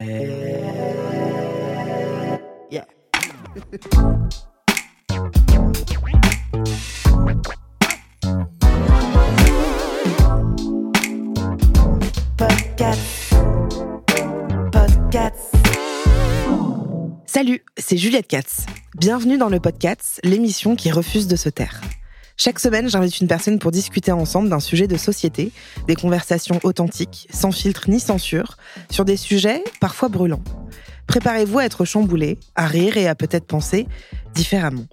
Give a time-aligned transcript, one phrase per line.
[0.00, 0.10] Yeah.
[12.36, 13.34] Podcast.
[14.72, 15.54] Podcast.
[17.26, 18.66] Salut, c'est Juliette Katz.
[18.98, 21.80] Bienvenue dans le podcast, l'émission qui refuse de se taire.
[22.36, 25.52] Chaque semaine, j'invite une personne pour discuter ensemble d'un sujet de société,
[25.86, 28.56] des conversations authentiques, sans filtre ni censure,
[28.90, 30.42] sur des sujets parfois brûlants.
[31.06, 33.86] Préparez-vous à être chamboulé, à rire et à peut-être penser
[34.34, 34.86] différemment.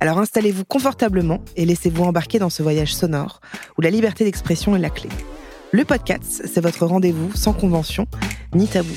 [0.00, 3.40] Alors installez-vous confortablement et laissez-vous embarquer dans ce voyage sonore
[3.78, 5.08] où la liberté d'expression est la clé.
[5.70, 8.06] Le podcast, c'est votre rendez-vous sans convention
[8.54, 8.96] ni tabou.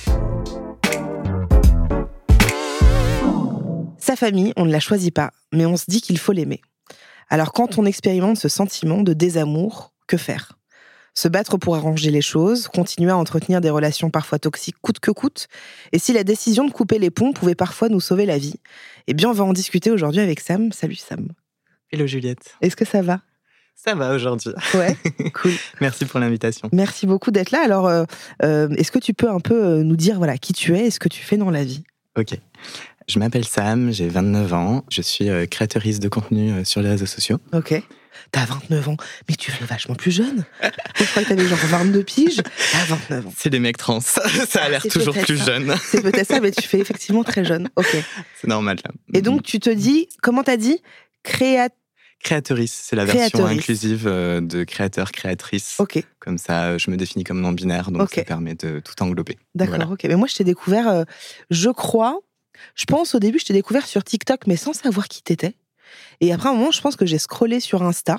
[4.00, 6.62] Sa famille, on ne la choisit pas, mais on se dit qu'il faut l'aimer.
[7.30, 10.58] Alors quand on expérimente ce sentiment de désamour, que faire?
[11.14, 15.12] Se battre pour arranger les choses, continuer à entretenir des relations parfois toxiques coûte que
[15.12, 15.48] coûte,
[15.94, 18.60] et si la décision de couper les ponts pouvait parfois nous sauver la vie,
[19.08, 20.72] eh bien on va en discuter aujourd'hui avec Sam.
[20.74, 21.30] Salut Sam.
[21.92, 22.56] Hello Juliette.
[22.62, 23.22] Est-ce que ça va?
[23.76, 24.52] Ça va aujourd'hui.
[24.74, 24.96] Ouais,
[25.34, 25.52] cool.
[25.80, 26.70] Merci pour l'invitation.
[26.74, 27.62] Merci beaucoup d'être là.
[27.64, 28.06] Alors, euh,
[28.44, 30.92] euh, est-ce que tu peux un peu euh, nous dire voilà qui tu es et
[30.92, 31.84] ce que tu fais dans la vie?
[32.18, 32.40] Ok.
[33.08, 36.90] Je m'appelle Sam, j'ai 29 ans, je suis euh, créatrice de contenu euh, sur les
[36.90, 37.38] réseaux sociaux.
[37.54, 37.82] Ok.
[38.32, 38.98] T'as 29 ans,
[39.30, 40.46] mais tu fais vachement plus jeune.
[40.96, 42.42] Je crois que t'avais genre 22 piges.
[42.72, 43.34] T'as 29 ans.
[43.38, 44.24] C'est les mecs trans, ça
[44.64, 45.46] a l'air toujours plus ça.
[45.46, 45.76] jeune.
[45.84, 47.70] C'est peut-être ça, mais tu fais effectivement très jeune.
[47.76, 47.96] Ok.
[48.42, 48.78] C'est normal.
[48.84, 48.92] là.
[49.14, 50.82] Et donc, tu te dis, comment t'as dit?
[51.24, 51.70] Créa...
[52.24, 55.76] Créatrice, c'est la version inclusive euh, de créateur, créatrice.
[55.80, 58.14] Ok, Comme ça, euh, je me définis comme non-binaire, donc Ok.
[58.16, 59.38] ça permet de tout englober.
[59.54, 59.76] d'accord.
[59.76, 59.92] Voilà.
[59.92, 61.04] Ok, mais moi, je t'ai découvert, euh,
[61.52, 62.20] je crois,
[62.76, 65.56] je pense au début, je t'ai découvert sur TikTok, mais sans savoir qui t'étais.
[66.22, 68.18] Et après, un moment, je pense que j'ai scrollé sur Insta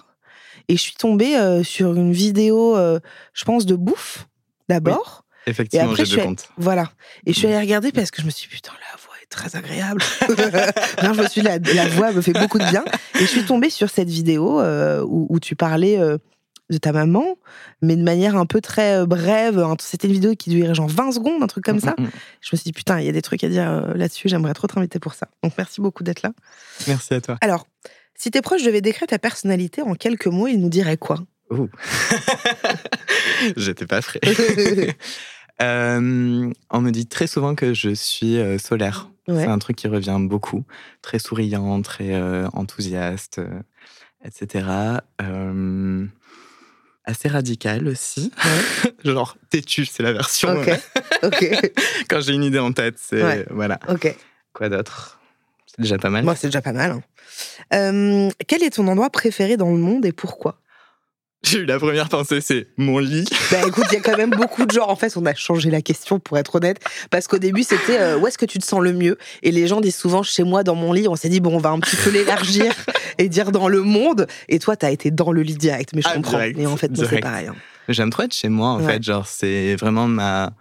[0.68, 2.98] et je suis tombée euh, sur une vidéo, euh,
[3.32, 4.26] je pense, de bouffe,
[4.68, 5.24] d'abord.
[5.46, 6.48] Effectivement, après, j'ai je deux suis- comptes.
[6.56, 6.90] Voilà.
[7.24, 9.28] Et je suis allée regarder parce que je me suis dit, putain, la voix est
[9.30, 10.02] très agréable.
[11.04, 12.84] non, je me suis dit, la, la voix me fait beaucoup de bien.
[13.14, 15.98] Et je suis tombée sur cette vidéo euh, où, où tu parlais
[16.70, 17.36] de ta maman,
[17.80, 19.64] mais de manière un peu très euh, brève.
[19.80, 21.94] C'était une vidéo qui durait genre 20 secondes, un truc comme ça.
[21.98, 22.10] Mm, mm, mm.
[22.40, 24.28] Je me suis dit, putain, il y a des trucs à dire euh, là-dessus.
[24.28, 25.28] J'aimerais trop t'inviter pour ça.
[25.42, 26.32] Donc, merci beaucoup d'être là.
[26.88, 27.38] Merci à toi.
[27.40, 27.66] Alors,
[28.14, 31.20] si tes proches devaient décrire ta personnalité en quelques mots, ils nous diraient quoi?
[31.50, 31.68] Ouh.
[33.56, 34.20] J'étais pas prêt.
[35.62, 39.08] Euh, on me dit très souvent que je suis euh, solaire.
[39.26, 39.40] Ouais.
[39.40, 40.64] C'est un truc qui revient beaucoup.
[41.00, 42.14] Très souriant, très
[42.52, 43.40] enthousiaste,
[44.22, 44.66] etc.
[47.06, 48.32] Assez radical aussi.
[49.04, 50.48] Genre têtu, c'est la version.
[51.22, 51.44] Ok.
[52.10, 53.46] quand j'ai une idée en tête, c'est Ouais.
[53.50, 53.78] voilà.
[53.88, 54.14] Ok.
[54.52, 55.20] Quoi d'autre?
[55.66, 56.24] C'est déjà pas mal.
[56.24, 56.90] Moi, c'est déjà pas mal.
[56.90, 57.02] hein.
[57.74, 60.58] Euh, quel est ton endroit préféré dans le monde et pourquoi?
[61.48, 63.24] J'ai eu la première pensée, c'est mon lit.
[63.52, 64.88] Bah écoute, il y a quand même beaucoup de gens.
[64.88, 66.78] En fait, on a changé la question pour être honnête.
[67.10, 69.16] Parce qu'au début, c'était euh, où est-ce que tu te sens le mieux?
[69.42, 71.06] Et les gens disent souvent chez moi, dans mon lit.
[71.08, 72.72] On s'est dit, bon, on va un petit peu l'élargir
[73.18, 74.26] et dire dans le monde.
[74.48, 75.90] Et toi, t'as été dans le lit direct.
[75.94, 76.32] Mais je Ah, comprends.
[76.32, 77.46] direct, et en fait, c'est pareil.
[77.48, 77.54] hein.
[77.88, 78.94] J'aime trop être chez moi, en Ouais.
[78.94, 79.02] fait.
[79.04, 80.52] Genre, c'est vraiment ma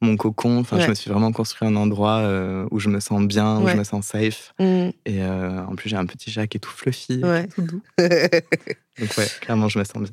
[0.00, 0.58] mon cocon.
[0.58, 0.82] Enfin, Ouais.
[0.82, 3.72] je me suis vraiment construit un endroit euh, où je me sens bien, où Ouais.
[3.72, 4.52] je me sens safe.
[4.58, 7.46] Mm, Et euh, en plus, j'ai un petit chat qui est tout fluffy, ouais.
[7.54, 7.82] tout doux.
[8.98, 10.10] Donc ouais, clairement, je me sens bien.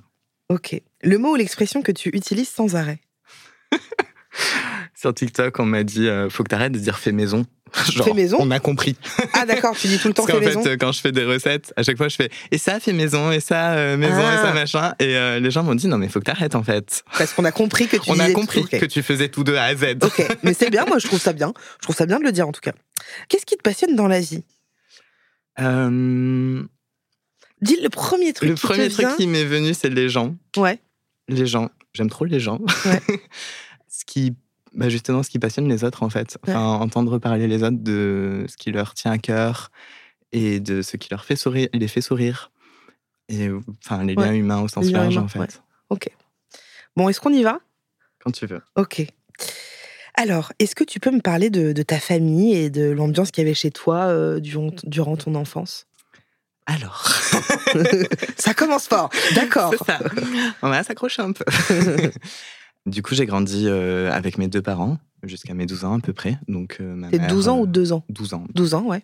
[0.50, 0.82] Ok.
[1.04, 3.00] Le mot ou l'expression que tu utilises sans arrêt?
[4.96, 7.46] Sur TikTok, on m'a dit, euh, faut que t'arrêtes de dire fait maison.
[7.92, 8.38] Genre, Fait maison?
[8.40, 8.96] On a compris.
[9.34, 10.64] Ah d'accord, tu dis tout le temps Parce fait qu'en maison?
[10.64, 12.92] fait, euh, quand je fais des recettes, à chaque fois, je fais et ça fait
[12.94, 14.42] maison, et ça euh, maison, et Ah.
[14.44, 14.94] ça machin.
[15.00, 17.04] Et euh, les gens m'ont dit, non, mais faut que t'arrêtes en fait.
[17.18, 18.78] Parce qu'on a compris que tu on a compris tout.
[18.78, 19.98] Que tu faisais tout de A à Z.
[20.04, 21.54] Ok, mais c'est bien, moi je trouve ça bien.
[21.80, 22.74] Je trouve ça bien de le dire en tout cas.
[23.30, 24.44] Qu'est-ce qui te passionne dans la vie?
[25.60, 26.64] Euh,
[27.62, 29.16] Dis le premier truc le qui premier te truc vient.
[29.16, 30.36] qui m'est venu, c'est les gens.
[30.58, 30.80] Ouais.
[31.28, 31.70] Les gens.
[31.94, 32.60] J'aime trop les gens.
[32.86, 33.02] Ouais.
[33.90, 34.34] ce qui,
[34.74, 36.38] bah justement, ce qui passionne les autres, en fait.
[36.48, 39.72] Enfin, entendre parler les autres de ce qui leur tient à cœur
[40.32, 42.52] et de ce qui leur fait sourire, les fait sourire.
[43.28, 43.50] Et
[43.84, 44.26] enfin, les Ouais.
[44.26, 45.62] liens humains au sens Les large, humains, en fait.
[45.90, 46.10] Ok.
[46.96, 47.60] Bon, est-ce qu'on y va?
[48.24, 48.62] Quand tu veux.
[48.76, 49.06] Ok.
[50.16, 53.44] Alors, est-ce que tu peux me parler de, de ta famille et de l'ambiance qu'il
[53.44, 55.88] y avait chez toi euh, durant, durant ton enfance?
[56.70, 57.08] Alors.
[58.38, 59.10] Ça commence fort.
[59.34, 59.74] D'accord.
[59.78, 60.00] C'est ça.
[60.62, 61.44] On va s'accrocher un peu.
[62.86, 66.14] Du coup, j'ai grandi euh, avec mes deux parents jusqu'à mes 12 ans à peu
[66.14, 66.40] près.
[66.48, 68.04] Donc, euh, ma T'es mère, 12 ans euh, ou 2 ans?
[68.10, 68.48] 12 ans.
[68.56, 69.04] 12 ans, ouais.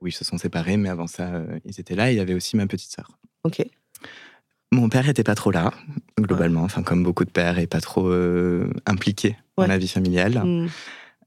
[0.00, 2.10] Oui, ils se sont séparés, mais avant ça, euh, ils étaient là.
[2.10, 3.10] Il y avait aussi ma petite sœur.
[3.44, 3.62] Ok.
[4.72, 5.72] Mon père était pas trop là,
[6.18, 9.66] globalement, enfin comme beaucoup de pères, et pas trop euh, impliqué Ouais.
[9.66, 10.40] dans la vie familiale.
[10.42, 10.68] Hmm.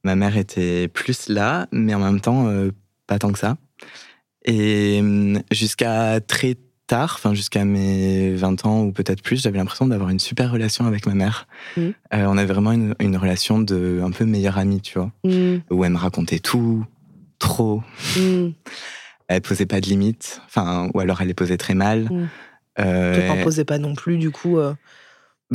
[0.04, 2.72] Ma mère était plus là, mais en même temps, euh,
[3.06, 3.58] pas tant que ça.
[4.46, 6.56] Et hum, jusqu'à très
[6.88, 10.86] tard, enfin jusqu'à mes 20 ans ou peut-être plus, j'avais l'impression d'avoir une super relation
[10.86, 11.48] avec ma mère.
[11.78, 11.94] Mhm.
[12.14, 15.58] Euh, on avait vraiment une, une relation de un peu meilleure amie, tu vois, Hmm.
[15.72, 16.86] où elle me racontait tout,
[17.40, 17.82] trop.
[18.18, 18.50] Hmm.
[19.28, 22.04] Elle posait pas de limites, enfin, ou alors elle les posait très mal.
[22.12, 22.28] Mhm.
[22.78, 24.60] Euh, Te t'en posais pas non plus, du coup.
[24.60, 24.76] euh,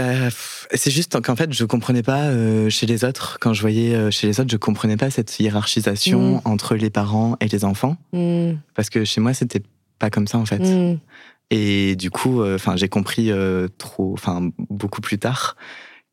[0.00, 0.30] Bah,
[0.74, 3.36] c'est juste qu'en fait, je comprenais pas euh, chez les autres.
[3.40, 6.40] Quand je voyais euh, chez les autres, je comprenais pas cette hiérarchisation Mm.
[6.46, 7.96] entre les parents et les enfants.
[8.12, 9.62] hmm, Parce que chez moi, c'était
[9.98, 10.60] pas comme ça, en fait.
[10.60, 10.98] hmm.
[11.50, 15.56] Et du coup, enfin, j'ai compris euh, trop, enfin, beaucoup plus tard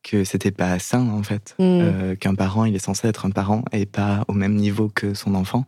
[0.04, 1.56] que c'était pas sain, en fait.
[1.60, 1.64] Mm.
[1.64, 5.14] Euh, Qu'un parent, il est censé être un parent et pas au même niveau que
[5.14, 5.66] son enfant.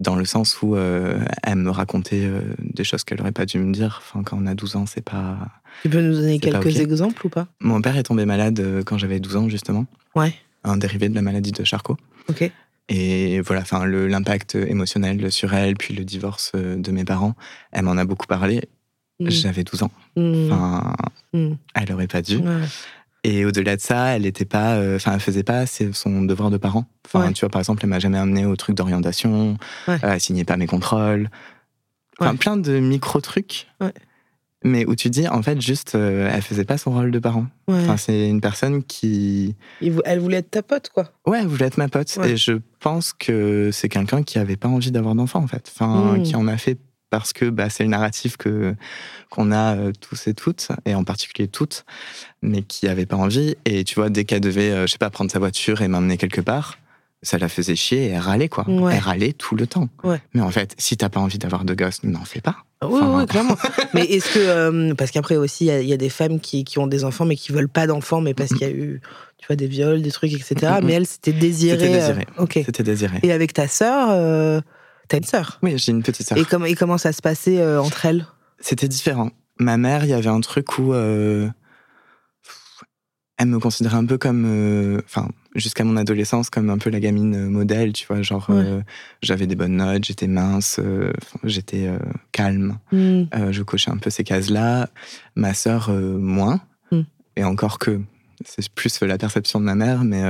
[0.00, 3.58] Dans le sens où euh, elle me racontait euh, des choses qu'elle aurait pas dû
[3.58, 4.02] me dire.
[4.02, 5.38] Enfin, quand on a 12 ans, c'est pas.
[5.82, 7.46] Tu peux nous donner quelques exemples ou pas?
[7.60, 9.86] Mon père est tombé malade euh, quand j'avais 12 ans, justement.
[10.16, 10.34] Ouais.
[10.64, 11.96] Un dérivé de la maladie de Charcot.
[12.28, 12.50] Ok.
[12.88, 17.34] Et voilà, enfin, l'impact émotionnel sur elle, puis le divorce de mes parents,
[17.72, 18.68] elle m'en a beaucoup parlé.
[19.20, 19.30] Hmm.
[19.30, 19.90] J'avais 12 ans.
[20.16, 20.50] Hmm.
[20.52, 20.94] Enfin,
[21.32, 21.54] Hmm.
[21.74, 22.36] elle aurait pas dû.
[22.38, 22.60] Ouais.
[23.24, 26.58] Et au-delà de ça, elle était pas, euh, enfin, elle faisait pas son devoir de
[26.58, 26.84] parent.
[27.06, 27.32] Enfin, Ouais.
[27.32, 29.56] tu vois, par exemple, elle m'a jamais amené au truc d'orientation.
[29.88, 29.94] Ouais.
[30.04, 31.30] euh, elle signait pas mes contrôles.
[32.20, 32.36] Enfin, Ouais.
[32.36, 33.66] plein de micro trucs.
[34.66, 37.46] Mais où tu dis, en fait, juste, euh, elle faisait pas son rôle de parent.
[37.68, 39.56] Enfin, c'est une personne qui,
[40.06, 41.10] Elle voulait être ta pote, quoi.
[41.26, 42.16] ouais, elle voulait être ma pote.
[42.24, 45.70] Et je pense que c'est quelqu'un qui avait pas envie d'avoir d'enfant, en fait.
[45.74, 46.22] Enfin, Mm.
[46.22, 46.78] qui en a fait
[47.10, 48.74] parce que bah, c'est le narratif que
[49.30, 51.84] qu'on a euh, tous et toutes, et en particulier toutes,
[52.42, 53.56] mais qui avait pas envie.
[53.64, 56.16] Et tu vois, dès qu'elle devait, euh, je sais pas, prendre sa voiture et m'emmener
[56.16, 56.78] quelque part,
[57.22, 58.68] ça la faisait chier et elle râlait, quoi.
[58.68, 58.92] Ouais.
[58.94, 59.88] Elle râlait tout le temps.
[60.02, 60.20] Ouais.
[60.34, 62.56] Mais en fait, si t'as pas envie d'avoir de gosses, n'en fais pas.
[62.82, 63.56] Oui, Enfin, oui, clairement.
[63.94, 64.38] mais est-ce que.
[64.40, 66.86] euh, parce qu'après aussi, il y a- il y, a des femmes qui, qui ont
[66.86, 69.00] des enfants, mais qui veulent pas d'enfants, mais parce qu'il y a eu,
[69.38, 70.74] tu vois, des viols, des trucs, etc.
[70.82, 71.78] Mais elle, c'était désiré.
[71.78, 72.26] C'était euh, désiré.
[72.36, 72.60] ok.
[72.66, 73.20] C'était désiré.
[73.22, 74.60] Et avec ta sœur, euh,
[75.08, 75.58] t'as une sœur?
[75.62, 76.38] Oui, j'ai une petite sœur.
[76.38, 78.26] Et, comment et comment ça se passait euh, entre elles?
[78.60, 79.30] C'était différent.
[79.58, 81.48] Ma mère, il y avait un truc où euh,
[83.36, 87.00] elle me considérait un peu comme, euh, enfin, jusqu'à mon adolescence, comme un peu la
[87.00, 88.80] gamine modèle, tu vois, genre Ouais.
[89.22, 90.78] j'avais des bonnes notes, j'étais mince,
[91.42, 91.90] j'étais
[92.32, 93.24] calme, Hmm.
[93.50, 94.88] je cochais un peu ces cases-là.
[95.34, 96.60] Ma sœur, moins,
[96.92, 97.00] Mm.
[97.36, 98.00] et encore que
[98.44, 100.22] c'est plus la perception de ma mère, mais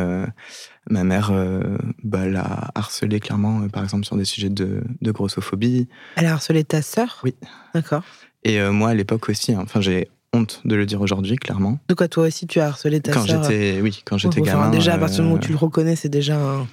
[0.90, 1.60] ma mère euh,
[2.02, 5.88] bah, l'a harcelée clairement, euh, par exemple, sur des sujets de, de grossophobie.
[6.16, 7.20] Elle a harcelé ta sœur?
[7.24, 7.34] Oui.
[7.74, 8.02] D'accord.
[8.44, 11.78] Et euh, moi, à l'époque aussi, hein, enfin, j'ai honte de le dire aujourd'hui, clairement.
[11.88, 13.42] De quoi toi aussi tu as harcelé ta quand sœur?
[13.44, 14.70] j'étais, oui, quand j'étais Enfin, gamin.
[14.70, 16.66] Déjà, à partir du moment où tu le reconnais, c'est déjà un.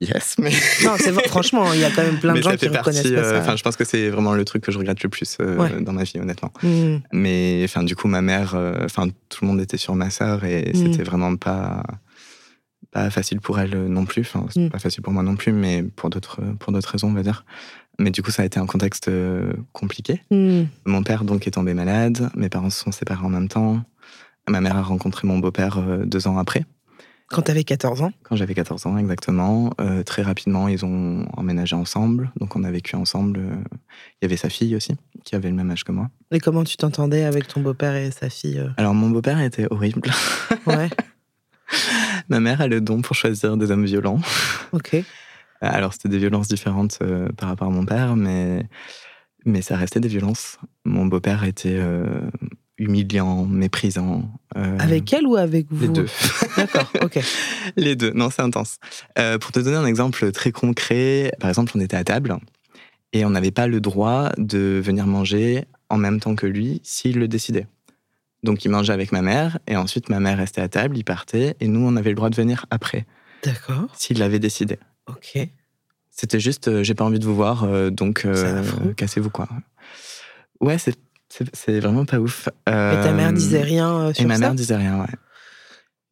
[0.00, 0.50] Yes, mais.
[0.84, 3.14] Non, c'est vrai, franchement, il y a quand même plein de gens qui reconnaissent partie,
[3.14, 3.40] pas euh, ça.
[3.40, 5.80] Enfin, je pense que c'est vraiment le truc que je regrette le plus Ouais.
[5.80, 6.52] dans ma vie, honnêtement.
[6.62, 6.98] Hmm.
[7.12, 10.70] Mais enfin, du coup, ma mère, enfin, tout le monde était sur ma sœur et
[10.72, 10.74] Mm.
[10.92, 11.82] c'était vraiment pas
[12.90, 14.22] pas facile pour elle euh, non plus.
[14.22, 14.70] Enfin, c'est Mm.
[14.70, 17.44] pas facile pour moi non plus, mais pour d'autres pour d'autres raisons, on va dire.
[18.00, 20.22] Mais du coup, ça a été un contexte euh, compliqué.
[20.30, 20.64] Hmm.
[20.86, 22.30] Mon père donc est tombé malade.
[22.36, 23.80] Mes parents se sont séparés en même temps.
[24.48, 26.64] Ma mère a rencontré mon beau-père euh, deux ans après.
[27.28, 29.70] Quand t'avais 14 ans Quand j'avais 14 ans, exactement.
[29.80, 32.30] Euh, très rapidement, ils ont emménagé ensemble.
[32.40, 33.40] Donc, on a vécu ensemble.
[33.40, 33.50] Euh,
[34.22, 36.08] Il y avait sa fille aussi, qui avait le même âge que moi.
[36.30, 38.68] Et comment tu t'entendais avec ton beau-père et sa fille euh?
[38.78, 40.10] Alors, mon beau-père était horrible.
[40.66, 40.88] Ouais,
[42.28, 44.20] Ma mère a le don pour choisir des hommes violents.
[44.72, 44.96] ok.
[45.60, 48.66] Alors, c'était des violences différentes euh, par rapport à mon père, mais,
[49.44, 50.58] mais ça restait des violences.
[50.84, 52.20] Mon beau-père était euh,
[52.78, 54.30] humiliant, méprisant.
[54.56, 56.06] euh, Avec elle ou avec vous les deux.
[56.56, 57.18] D'accord, ok.
[57.76, 58.76] Les deux, non, c'est intense.
[59.18, 62.36] Euh, pour te donner un exemple très concret, par exemple, on était à table
[63.12, 67.18] et on n'avait pas le droit de venir manger en même temps que lui s'il
[67.18, 67.66] le décidait.
[68.42, 71.56] Donc il mangeait avec ma mère et ensuite ma mère restait à table, il partait
[71.60, 73.04] et nous on avait le droit de venir après
[73.44, 74.78] D'accord, s'il l'avait décidé.
[75.08, 75.38] ok.
[76.10, 78.64] C'était juste euh, j'ai pas envie de vous voir euh, donc euh,
[78.96, 79.48] cassez-vous quoi.
[80.60, 82.48] Ouais, c'est vraiment pas ouf.
[82.66, 85.06] Et ta mère Euh, disait rien euh, Et sur ma ça mère disait rien, ouais.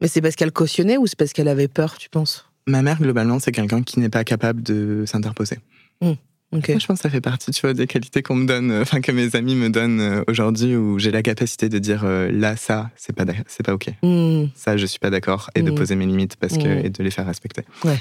[0.01, 2.49] Mais c'est parce qu'elle cautionnait ou c'est parce qu'elle avait peur, tu penses?
[2.69, 5.59] Ma mère, globalement, c'est quelqu'un qui n'est pas capable de s'interposer.
[6.53, 8.85] Moi, je pense que ça fait partie, tu vois, des qualités qu'on me donne, euh,
[8.85, 12.57] que mes amis me donnent euh, aujourd'hui, où j'ai la capacité de dire euh, là,
[12.57, 13.89] ça, c'est pas, c'est pas ok.
[14.03, 15.75] Hmm, Ça, je suis pas d'accord, et de Mm.
[15.75, 16.87] poser mes limites parce que Mm.
[16.87, 17.63] et de les faire respecter.
[17.85, 17.99] Ouais.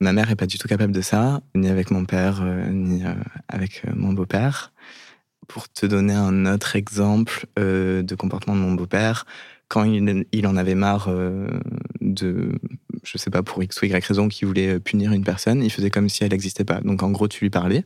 [0.00, 3.02] Ma mère est pas du tout capable de ça, ni avec mon père, ni
[3.48, 4.72] avec mon beau-père.
[5.46, 9.26] Pour te donner un autre exemple de comportement de mon beau-père,
[9.68, 11.08] quand il, il en avait marre
[12.00, 12.52] de,
[13.02, 15.90] je sais pas, pour X ou Y raison, qu'il voulait punir une personne, il faisait
[15.90, 16.80] comme si elle n'existait pas.
[16.80, 17.84] Donc en gros, tu lui parlais.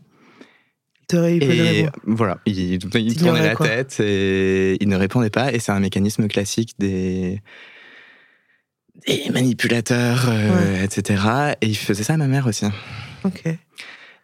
[1.12, 5.52] Et voilà, il, il tournait la tête et il ne répondait pas.
[5.52, 7.40] Et c'est un mécanisme classique des,
[9.06, 11.54] des manipulateurs, euh, etc.
[11.60, 12.66] Et il faisait ça à ma mère aussi.
[13.24, 13.44] Ok.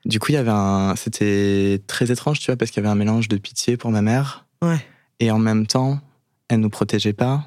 [0.05, 0.95] Du coup, il y avait un.
[0.97, 4.03] C'était très étrange, tu vois, parce qu'il y avait un mélange de pitié pour ma
[4.03, 4.47] mère.
[4.61, 4.85] Ouais.
[5.21, 6.01] Et en même temps,
[6.49, 7.45] elle nous protégeait pas.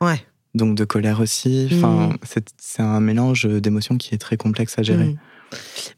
[0.00, 0.20] Ouais.
[0.54, 1.68] Donc de colère aussi.
[1.72, 2.40] Enfin, mm.
[2.58, 5.04] c'est un mélange d'émotions qui est très complexe à gérer.
[5.04, 5.18] Mm.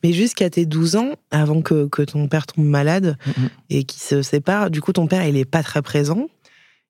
[0.02, 4.00] Mais jusqu'à tes 12 ans, avant que, que ton père tombe malade mm, et qu'il
[4.00, 6.28] se sépare, du coup, ton père, il est pas très présent?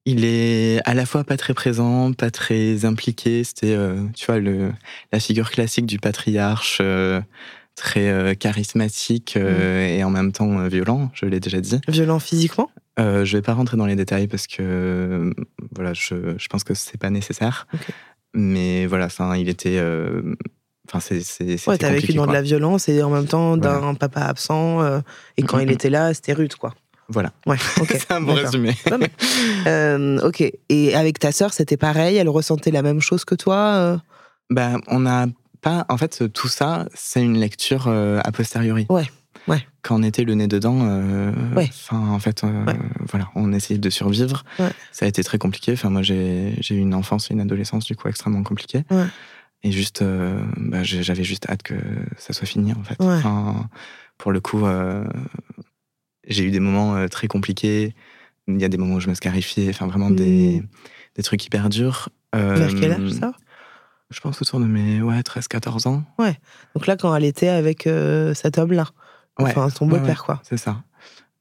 [0.06, 3.42] Il est à la fois pas très présent, pas très impliqué.
[3.42, 4.71] C'était, euh, tu vois, le,
[5.12, 6.78] la figure classique du patriarche.
[6.80, 7.21] Euh,
[7.76, 11.80] très euh, charismatique et en même temps violent, je l'ai déjà dit.
[11.88, 12.71] Violent physiquement?
[12.99, 15.33] Euh, Je vais pas rentrer dans les détails parce que
[15.75, 17.67] voilà, je, je pense que c'est pas nécessaire.
[18.35, 19.81] Mais voilà, enfin, il était.
[20.89, 21.67] Enfin, c'est.
[21.69, 25.01] Ouais, t'as vécu dans de la violence et en même temps d'un papa absent.
[25.37, 26.75] et quand il était là, c'était rude, quoi.
[27.09, 27.33] Voilà.
[27.47, 27.59] Ouais,
[27.89, 28.75] c'est un bon résumé.
[30.23, 30.53] ok.
[30.69, 32.17] Et avec ta sœur, c'était pareil?
[32.17, 34.01] Elle ressentait la même chose que toi
[34.51, 35.27] bah, on a
[35.89, 38.87] en fait, tout ça, c'est une lecture euh, a posteriori.
[38.89, 39.05] Ouais.
[39.49, 39.67] Ouais.
[39.83, 41.33] Quand on était le nez dedans, euh,
[41.91, 42.65] en fait, euh,
[43.01, 44.45] voilà, on essayait de survivre.
[44.93, 45.73] Ça a été très compliqué.
[45.73, 48.85] Enfin, moi, j'ai eu une enfance et une adolescence du coup extrêmement compliquées.
[49.63, 50.05] Et juste,
[50.57, 51.75] bah, j'avais juste hâte que
[52.17, 52.99] ça soit fini, en fait.
[54.19, 54.65] pour le coup,
[56.27, 57.95] j'ai eu des moments très compliqués.
[58.47, 59.71] Il y a des moments où je me scarifiais.
[59.71, 60.63] Enfin, vraiment des,
[61.17, 62.09] des trucs hyper durs.
[62.33, 63.33] Vers quel âge ça?
[64.11, 66.05] Je pense autour de mes ouais, 13-14 ans.
[66.19, 66.39] Ouais.
[66.75, 68.87] Donc là, quand elle était avec euh, cet homme-là.
[69.38, 70.41] Enfin, son beau-père, quoi.
[70.43, 70.83] C'est ça.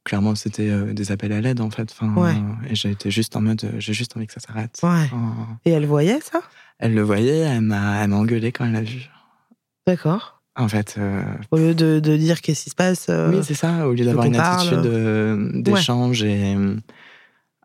[0.03, 1.93] Clairement, c'était euh, des appels à l'aide, en fait.
[1.97, 4.79] Enfin, et j'ai été juste en mode, euh, j'ai juste envie que ça s'arrête.
[4.83, 5.09] Ouais.
[5.65, 6.41] Et elle voyait ça?
[6.79, 9.09] Elle le voyait, elle m'a engueulé quand elle l'a vu.
[9.88, 10.41] D'accord.
[10.55, 11.00] En fait.
[11.51, 13.09] Au lieu de, de dire qu'est-ce qui se passe.
[13.09, 13.88] oui, c'est ça.
[13.88, 16.23] Au lieu d'avoir une attitude d'échange.
[16.23, 16.55] Et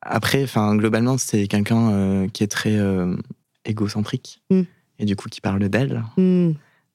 [0.02, 2.78] après, enfin, globalement, c'est quelqu'un qui est très
[3.64, 4.42] égocentrique.
[4.50, 4.62] Mm
[4.98, 6.52] et du coup qui parle d'elle, hmm.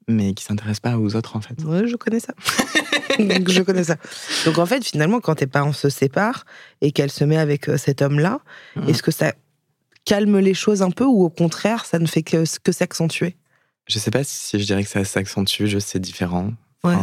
[0.08, 1.62] Mais qui s'intéresse pas aux autres en fait.
[1.64, 2.34] Ouais, je connais ça.
[3.20, 3.98] je connais ça.
[4.46, 6.46] Donc en fait, finalement, quand tes parents se séparent
[6.82, 8.40] et qu'elle se met avec euh, cet homme-là,
[8.88, 9.34] est-ce que ça
[10.06, 13.38] calme les choses un peu ou au contraire, ça ne fait que, que s'accentuer?
[13.88, 16.52] Je sais pas si je dirais que ça s'accentue, je sais différent.
[16.84, 16.96] Ouais.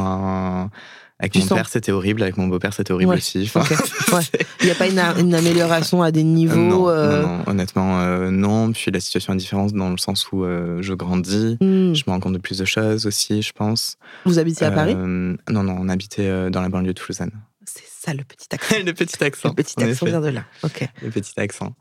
[1.20, 2.22] Avec mon père, c'était horrible.
[2.22, 3.50] Avec mon beau-père, c'était horrible aussi.
[4.60, 6.56] Il n'y a pas une, amélioration à des niveaux.
[6.56, 8.72] non, euh, non, honnêtement, euh, non.
[8.72, 11.58] Puis la situation est différente dans le sens où euh, je grandis.
[11.60, 11.94] Hmm.
[11.94, 13.98] Je me rends compte de plus de choses aussi, je pense.
[14.24, 14.94] Vous habitez à Paris?
[14.94, 17.32] Non, non, on habitait dans la banlieue de toulousaine.
[17.66, 18.76] C'est ça le petit accent.
[18.84, 19.50] le petit accent.
[19.50, 20.44] Le petit accent vient de là.
[20.62, 20.88] Ok.
[21.02, 21.74] Le petit accent.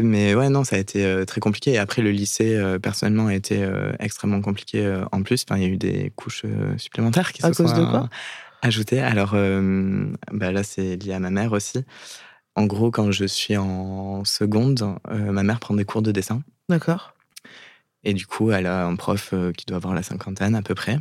[0.00, 1.72] Mais ouais, non, ça a été très compliqué.
[1.72, 3.64] Et après, le lycée, personnellement, a été
[4.00, 5.44] extrêmement compliqué en plus.
[5.48, 6.44] Enfin, il y a eu des couches
[6.76, 8.08] supplémentaires qui à cause de quoi?
[8.62, 11.84] Ajouter, alors euh, bah là c'est lié à ma mère aussi.
[12.56, 16.42] En gros, quand je suis en seconde, euh, ma mère prend des cours de dessin.
[16.68, 17.14] D'accord.
[18.04, 20.74] Et du coup, elle a un prof euh, qui doit avoir la cinquantaine à peu
[20.74, 20.98] près.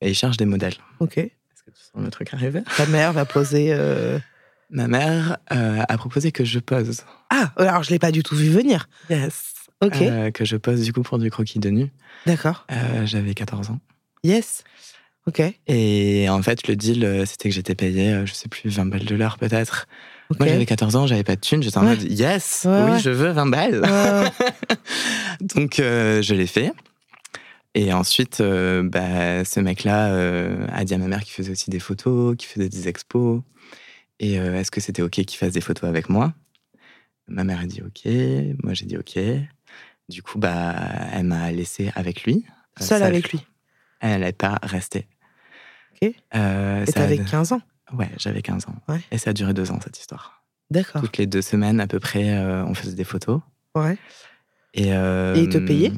[0.00, 0.74] Et il cherche des modèles.
[0.98, 1.18] Ok.
[1.18, 2.62] Est-ce que tu sens le truc arriver?
[2.76, 3.76] Ta mère va poser.
[4.70, 7.02] Ma mère a proposé que je pose.
[7.30, 8.88] Ah, alors je l'ai pas du tout vu venir.
[9.10, 9.54] Yes.
[9.80, 9.98] Ok.
[10.34, 11.92] que je pose du coup pour du croquis de nu.
[12.26, 12.66] D'accord.
[13.04, 13.80] J'avais 14 ans.
[14.24, 14.64] Yes.
[15.28, 15.42] Ok.
[15.66, 18.86] Et en fait, le deal, euh, c'était que j'étais payé, euh, je sais plus, 20
[18.86, 19.86] balles de l'heure peut-être.
[20.38, 23.30] Moi, j'avais 14 ans, j'avais pas de thunes, j'étais en mode yes, oui, je veux
[23.30, 23.82] 20 balles.
[25.40, 26.72] Donc, euh, je l'ai fait.
[27.74, 32.36] Et ensuite, bah, ce mec-là a dit à ma mère qu'il faisait aussi des photos,
[32.36, 33.40] qu'il faisait des expos.
[34.20, 36.34] Et est-ce que c'était OK qu'il fasse des photos avec moi?
[37.28, 38.10] Ma mère a dit OK,
[38.62, 39.18] moi j'ai dit OK.
[40.08, 40.74] Du coup, bah,
[41.12, 42.44] elle m'a laissé avec lui.
[42.80, 43.46] Seule avec lui
[44.00, 45.06] Elle n'est pas restée.
[46.34, 47.60] Euh, et t'avais 15 ans
[47.92, 48.94] Ouais, j'avais 15 ans.
[49.10, 50.42] Et ça a duré deux ans, cette histoire.
[50.70, 51.00] D'accord.
[51.00, 53.40] Toutes les deux semaines, à peu près, euh, on faisait des photos.
[53.74, 53.96] Ouais.
[54.74, 55.92] Et, euh, et il te payait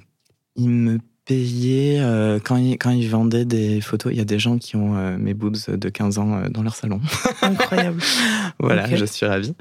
[0.54, 2.00] Il me payait
[2.45, 4.12] quand, il, quand il vendait des photos.
[4.12, 7.00] Il y a des gens qui ont mes boobs de 15 ans dans leur salon.
[7.42, 8.00] Incroyable.
[8.59, 9.54] voilà, je suis ravie.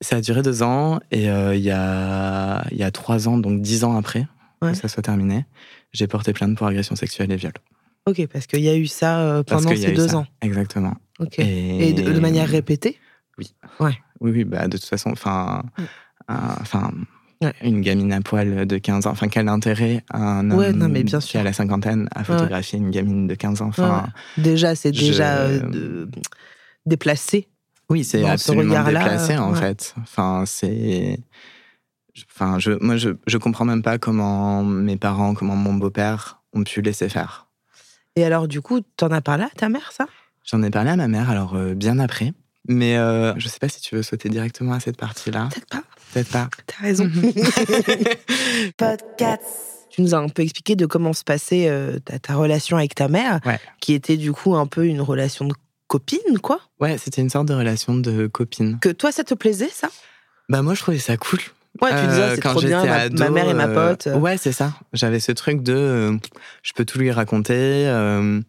[0.00, 3.60] Ça a duré deux ans et il y, a, il y a trois ans, donc
[3.60, 4.26] dix ans après
[4.60, 5.46] que ça soit terminé,
[5.92, 7.52] j'ai porté plainte pour agression sexuelle et viol.
[8.06, 10.26] Ok, parce qu'il y a eu ça euh, pendant ces deux ans.
[10.42, 10.94] Exactement.
[11.18, 11.38] Ok.
[11.38, 12.98] Et, de, manière répétée
[13.38, 13.54] Oui.
[13.78, 13.98] Ouais.
[14.20, 15.62] Oui, oui, bah, de toute façon, enfin.
[16.28, 16.92] Enfin.
[17.62, 21.20] Une gamine à poil de 15 ans, enfin, quel intérêt un homme non, mais bien
[21.20, 21.30] sûr.
[21.30, 25.38] qui a la cinquantaine à photographier une gamine de 15 ans enfin, Déjà, c'est déjà
[25.38, 26.06] euh,
[26.84, 27.48] déplacé.
[27.88, 29.94] Oui, c'est absolument déplacé, en fait.
[30.02, 31.18] Enfin, c'est
[32.30, 36.64] Enfin, je, moi, je, je comprends même pas comment mes parents, comment mon beau-père ont
[36.64, 37.46] pu laisser faire.
[38.16, 40.06] Et alors, du coup, t'en as parlé à ta mère, ça?
[40.44, 42.32] J'en ai parlé à ma mère, alors euh, bien après.
[42.68, 45.48] Mais euh, je sais pas si tu veux sauter directement à cette partie-là.
[45.52, 45.82] Peut-être pas.
[46.12, 46.48] Peut-être pas.
[46.66, 47.10] T'as raison.
[48.76, 49.42] Podcast.
[49.90, 52.94] Tu nous as un peu expliqué de comment se passait euh, ta, ta relation avec
[52.94, 53.58] ta mère, Ouais.
[53.80, 55.54] qui était du coup un peu une relation de
[55.88, 56.60] copine, quoi?
[56.78, 58.78] Ouais, c'était une sorte de relation de copine.
[58.80, 59.88] Que toi, ça te plaisait, ça?
[60.48, 61.40] Bah moi, je trouvais ça cool.
[61.80, 64.08] Ouais, tu disais, Euh, c'est quand trop bien, ma, mère et ma euh, pote.
[64.16, 64.72] Ouais, c'est ça.
[64.92, 66.16] J'avais ce truc de, euh,
[66.62, 67.86] je peux tout lui raconter.
[67.86, 68.40] euh,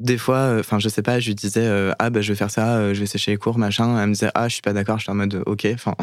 [0.00, 2.50] des fois, enfin, je sais pas, je lui disais, euh, ah bah je vais faire
[2.50, 3.96] ça, euh, je vais sécher les cours, machin.
[4.02, 4.98] Elle me disait, ah je suis pas d'accord.
[4.98, 5.94] J'étais en mode, ok, enfin,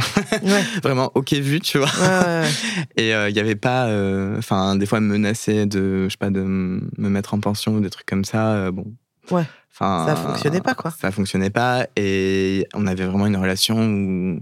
[0.42, 1.88] Ouais, vraiment ok vu, tu vois.
[2.00, 2.50] ouais, ouais, ouais.
[2.96, 6.18] Et il y avait pas, euh, enfin, des fois elle me menaçait de, je sais
[6.18, 8.54] pas, de me mettre en pension ou des trucs comme ça.
[8.54, 8.86] euh, bon.
[9.30, 9.44] Ouais.
[9.74, 10.92] Enfin, Ça fonctionnait pas, quoi.
[10.92, 14.40] Ça fonctionnait pas et on avait vraiment une relation où,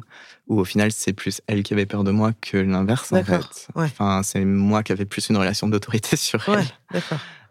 [0.49, 3.67] où au final c'est plus elle qui avait peur de moi que l'inverse en fait.
[3.75, 3.85] ouais.
[3.85, 6.63] Enfin, c'est moi qui avais plus une relation d'autorité sur Ouais,
[6.93, 7.01] elle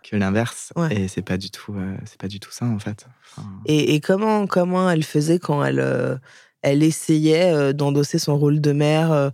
[0.03, 0.73] que l'inverse.
[0.77, 0.95] Ouais.
[0.95, 3.07] Et c'est pas du tout, euh, c'est pas du tout ça en fait.
[3.37, 6.17] Enfin, Et, et comment, comment elle faisait quand elle, euh,
[6.63, 9.31] elle essayait euh, d'endosser son rôle de mère,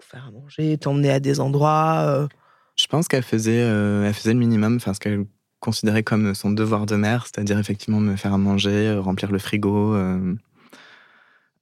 [0.00, 2.28] faire à manger, t'emmener à des endroits
[2.76, 5.24] Je pense qu'elle faisait, elle faisait le minimum, enfin ce qu'elle
[5.60, 9.96] considérait comme son devoir de mère, c'est-à-dire effectivement me faire à manger, remplir le frigo.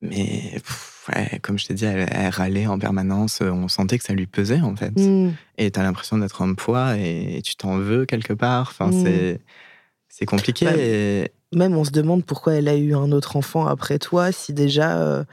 [0.02, 0.95] mais pff,
[1.42, 3.40] comme je t'ai dit, elle, elle râlait en permanence.
[3.42, 4.92] euh, On sentait que ça lui pesait en fait.
[4.96, 8.68] hmm, Et t'as l'impression d'être un poids et tu t'en veux quelque part.
[8.70, 9.02] Enfin, Mm.
[9.02, 9.40] c'est
[10.08, 10.66] c'est compliqué.
[10.78, 14.52] Et- Même on se demande pourquoi elle a eu un autre enfant après toi, si
[14.52, 14.98] déjà.
[15.00, 15.24] euh,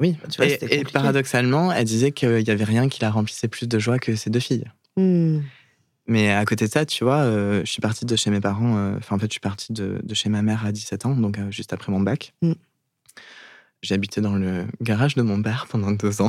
[0.00, 0.16] Oui.
[0.30, 3.66] Tu vois, et, et paradoxalement, elle disait qu'il y avait rien qui la remplissait plus
[3.68, 4.64] de joie que ses deux filles.
[4.96, 5.40] hmm,
[6.06, 8.76] Mais à côté de ça, tu vois, euh, je suis partie de chez mes parents.
[8.76, 11.16] euh, Enfin, en fait, je suis partie de, de chez ma mère à 17 ans,
[11.16, 12.32] donc euh, juste après mon bac.
[12.42, 12.52] Mm.
[13.94, 16.28] Habité dans le garage de mon père pendant deux ans.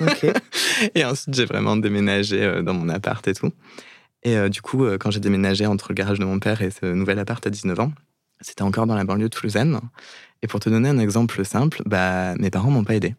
[0.94, 3.50] et ensuite, j'ai vraiment déménagé euh, dans mon appart et tout.
[4.22, 6.70] Et euh, du coup, euh, quand j'ai déménagé entre le garage de mon père et
[6.70, 7.92] ce nouvel appart à 19 ans,
[8.40, 9.80] c'était encore dans la banlieue toulousaine.
[10.42, 13.14] Et pour te donner un exemple simple, bah, mes parents m'ont pas aidé.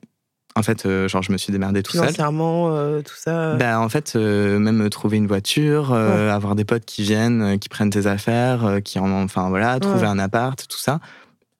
[0.55, 2.01] En fait, euh, genre, je me suis démerdé tout seul.
[2.01, 3.55] Financièrement, euh, tout ça.
[3.55, 7.89] Bah, en fait, euh, même trouver une voiture, avoir des potes qui viennent, qui prennent
[7.89, 10.07] tes affaires, qui en, enfin voilà, trouver Ouais.
[10.07, 10.99] un appart, tout ça,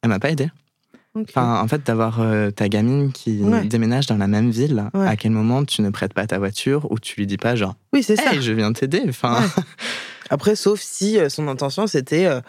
[0.02, 0.50] elle m'a pas aidé.
[1.16, 3.66] Enfin, en fait, d'avoir euh, ta gamine qui Ouais.
[3.66, 5.08] déménage dans la même ville, Ouais.
[5.08, 7.76] à quel moment tu ne prêtes pas ta voiture ou tu lui dis pas genre,
[7.94, 8.40] oui, c'est ça.
[8.40, 9.04] je viens t'aider.
[9.10, 9.48] Enfin, Ouais.
[10.30, 12.26] Après, sauf si euh, son intention c'était.
[12.28, 12.40] euh,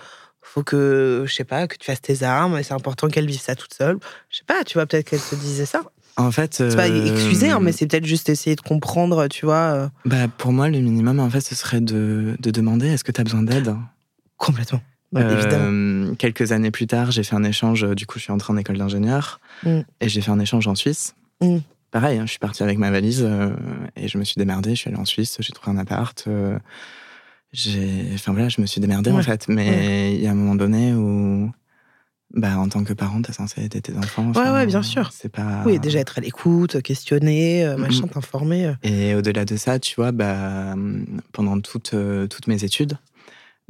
[0.45, 3.41] faut que, je sais pas, que tu fasses tes armes, et c'est important qu'elle vive
[3.41, 3.99] ça toute seule.
[4.29, 5.83] Je sais pas, tu vois, peut-être qu'elle se disait ça.
[6.17, 9.91] en fait, C'est pas excusé, hein, mais c'est peut-être juste essayer de comprendre, tu vois,
[10.05, 13.21] bah, pour moi, le minimum, en fait, ce serait de, de demander est-ce que tu
[13.21, 13.75] as besoin d'aide?
[14.37, 14.81] Complètement.
[15.13, 16.15] Ouais, Euh.
[16.17, 17.85] Quelques années plus tard, j'ai fait un échange.
[17.85, 19.81] euh, Du coup, je suis entrée en école d'ingénieur Mm.
[20.01, 21.15] et j'ai fait un échange en Suisse.
[21.41, 21.59] Mm.
[21.91, 23.51] Pareil, hein, je suis partie avec ma valise euh,
[23.97, 24.71] et je me suis démerdée.
[24.71, 26.25] Je suis allée en Suisse, j'ai trouvé un appart.
[26.27, 26.59] euh,
[27.53, 29.23] j'ai, enfin voilà, je me suis démerdée en Ouais.
[29.23, 29.47] fait.
[29.49, 31.51] Mais il y a un moment donné où,
[32.35, 34.27] bah, en tant que parent, t'es censé aider tes enfants.
[34.31, 35.11] enfin, ouais, bien sûr.
[35.13, 35.63] C'est pas.
[35.67, 38.73] Oui, déjà être à l'écoute, questionner, machin, t'informer.
[38.83, 40.75] Et au-delà de ça, tu vois, bah,
[41.33, 41.95] pendant toutes,
[42.31, 42.95] toutes mes études,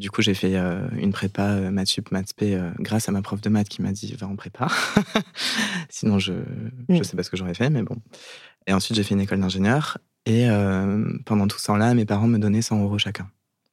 [0.03, 3.13] du coup, j'ai fait euh, une prépa euh, maths sup, maths spé, euh, grâce à
[3.13, 4.67] ma prof de maths qui m'a dit va en prépa.
[5.89, 6.33] Sinon, je
[6.89, 7.05] je Mm.
[7.05, 7.97] sais pas ce que j'aurais fait, mais bon.
[8.67, 9.99] Et ensuite, j'ai fait une école d'ingénieur.
[10.27, 13.29] Et euh, pendant tout ce temps-là, mes parents me donnaient 100 euros chacun.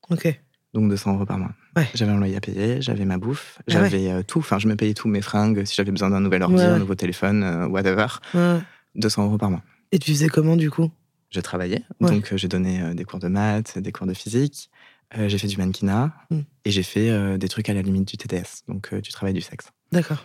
[0.10, 0.39] Ok.
[0.74, 1.52] Donc 200 euros par mois.
[1.76, 1.88] Ouais.
[1.96, 4.39] J'avais un loyer à payer, j'avais ma bouffe, Ah j'avais tout.
[4.39, 6.80] Enfin, je me payais tous mes fringues, si j'avais besoin d'un nouvel ordi, Ouais, un
[6.80, 8.06] nouveau téléphone, whatever.
[8.36, 8.60] Ouais.
[8.96, 9.63] 200 euros par mois.
[9.92, 10.92] Et tu faisais comment du coup?
[11.32, 12.10] J'ai travaillé, Ouais.
[12.10, 14.72] donc euh, j'ai donné euh, des cours de maths, des cours de physique,
[15.17, 16.39] euh, j'ai fait du mannequinat Mm.
[16.65, 19.34] et j'ai fait euh, des trucs à la limite du TDS, donc euh, du travail
[19.34, 19.67] du sexe.
[19.91, 20.24] D'accord.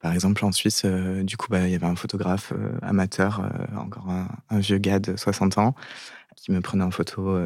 [0.00, 4.28] Par exemple, en Suisse, du coup, bah, il y avait un photographe amateur, encore un,
[4.50, 5.74] un vieux gars de 60 ans,
[6.36, 7.36] qui me prenait en photo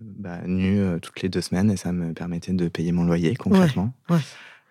[0.00, 3.92] bah, nu toutes les deux semaines et ça me permettait de payer mon loyer concrètement.
[4.08, 4.20] ouais.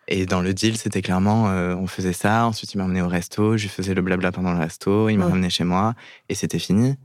[0.07, 3.67] Et dans le deal, c'était clairement, on faisait ça, ensuite il m'emmenait au resto, je
[3.67, 5.29] faisais le blabla pendant le resto, il me Ouais.
[5.31, 5.93] ramenait chez moi
[6.29, 6.95] et c'était fini.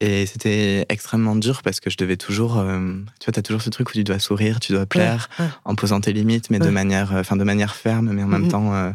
[0.00, 2.78] Et c'était extrêmement dur parce que je devais toujours, euh,
[3.20, 5.46] tu vois, t'as toujours ce truc où tu dois sourire, tu dois plaire ouais.
[5.64, 8.48] en posant tes limites, mais de manière, euh, de manière ferme, mais en même Mhm.
[8.50, 8.90] temps, euh,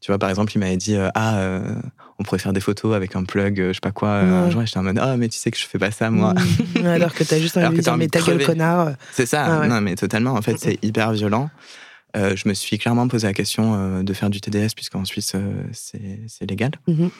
[0.00, 1.60] tu vois, par exemple, il m'avait dit, ah,
[2.18, 4.10] on pourrait faire des photos avec un plug, je sais pas quoi.
[4.10, 6.34] Un jour, j'étais en mode, ah, mais tu sais que je fais pas ça, moi.
[6.76, 6.86] Mm.
[6.86, 8.92] Alors que t'as juste envie Alors de dire, mais ta gueule, connard.
[9.12, 10.32] C'est ça, Ah non, mais totalement.
[10.34, 11.50] En fait, c'est hyper violent.
[12.14, 15.34] Je me suis clairement posé la question de faire du TDS, puisqu'en Suisse,
[15.72, 16.72] c'est légal.
[16.86, 17.10] Mhm.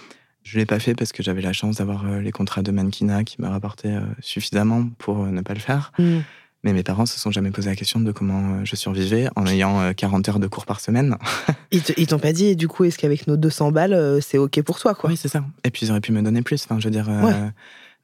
[0.50, 3.22] Je l'ai pas fait parce que j'avais la chance d'avoir euh, les contrats de mannequinat
[3.24, 5.92] qui me rapportaient euh, suffisamment pour euh, ne pas le faire.
[5.98, 6.20] Mm.
[6.64, 9.78] Mais mes parents se sont jamais posé la question de comment je survivais en ayant
[9.80, 11.18] euh, 40 heures de cours par semaine.
[11.70, 14.94] Ils t'ont pas dit, du coup, est-ce qu'avec nos 200 balles, c'est OK pour toi,
[14.94, 15.10] quoi?
[15.10, 15.44] Oui, c'est ça.
[15.64, 16.64] Et puis ils auraient pu me donner plus.
[16.64, 17.50] Enfin, je veux dire, euh, Ouais.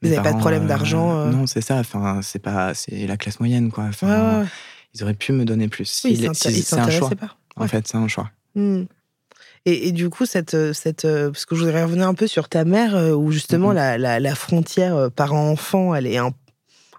[0.01, 1.77] Vous n'avez pas de problème d'argent euh Non, c'est ça.
[1.77, 3.85] Enfin, c'est pas, c'est la classe moyenne, quoi.
[3.85, 4.49] Enfin, Ouais, ouais, ouais.
[4.93, 6.03] Ils auraient pu me donner plus.
[6.05, 7.09] Oui, c'est un choix.
[7.09, 7.35] pas.
[7.55, 8.29] En fait, c'est un choix.
[8.53, 8.83] Hmm.
[9.65, 12.27] Et, et du coup, cette, euh, cette, euh, parce que je voudrais revenir un peu
[12.27, 13.75] sur ta mère, euh, où justement Mhm.
[13.75, 16.31] la, la, la frontière parent-enfant, elle est un,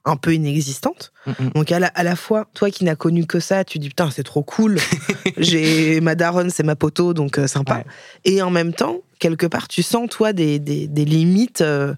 [0.04, 1.12] un peu inexistante.
[1.54, 4.10] Donc à la, à la fois, toi qui n'as connu que ça, tu dis putain,
[4.10, 4.78] c'est trop cool.
[5.36, 7.78] J'ai ma daronne, c'est ma poteau, donc euh, sympa.
[7.78, 7.84] Ouais.
[8.24, 11.60] Et en même temps, quelque part, tu sens toi des, des, des limites.
[11.60, 11.94] euh,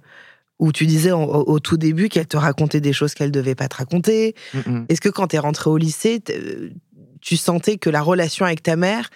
[0.60, 3.68] où tu disais au, au tout début qu'elle te racontait des choses qu'elle devait pas
[3.68, 4.34] te raconter.
[4.88, 6.20] Est-ce que quand tu es rentré au lycée,
[7.20, 9.08] tu sentais que la relation avec ta mère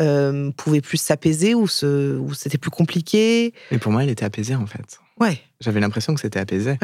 [0.00, 3.52] euh, pouvait plus s'apaiser ou, se, ou c'était plus compliqué?
[3.70, 5.00] Mais pour moi, elle était apaisée, en fait.
[5.20, 5.40] Ouais.
[5.60, 6.78] J'avais l'impression que c'était apaisé.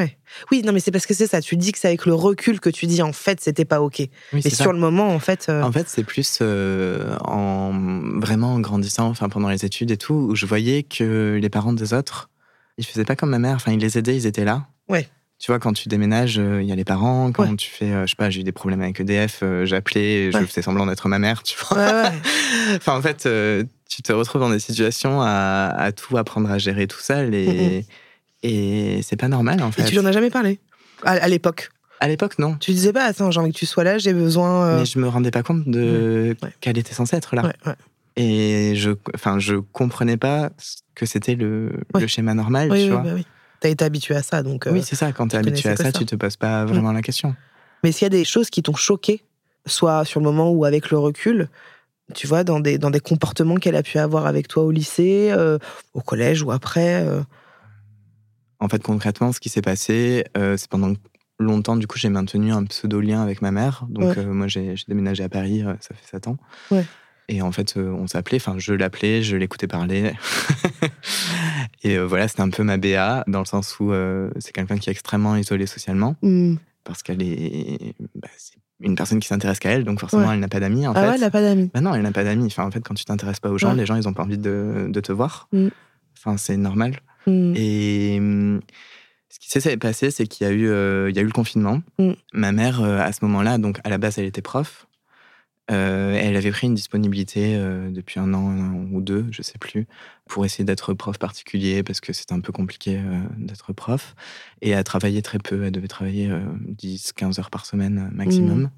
[0.50, 1.40] Oui, non, mais c'est parce que c'est ça.
[1.40, 3.98] Tu dis que c'est avec le recul que tu dis en fait, c'était pas OK.
[4.00, 4.64] Oui, Mais ça.
[4.64, 5.46] sur le moment, en fait.
[5.48, 7.72] euh, En fait, c'est plus euh, en
[8.18, 11.72] vraiment en grandissant, enfin pendant les études et tout, où je voyais que les parents
[11.72, 12.29] des autres,
[12.77, 13.55] ils faisaient pas comme ma mère.
[13.55, 14.66] Enfin, ils les aidaient, ils étaient là.
[14.88, 15.09] Ouais.
[15.38, 17.31] Tu vois, quand tu déménages, euh, il y a les parents.
[17.33, 17.57] Quand Ouais.
[17.57, 20.38] tu fais, euh, je sais pas, j'ai eu des problèmes avec EDF, euh, j'appelais, je
[20.44, 21.77] faisais semblant d'être ma mère, tu vois.
[21.77, 22.20] Ouais, ouais.
[22.77, 23.29] enfin, en fait,
[23.88, 27.85] tu te retrouves dans des situations à, à tout apprendre à gérer tout seul et,
[28.42, 29.85] et c'est pas normal en Et fait.
[29.85, 30.61] tu lui en as jamais parlé?
[31.03, 31.70] À, à l'époque?
[32.01, 32.57] À l'époque, non.
[32.57, 34.66] Tu disais pas, attends, j'ai envie que tu sois là, j'ai besoin.
[34.66, 36.51] euh, Mais je me rendais pas compte de Ouais.
[36.61, 37.42] qu'elle était censée être là.
[37.42, 37.75] ouais, ouais.
[38.16, 40.51] Et je, enfin, je comprenais pas
[40.94, 41.73] que c'était le,
[42.07, 43.01] schéma normal, tu vois.
[43.01, 43.27] bah oui.
[43.64, 44.66] T'as été habitué à ça, donc.
[44.66, 45.11] euh, Oui, c'est ça.
[45.14, 45.92] Quand tu habitué à ça, ça.
[45.98, 47.35] tu te poses pas vraiment la question.
[47.83, 49.24] Mais s'il y a des choses qui t'ont choqué,
[49.64, 51.48] soit sur le moment ou avec le recul,
[52.12, 55.31] tu vois, dans des, dans des comportements qu'elle a pu avoir avec toi au lycée,
[55.33, 55.57] euh,
[55.94, 57.07] au collège ou après.
[57.07, 57.22] euh,
[58.61, 60.92] En fait, concrètement, ce qui s'est passé, euh, c'est pendant
[61.38, 63.87] longtemps, du coup, j'ai maintenu un pseudo lien avec ma mère.
[63.88, 64.18] Donc, Ouais.
[64.18, 66.37] euh, moi, j'ai déménagé à Paris, euh, ça fait 7 ans.
[66.70, 66.85] Ouais.
[67.29, 70.13] Et en fait, euh, on s'appelait, enfin, je l'appelais, je l'écoutais parler.
[71.83, 74.77] et euh, voilà, c'était un peu ma BA, dans le sens où euh, c'est quelqu'un
[74.77, 76.57] qui est extrêmement isolé socialement, hmm.
[76.85, 77.95] parce qu'elle est.
[78.15, 78.29] bah,
[78.81, 80.35] une personne qui s'intéresse qu'à elle, donc forcément, Ouais.
[80.35, 81.09] elle n'a pas d'amis, en Ah fait.
[81.09, 81.71] ouais, elle n'a pas d'amis.
[81.73, 82.47] Bah non, elle n'a pas d'amis.
[82.47, 83.77] Enfin, en fait, quand tu t'intéresses pas aux gens, Ouais.
[83.77, 85.49] les gens, ils ont pas envie de, de te voir.
[85.53, 85.69] Mm.
[86.19, 87.01] Enfin, c'est normal.
[87.27, 87.55] Hmm.
[87.57, 88.61] Et hum,
[89.31, 91.33] ce qui s'est passé, c'est qu'il y, a eu, euh, il y a eu le
[91.33, 91.81] confinement.
[91.99, 92.11] Mm.
[92.35, 94.87] Ma mère, euh, à ce moment-là, donc à la base, elle était prof.
[95.70, 99.40] Euh, elle avait pris une disponibilité euh, depuis un an, un an ou deux, je
[99.40, 99.87] sais plus,
[100.29, 104.14] pour essayer d'être prof particulier parce que c'était un peu compliqué euh, d'être prof.
[104.61, 106.31] Et elle travaillait très peu, elle devait travailler
[106.79, 108.70] 10-15 heures par semaine maximum.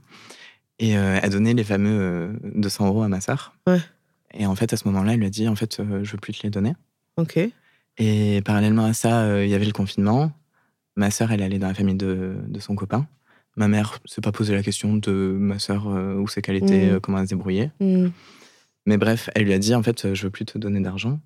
[0.78, 3.54] Et euh, elle donnait les fameux euh, 200 euros à ma sœur.
[3.66, 3.80] Ouais.
[4.34, 6.34] Et en fait, à ce moment-là, elle lui a dit en fait, je veux plus
[6.34, 6.74] te les donner.
[7.16, 7.38] Ok.
[7.98, 10.30] Et parallèlement à ça, il y avait le confinement.
[10.96, 13.08] Ma sœur, elle allait dans la famille de, de son copain.
[13.56, 16.86] Ma mère s'est pas posé la question de ma sœur, euh, où c'est qu'elle était,
[16.88, 16.94] Mhm.
[16.94, 17.70] euh, comment elle se débrouillait.
[17.80, 18.08] Hmm.
[18.84, 21.18] Mais bref, elle lui a dit en fait, euh, je veux plus te donner d'argent.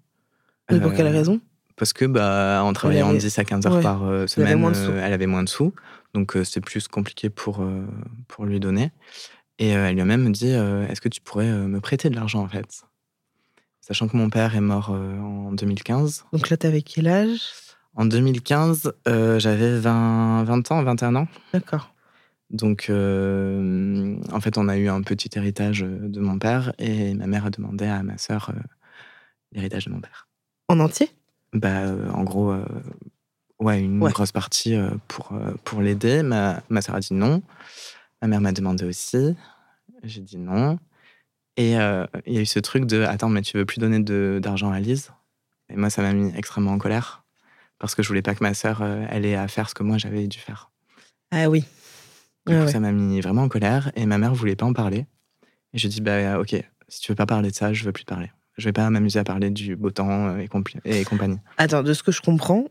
[0.71, 1.41] Mais pour Euh, quelle raison?
[1.77, 3.83] Parce que bah, en travaillant avait- 10 à 15 heures Ouais.
[3.83, 5.75] par euh, avait semaine, euh, elle avait moins de sous.
[6.15, 7.85] Donc euh, c'est plus compliqué pour, euh,
[8.29, 8.93] pour lui donner.
[9.59, 12.09] Et euh, elle lui a même dit euh, Est-ce que tu pourrais euh, me prêter
[12.11, 12.83] de l'argent en fait?
[13.81, 16.25] Sachant que mon père est mort euh, en 2015.
[16.33, 17.41] Donc là, t'avais quel âge?
[17.97, 21.27] En 2015, euh, j'avais 20, 20 ans, 21 ans.
[21.53, 21.93] D'accord.
[22.51, 27.15] Donc, euh, en fait, on a eu un petit héritage euh, de mon père et
[27.15, 28.59] ma mère a demandé à ma sœur euh,
[29.53, 30.29] l'héritage de mon père.
[30.69, 31.11] En entier?
[31.53, 32.55] Bah, euh, en gros,
[33.61, 34.11] ouais, une Ouais.
[34.13, 34.77] grosse partie
[35.09, 35.33] pour,
[35.65, 36.23] pour l'aider.
[36.23, 37.43] Ma, ma sœur a dit non.
[38.23, 39.35] Ma mère m'a demandé aussi.
[40.03, 40.79] J'ai dit non.
[41.57, 44.01] Et il y a eu ce truc de Attends, mais tu veux plus donner
[44.41, 45.13] d'argent à Lise?
[45.69, 47.25] Et moi, ça m'a mis extrêmement en colère.
[47.79, 49.83] Parce que je voulais pas que ma sœur euh, elle ait à faire ce que
[49.83, 50.71] moi j'avais dû faire.
[51.33, 51.65] Ah oui.
[52.47, 52.69] Du coup, ouais.
[52.73, 55.07] ça m'a mis vraiment en colère et ma mère voulait pas en parler.
[55.73, 56.57] Et je dis bah ok,
[56.89, 58.31] si tu veux pas parler de ça, je veux plus te parler.
[58.57, 60.49] Je vais pas m'amuser à parler du beau temps euh, et,
[61.05, 61.39] compagnie.
[61.57, 62.65] Attends, de ce que je comprends,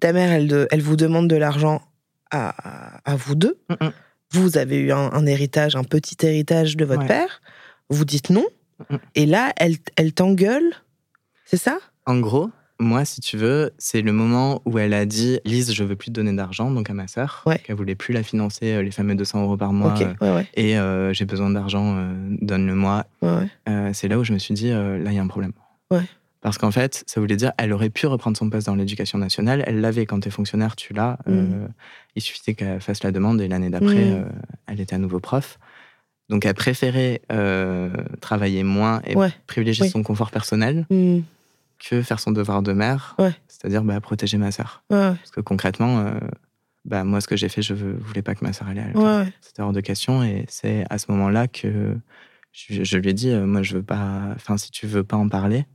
[0.00, 1.82] ta mère, elle, de- elle vous demande de l'argent
[2.30, 3.58] à, à vous deux.
[3.70, 3.92] Mm-mm.
[4.32, 7.06] Vous avez eu un, un héritage, un petit héritage de votre Ouais.
[7.06, 7.40] père.
[7.90, 8.44] Vous dites non.
[8.90, 8.98] Mm-mm.
[9.14, 10.72] Et là, elle, elle t'engueule.
[11.44, 11.78] C'est ça?
[12.06, 15.82] En gros, moi, si tu veux, c'est le moment où elle a dit Lise, je
[15.84, 17.58] veux plus te donner d'argent, donc à ma sœur, Ouais.
[17.58, 19.94] qu'elle voulait plus la financer, euh, les fameux 200 euros par mois.
[20.00, 20.46] Euh, Ouais, ouais.
[20.54, 22.12] et euh, j'ai besoin d'argent, euh,
[22.42, 23.06] donne-le-moi.
[23.22, 25.52] Euh, c'est là où je me suis dit, là, il y a un problème.
[26.42, 29.64] Parce qu'en fait, ça voulait dire, elle aurait pu reprendre son poste dans l'éducation nationale.
[29.66, 31.18] Elle l'avait quand tu es fonctionnaire, tu l'as.
[31.28, 31.66] Euh,
[32.14, 34.28] il suffisait qu'elle fasse la demande et l'année d'après, Mm.
[34.68, 35.58] elle était à nouveau prof.
[36.28, 37.22] Donc, elle préférait
[38.20, 39.14] travailler moins et
[39.46, 39.90] privilégier Oui.
[39.90, 41.20] son confort personnel Hmm.
[41.78, 43.32] Que faire son devoir de mère, Ouais.
[43.48, 44.82] c'est-à-dire bah, protéger ma sœur.
[44.90, 45.14] Ouais, ouais.
[45.14, 46.12] Parce que concrètement, euh,
[46.84, 49.26] bah, moi, ce que j'ai fait, je ne voulais pas que ma sœur allait à.
[49.40, 51.94] C'était hors de question et c'est à ce moment-là que
[52.52, 54.28] je, je lui ai dit, euh, moi, je veux pas.
[54.34, 55.66] Enfin, si tu veux pas en parler,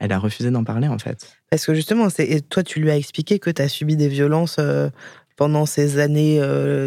[0.00, 1.36] elle a refusé d'en parler en fait.
[1.50, 4.56] Parce que justement, c'est toi, tu lui as expliqué que tu as subi des violences
[4.58, 4.88] euh,
[5.36, 6.40] pendant ces années,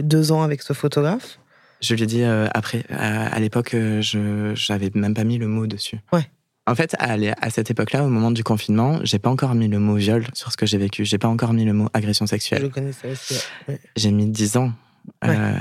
[0.03, 1.39] deux ans avec ce photographe.
[1.81, 5.67] Je lui ai dit après, à, à l'époque, je j'avais même pas mis le mot
[5.67, 5.97] dessus.
[6.13, 6.29] Ouais.
[6.65, 9.95] En fait, à, cette époque-là, au moment du confinement, j'ai pas encore mis le mot
[9.95, 11.03] viol sur ce que j'ai vécu.
[11.03, 12.69] J'ai pas encore mis le mot agression Je sexuelle.
[12.69, 13.35] connais ça aussi.
[13.67, 13.79] ouais.
[13.97, 14.71] J'ai mis 10 ans.
[15.25, 15.35] Ouais.
[15.37, 15.53] Euh,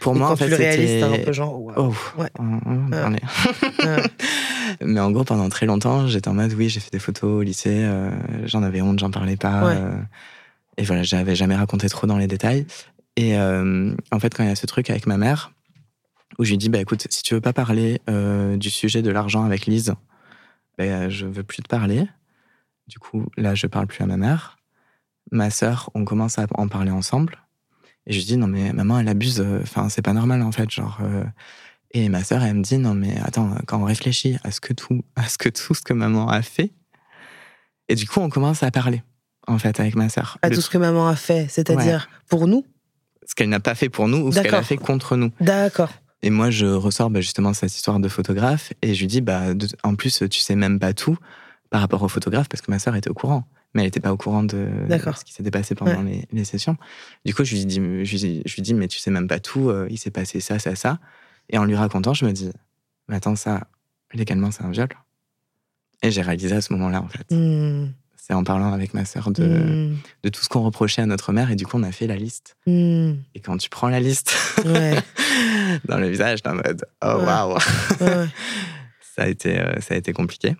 [0.00, 1.02] pour Et moi, en fait, c'était.
[1.02, 1.58] un peu genre.
[1.76, 2.28] Oh, Ouais.
[2.38, 3.86] on- on est.
[3.86, 4.02] Ouais.
[4.82, 7.42] Mais en gros, pendant très longtemps, j'étais en mode oui, j'ai fait des photos au
[7.42, 8.10] lycée, euh,
[8.44, 9.64] j'en avais honte, j'en parlais pas.
[9.70, 9.96] Euh,
[10.76, 12.66] et voilà, j'avais jamais raconté trop dans les détails.
[13.16, 15.52] Et en fait, quand il y a ce truc avec ma mère,
[16.38, 18.02] où je lui dis bah écoute, si tu veux pas parler
[18.58, 19.94] du sujet de l'argent avec Lise,
[20.78, 22.06] ben je veux plus te parler.
[22.88, 24.58] Du coup, là, je parle plus à ma mère.
[25.32, 27.38] Ma sœur, on commence à en parler ensemble.
[28.06, 29.40] Et je lui dis non mais maman, elle abuse.
[29.40, 30.98] euh, Enfin, c'est pas normal en fait, genre.
[31.02, 31.24] euh,
[31.92, 34.72] et ma sœur, elle me dit non mais attends, quand on réfléchit à ce que
[34.72, 36.72] tout, à ce que tout ce que maman a fait,
[37.88, 39.02] et du coup on commence à parler
[39.48, 40.38] en fait avec ma sœur.
[40.42, 42.64] À Le- tout ce que maman a fait, c'est-à-dire pour nous?
[43.28, 45.32] ce qu'elle n'a pas fait pour nous ou ce qu'elle a fait contre nous.
[45.40, 45.92] D'accord.
[46.22, 49.54] Et moi je ressors bah, justement cette histoire de photographe et je lui dis bah
[49.54, 51.16] de- en plus tu sais même pas tout
[51.70, 53.44] par rapport au photographe parce que ma sœur était au courant.
[53.74, 54.68] Mais elle n'était pas au courant de
[55.18, 56.78] ce qui s'était passé pendant les, les sessions.
[57.26, 57.80] Du coup, je lui, dis, je,
[58.12, 60.40] lui dis, je lui dis, mais tu sais même pas tout, euh, il s'est passé
[60.40, 60.98] ça, ça, ça.
[61.50, 62.50] Et en lui racontant, je me dis,
[63.08, 63.66] mais attends, ça,
[64.14, 64.88] légalement, c'est un viol?
[66.02, 67.26] Et j'ai réalisé à ce moment-là, en fait.
[67.30, 67.90] Hmm.
[68.26, 69.96] C'est en parlant avec ma sœur de, Hmm.
[70.24, 71.52] de tout ce qu'on reprochait à notre mère.
[71.52, 72.56] Et du coup, on a fait la liste.
[72.66, 73.12] Hmm.
[73.36, 74.34] Et quand tu prends la liste
[74.64, 74.96] Ouais.
[75.84, 77.60] dans le visage, t'es en mode, oh waouh, ouais.
[79.14, 80.56] ça, a été, euh, ça a été compliqué.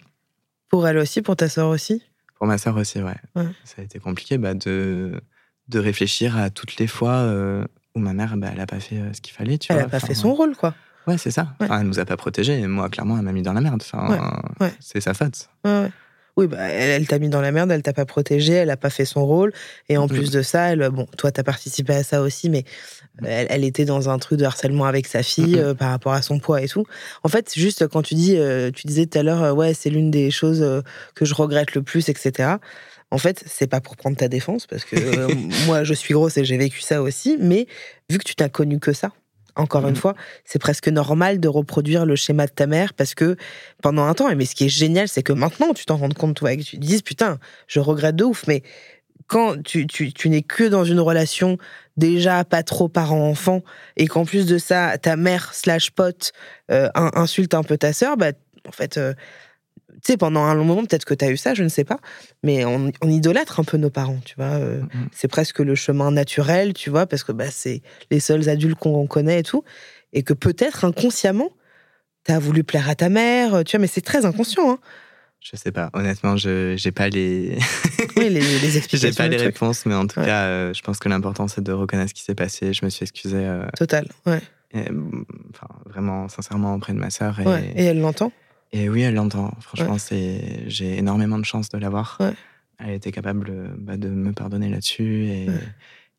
[0.69, 2.05] Pour elle aussi, pour ta sœur aussi?
[2.37, 3.17] Pour ma sœur aussi, ouais.
[3.35, 3.49] Ouais.
[3.65, 5.21] Ça a été compliqué bah, de,
[5.69, 7.65] de réfléchir à toutes les fois euh,
[7.97, 9.85] où ma mère, bah, elle a pas fait euh, ce qu'il fallait, tu Elle vois.
[9.87, 10.73] n'a pas fait son rôle, quoi.
[11.09, 11.55] Ouais, c'est ça.
[11.61, 12.61] Enfin, elle nous a pas protégés.
[12.61, 13.83] Et moi, clairement, elle m'a mis dans la merde.
[13.93, 14.41] Enfin,
[14.81, 15.49] c'est sa faute.
[15.65, 15.91] Ouais.
[16.38, 18.77] Oui, bah, elle, elle t'a mis dans la merde, elle t'a pas protégé, elle a
[18.77, 19.53] pas fait son rôle.
[19.88, 20.09] Et en Mhm.
[20.14, 22.64] plus de ça, elle, bon, toi, t'as participé à ça aussi, mais
[23.25, 26.20] elle, elle était dans un truc de harcèlement avec sa fille euh, par rapport à
[26.20, 26.85] son poids et tout.
[27.22, 29.88] En fait, juste quand tu dis, euh, tu disais tout à l'heure, euh, ouais, c'est
[29.88, 30.83] l'une des choses euh,
[31.14, 32.51] que je regrette le plus, etc.
[33.11, 35.27] En fait, c'est pas pour prendre ta défense, parce que
[35.66, 37.66] moi, je suis grosse et j'ai vécu ça aussi, mais
[38.11, 39.11] vu que tu t'as connu que ça,
[39.57, 39.97] encore une Mhm.
[39.97, 40.14] fois,
[40.45, 43.37] c'est presque normal de reproduire le schéma de ta mère parce que
[43.83, 46.37] pendant un temps, mais ce qui est génial, c'est que maintenant, tu t'en rends compte,
[46.37, 48.62] toi, et que tu te dises, putain, je regrette de ouf, mais
[49.29, 51.59] quand tu, tu, tu n'es que dans une relation
[51.97, 53.62] déjà pas trop parent-enfant
[53.97, 56.33] et qu'en plus de ça, ta mère slash pote
[56.71, 58.33] euh, in- insulte un peu ta sœur, bah,
[58.69, 59.14] en fait, euh,
[60.05, 61.85] tu sais, pendant un long moment, peut-être que tu as eu ça, je ne sais
[61.85, 61.99] pas,
[62.43, 64.47] mais on, on idolâtre un peu nos parents, tu vois.
[64.59, 65.09] euh, Mhm.
[65.13, 69.07] c'est presque le chemin naturel, tu vois, parce que bah, c'est les seuls adultes qu'on
[69.07, 69.65] connaît et tout.
[70.13, 71.51] Et que peut-être inconsciemment,
[72.25, 74.71] t'as voulu plaire à ta mère, tu vois, mais c'est très inconscient.
[74.71, 74.79] Hein.
[75.41, 75.91] Je sais pas.
[75.93, 77.57] Honnêtement, je j'ai pas les
[78.17, 79.09] Oui, les, les explications.
[79.11, 79.55] j'ai pas le les truc.
[79.55, 80.27] réponses, mais en tout Ouais.
[80.27, 82.73] cas, euh, je pense que l'important c'est de reconnaître ce qui s'est passé.
[82.73, 84.41] Je me suis excusé, euh, Total, ouais.
[84.73, 87.39] et, mm, enfin vraiment sincèrement auprès de ma sœur.
[87.41, 87.73] Et, ouais.
[87.77, 88.33] Et elle l'entend
[88.73, 89.53] et oui, elle l'entend.
[89.61, 92.17] Franchement, c'est j'ai énormément de chance de l'avoir.
[92.21, 92.33] Ouais.
[92.79, 95.55] Elle était capable euh, bah, de me pardonner là-dessus et, Ouais.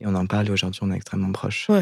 [0.02, 0.50] et on en parle.
[0.52, 1.70] Aujourd'hui, on est extrêmement proches.
[1.70, 1.82] Ouais.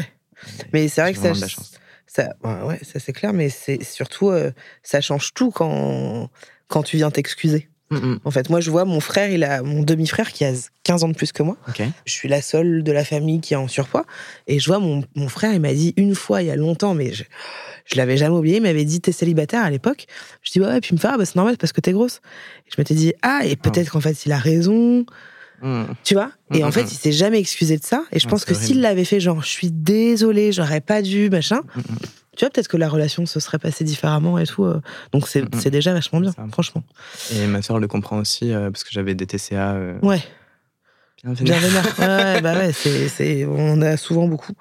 [0.60, 1.78] Et Mais c'est vrai que ça, de la chance.
[2.06, 4.50] ça, ouais, ouais, ça c'est clair, mais c'est surtout, euh,
[4.82, 6.28] ça change tout quand,
[6.68, 7.68] quand tu viens t'excuser.
[7.90, 8.20] Mm, mm.
[8.24, 11.08] En fait, moi, je vois mon frère, il a mon demi-frère qui a 15 ans
[11.08, 11.56] de plus que moi.
[12.04, 14.04] Je suis la seule de la famille qui est en surpoids.
[14.46, 16.94] Et je vois mon, mon frère, il m'a dit une fois, il y a longtemps,
[16.94, 17.24] mais je,
[17.86, 20.06] je l'avais jamais oublié, il m'avait dit T'es célibataire à l'époque?
[20.42, 21.92] Je dis Ouais, ouais, puis il me fait Ah, bah, c'est normal parce que t'es
[21.92, 22.20] grosse.
[22.66, 25.06] Et je m'étais dit Ah, et peut-être qu'en fait, il a raison.
[25.62, 25.84] Mm.
[26.04, 26.32] Tu vois?
[26.52, 28.04] Et en fait, il s'est jamais excusé de ça.
[28.12, 31.60] Et je pense que s'il l'avait fait, genre, je suis désolée, j'aurais pas dû, machin.
[32.36, 34.64] Tu vois, peut-être que la relation se serait passée différemment et tout.
[34.64, 34.80] euh.
[35.12, 36.82] Donc, c'est déjà vachement bien, franchement.
[37.32, 40.22] Et ma sœur le comprend aussi euh, parce que j'avais des TCA euh, Ouais,
[41.24, 41.84] bien vénère.
[41.98, 44.52] Ouais, bah ouais, c'est, on en a souvent beaucoup.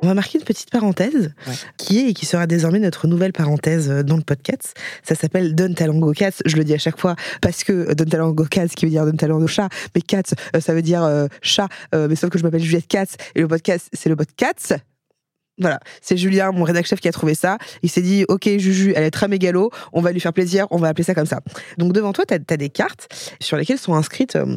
[0.00, 1.54] On va marquer une petite parenthèse Ouais.
[1.76, 4.74] qui est et qui sera désormais notre nouvelle parenthèse euh, dans le podcast.
[5.02, 6.40] Ça s'appelle Don Talango Cats.
[6.46, 9.04] Je le dis à chaque fois parce que euh, Don Talango Cats, qui veut dire
[9.04, 12.38] Don Talango chat, mais Cats, euh, ça veut dire euh, chat, euh, mais sauf que
[12.38, 14.76] je m'appelle Juliette Katz et le podcast, c'est le podcast.
[15.60, 17.58] Voilà, c'est Julien, mon rédacteur chef, qui a trouvé ça.
[17.82, 20.76] Il s'est dit, ok, Juju, elle est très mégalo, on va lui faire plaisir, on
[20.76, 21.40] va appeler ça comme ça.
[21.78, 23.08] Donc devant toi, tu as, des cartes
[23.40, 24.56] sur lesquelles sont inscrites euh,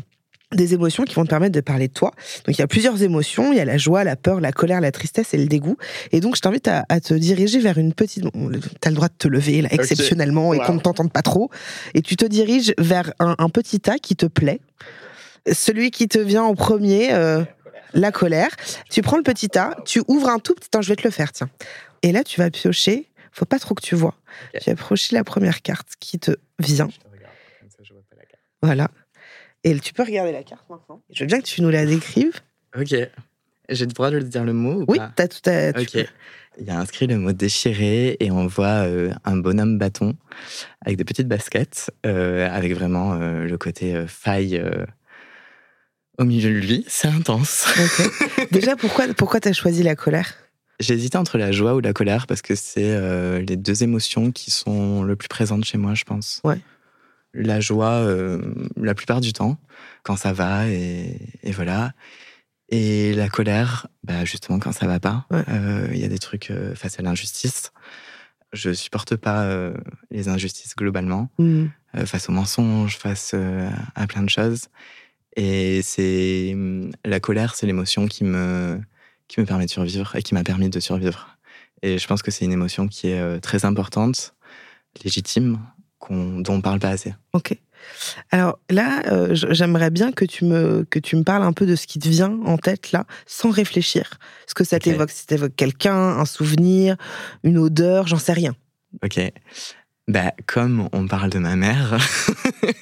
[0.54, 2.12] des émotions qui vont te permettre de parler de toi.
[2.46, 4.82] Donc il y a plusieurs émotions, il y a la joie, la peur, la colère,
[4.82, 5.78] la tristesse et le dégoût.
[6.12, 8.24] Et donc je t'invite à, à te diriger vers une petite...
[8.24, 10.66] Bon, T'as le droit de te lever là, exceptionnellement et Wow.
[10.66, 11.50] qu'on ne t'entende pas trop.
[11.94, 14.60] Et tu te diriges vers un, un petit tas qui te plaît.
[15.52, 17.44] Celui qui te vient en premier, euh,
[17.94, 18.50] la colère.
[18.90, 20.68] Tu prends le petit tas, tu ouvres un tout petit...
[20.68, 21.50] Attends, je vais te le faire, tiens.
[22.04, 24.16] Et là, tu vas piocher faut pas trop que tu vois.
[24.54, 24.62] Ok.
[24.66, 26.90] J'ai approché la première carte qui te vient.
[26.92, 28.42] Je te regarde, comme ça, je vois pas la carte.
[28.62, 28.90] Voilà.
[29.63, 31.02] Et tu peux regarder la carte maintenant.
[31.12, 32.39] Je veux bien que tu nous la décrives.
[32.78, 32.95] Ok.
[33.69, 35.69] J'ai le droit de dire le mot ou Oui, t'as tout à.
[35.69, 35.91] Ok.
[35.93, 36.06] peux.
[36.60, 40.17] Il y a inscrit le mot déchiré et on voit euh, un bonhomme bâton
[40.82, 44.62] avec des petites baskets, euh, avec vraiment euh, le côté faille
[46.17, 46.86] au milieu de lui.
[46.88, 47.67] C'est intense.
[47.80, 48.50] Ok.
[48.52, 50.36] Déjà, pourquoi, pourquoi t'as choisi la colère?
[50.80, 53.00] Hésité entre la joie ou la colère parce que c'est
[53.41, 56.41] les deux émotions qui sont le plus présentes chez moi, je pense.
[56.43, 56.60] Ouais.
[57.34, 58.41] La joie, euh,
[58.76, 59.58] la plupart du temps,
[60.04, 61.94] quand ça va et, et voilà.
[62.70, 65.26] Et la colère, bah justement quand ça va pas.
[65.32, 65.44] Ouais.
[65.50, 67.72] Euh, Il y a des trucs euh, face à l'injustice.
[68.54, 69.74] Je supporte pas euh,
[70.10, 71.67] les injustices globalement, Hmm.
[71.96, 74.67] euh, face aux mensonges, face euh, à plein de choses.
[75.38, 78.80] Et c'est hum, la colère, c'est l'émotion qui me
[79.30, 81.38] qui me permet de survivre et qui m'a permis de survivre.
[81.82, 84.36] Et je pense que c'est une émotion qui est euh, très importante,
[85.06, 85.60] légitime,
[86.10, 87.14] dont on parle pas assez.
[87.34, 87.56] Ok.
[88.32, 91.76] Alors là, euh, j'aimerais bien que tu me que tu me parles un peu de
[91.76, 94.20] ce qui te vient en tête là, sans réfléchir.
[94.48, 96.96] Ce que ça t'évoque, si t'évoques quelqu'un, un souvenir,
[97.44, 98.56] une odeur, j'en sais rien.
[99.04, 99.20] Ok.
[100.08, 101.98] Bah, comme on parle de ma mère,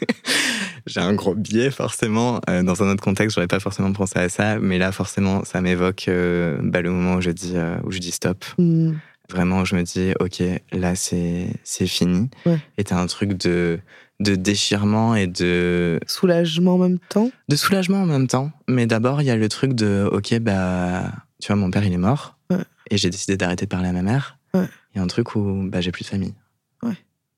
[0.88, 2.42] j'ai un gros biais forcément.
[2.50, 5.62] Euh, dans un autre contexte, j'aurais pas forcément pensé à ça, mais là, forcément, ça
[5.62, 8.44] m'évoque euh, bah, le moment où je dis où je dis stop.
[8.58, 8.94] Hmm.
[9.32, 12.30] Vraiment, je me dis, ok, là, c'est c'est fini.
[12.46, 12.58] Ouais.
[12.78, 13.80] Et t'as un truc de
[14.20, 17.32] de déchirement et de Soulagement en même temps?
[17.48, 18.52] de soulagement en même temps.
[18.68, 21.94] Mais d'abord, il y a le truc de, ok, bah, tu vois, mon père, il
[21.94, 22.38] est mort.
[22.50, 22.58] Ouais.
[22.92, 24.38] Et j'ai décidé d'arrêter de parler à ma mère.
[24.54, 24.68] Ouais.
[24.94, 26.34] Il y a un truc où, bah, j'ai plus de famille.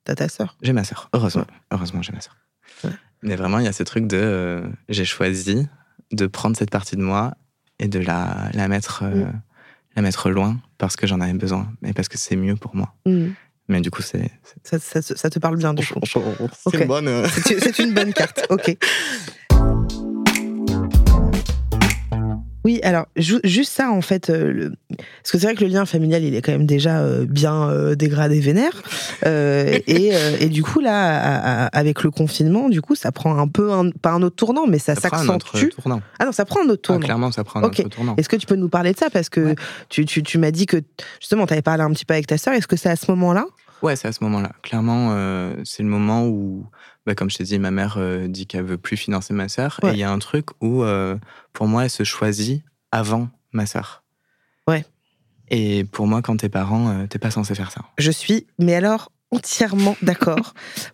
[0.03, 0.57] T'as ta sœur.
[0.63, 1.09] J'ai ma sœur.
[1.13, 1.45] Heureusement.
[1.69, 2.35] Heureusement, j'ai ma sœur.
[2.83, 2.89] Ouais.
[3.21, 5.67] Mais vraiment, il y a ce truc de, euh, j'ai choisi
[6.11, 7.35] de prendre cette partie de moi
[7.77, 9.41] et de la, la mettre, euh, Mm.
[9.95, 11.71] La mettre loin parce que j'en avais besoin.
[11.81, 12.93] Mais parce que c'est mieux pour moi.
[13.05, 13.29] Hmm.
[13.67, 14.29] Mais du coup, c'est,
[14.63, 15.99] Ça, ça- ça te parle bien du coup.
[16.03, 17.07] c'est une bonne.
[17.07, 17.27] euh,
[17.79, 18.45] une bonne carte.
[18.49, 18.75] Ok.
[22.63, 25.69] Oui, alors ju- juste ça en fait, euh, le- parce que c'est vrai que le
[25.69, 28.83] lien familial il est quand même déjà euh, bien euh, dégradé vénère,
[29.25, 33.47] et, et du coup là à- à- avec le confinement, du coup ça prend un
[33.47, 35.69] peu un, pas un autre tournant, mais ça, ça s'accentue.
[36.19, 36.99] Ah non, ça prend un autre Ah, tournant.
[37.05, 38.15] clairement, ça prend un autre tournant.
[38.17, 39.09] Est-ce que tu peux nous parler de ça?
[39.09, 39.55] Parce que Ouais.
[39.89, 40.77] tu, tu, tu m'as dit que
[41.19, 42.53] justement tu avais parlé un petit peu avec ta sœur.
[42.53, 43.45] Est-ce que c'est à ce moment-là?
[43.81, 44.51] Ouais, c'est à ce moment-là.
[44.61, 45.15] Clairement,
[45.63, 46.65] c'est le moment où,
[47.05, 49.79] bah, comme je t'ai dit, ma mère euh, dit qu'elle veut plus financer ma sœur.
[49.83, 49.91] Ouais.
[49.91, 51.17] Et il y a un truc où, euh,
[51.53, 54.03] pour moi, elle se choisit avant ma sœur.
[54.67, 54.85] Ouais.
[55.49, 57.81] Et pour moi, quand t'es parent, euh, t'es pas censé faire ça.
[57.97, 60.53] Je suis, mais alors entièrement d'accord.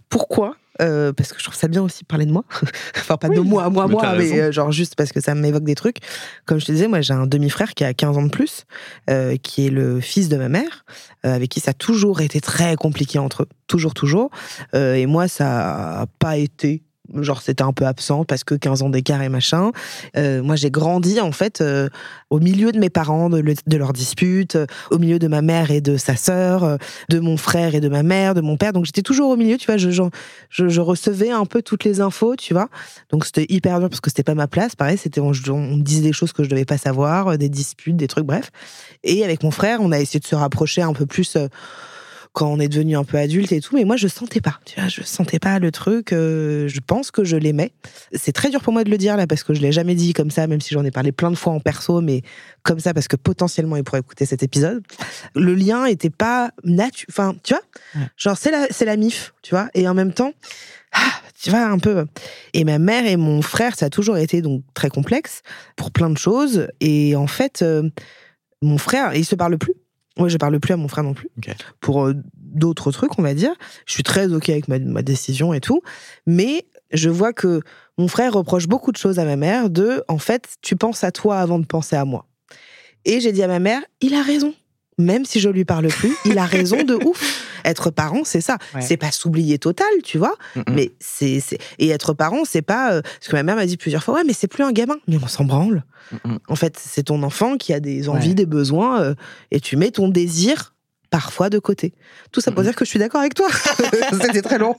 [0.09, 2.43] Pourquoi Euh, parce que je trouve ça bien aussi de parler de moi.
[2.97, 5.63] enfin, pas de moi, moi, mais moi, mais euh, genre juste parce que ça m'évoque
[5.63, 5.97] des trucs.
[6.45, 8.65] Comme je te disais, moi, j'ai un demi-frère qui a 15 ans de plus,
[9.09, 10.85] euh, qui est le fils de ma mère,
[11.23, 13.49] avec qui ça a toujours été très compliqué entre eux.
[13.67, 14.29] Toujours, toujours.
[14.73, 16.83] Et moi, ça a pas été.
[17.15, 19.71] Genre, c'était un peu absent parce que 15 ans d'écart et machin.
[20.15, 21.89] Euh, moi, j'ai grandi, en fait, euh,
[22.29, 25.41] au milieu de mes parents, de, le- de leurs disputes, euh, au milieu de ma
[25.41, 26.77] mère et de sa sœur,
[27.09, 28.73] de mon frère et de ma mère, de mon père.
[28.73, 29.77] Donc, j'étais toujours au milieu, tu vois.
[29.77, 32.69] Je, je, recevais un peu toutes les infos, tu vois.
[33.09, 34.75] Donc, c'était hyper dur parce que c'était pas ma place.
[34.75, 38.07] Pareil, c'était, on, me disait des choses que je devais pas savoir, des disputes, des
[38.07, 38.51] trucs, bref.
[39.03, 41.37] Et avec mon frère, on a essayé de se rapprocher un peu plus.
[42.33, 44.79] Quand on est devenu un peu adulte et tout, mais moi je sentais pas, tu
[44.79, 46.13] vois, je sentais pas le truc.
[46.13, 47.71] euh, je pense que je l'aimais.
[48.13, 50.13] C'est très dur pour moi de le dire là parce que je l'ai jamais dit
[50.13, 52.21] comme ça, même si j'en ai parlé plein de fois en perso, mais
[52.63, 54.83] comme ça parce que potentiellement il pourrait écouter cet épisode.
[55.35, 57.63] Le lien était pas naturel, enfin, tu vois,
[57.95, 58.07] Ouais.
[58.17, 60.33] genre c'est la c'est la mif, tu vois, et en même temps,
[60.93, 60.99] ah,
[61.41, 62.05] tu vois un peu.
[62.53, 65.41] Et ma mère et mon frère, ça a toujours été donc très complexe
[65.75, 66.67] pour plein de choses.
[66.81, 67.89] Et en fait, euh,
[68.61, 69.73] mon frère, il se parle plus.
[70.17, 71.29] Moi, je parle plus à mon frère non plus.
[71.79, 73.53] Pour euh, d'autres trucs, on va dire.
[73.85, 75.81] Je suis très OK avec ma, ma décision et tout.
[76.25, 77.61] Mais je vois que
[77.97, 81.11] mon frère reproche beaucoup de choses à ma mère de, en fait, tu penses à
[81.11, 82.25] toi avant de penser à moi.
[83.05, 84.53] Et j'ai dit à ma mère, il a raison.
[84.97, 87.43] Même si je lui parle plus, il a raison de ouf.
[87.65, 88.57] Être parent, c'est ça.
[88.73, 88.81] Ouais.
[88.81, 90.33] C'est pas s'oublier total, tu vois.
[90.55, 90.63] Mm, mm.
[90.73, 91.39] Mais c'est
[91.79, 94.23] et être parent, c'est pas euh, parce que ma mère m'a dit plusieurs fois, ouais,
[94.25, 94.97] mais c'est plus un gamin.
[95.07, 95.83] Mais on s'en branle.
[96.23, 96.37] Mm.
[96.47, 98.33] En fait, c'est ton enfant qui a des envies, Ouais.
[98.35, 99.15] des besoins, euh,
[99.51, 100.73] et tu mets ton désir
[101.09, 101.93] parfois de côté.
[102.31, 102.67] Tout ça pour Mhm.
[102.67, 103.47] dire que je suis d'accord avec toi.
[104.21, 104.75] C'était très long.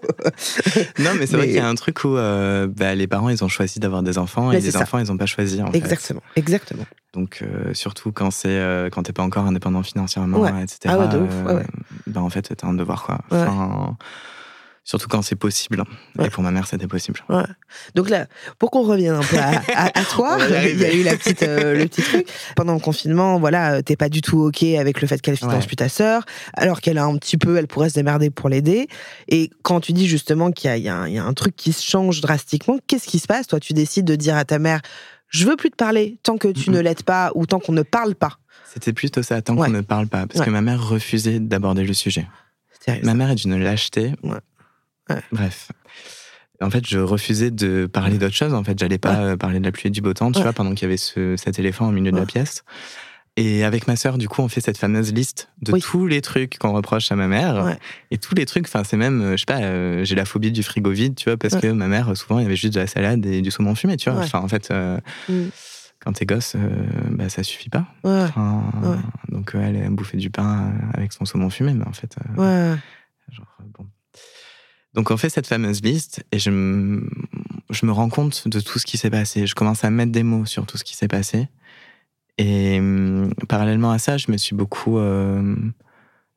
[0.98, 3.42] Non, mais c'est vrai qu'il y a un truc où euh, bah, les parents, ils
[3.44, 4.80] ont choisi d'avoir des enfants Mais et les ça.
[4.82, 5.62] enfants, ils n'ont pas choisi.
[5.62, 5.78] En fait.
[5.78, 6.84] Exactement, exactement.
[7.14, 10.62] Donc, euh, surtout quand c'est euh, quand t'es pas encore indépendant financièrement, Ouais.
[10.62, 10.78] etc.
[10.88, 11.62] Ah ouais, de ouf, ouais, euh,
[12.06, 13.18] bah, en fait, t'as un devoir, quoi.
[13.30, 13.96] Enfin,
[14.88, 15.84] Surtout quand c'est possible.
[16.18, 16.28] Ouais.
[16.28, 17.20] Et pour ma mère, c'était possible.
[17.28, 17.42] Ouais.
[17.94, 18.26] Donc là,
[18.58, 21.42] pour qu'on revienne un peu à, à- à toi, il y a eu la petite,
[21.42, 22.26] euh, le petit truc.
[22.56, 25.60] Pendant le confinement, voilà, euh, t'es pas du tout ok avec le fait qu'elle finance
[25.60, 25.66] Ouais.
[25.66, 26.24] plus ta sœur,
[26.54, 28.88] alors qu'elle a un petit peu, elle pourrait se démerder pour l'aider.
[29.28, 31.54] Et quand tu dis justement qu'il y, a- y un- il y a un truc
[31.54, 33.46] qui se change drastiquement, qu'est-ce qui se passe?
[33.46, 34.80] Toi, tu décides de dire à ta mère,
[35.28, 37.82] je veux plus te parler tant que tu ne l'aides pas ou tant qu'on ne
[37.82, 38.38] parle pas.
[38.72, 40.26] C'était plutôt ça, tant qu'on ne parle pas.
[40.26, 42.26] Parce que ma mère refusait d'aborder le sujet.
[43.02, 44.12] Ma mère est d'une lâcheté.
[44.22, 44.38] Ouais.
[45.10, 45.20] Ouais.
[45.32, 45.70] Bref.
[46.60, 48.52] En fait, je refusais de parler d'autre chose.
[48.52, 50.42] En fait, j'allais pas euh, parler de la pluie et du beau temps, tu Ouais.
[50.42, 52.64] vois, pendant qu'il y avait ce, cet éléphant au milieu de la pièce.
[53.36, 55.80] Et avec ma sœur, du coup, on fait cette fameuse liste de Oui.
[55.80, 57.64] tous les trucs qu'on reproche à ma mère.
[57.64, 57.78] Ouais.
[58.10, 60.50] Et tous les trucs, enfin, c'est même, euh, je sais pas, euh, j'ai la phobie
[60.50, 61.60] du frigo vide, tu vois, parce Ouais.
[61.60, 63.96] que ma mère, souvent, il y avait juste de la salade et du saumon fumé,
[63.96, 64.18] tu vois.
[64.18, 64.24] Ouais.
[64.24, 64.98] Enfin, en fait, euh,
[65.28, 65.50] Mm.
[66.00, 66.68] quand t'es gosse, euh,
[67.12, 67.86] bah, ça suffit pas.
[68.02, 68.64] Enfin.
[69.28, 72.16] Donc, elle, elle bouffait du pain avec son saumon fumé, mais en fait,
[73.30, 73.46] Genre,
[73.78, 73.86] bon.
[74.98, 77.08] Donc on fait cette fameuse liste et je me,
[77.70, 79.46] je me rends compte de tout ce qui s'est passé.
[79.46, 81.46] Je commence à mettre des mots sur tout ce qui s'est passé.
[82.36, 84.98] Et hum, parallèlement à ça, je me suis beaucoup...
[84.98, 85.54] euh,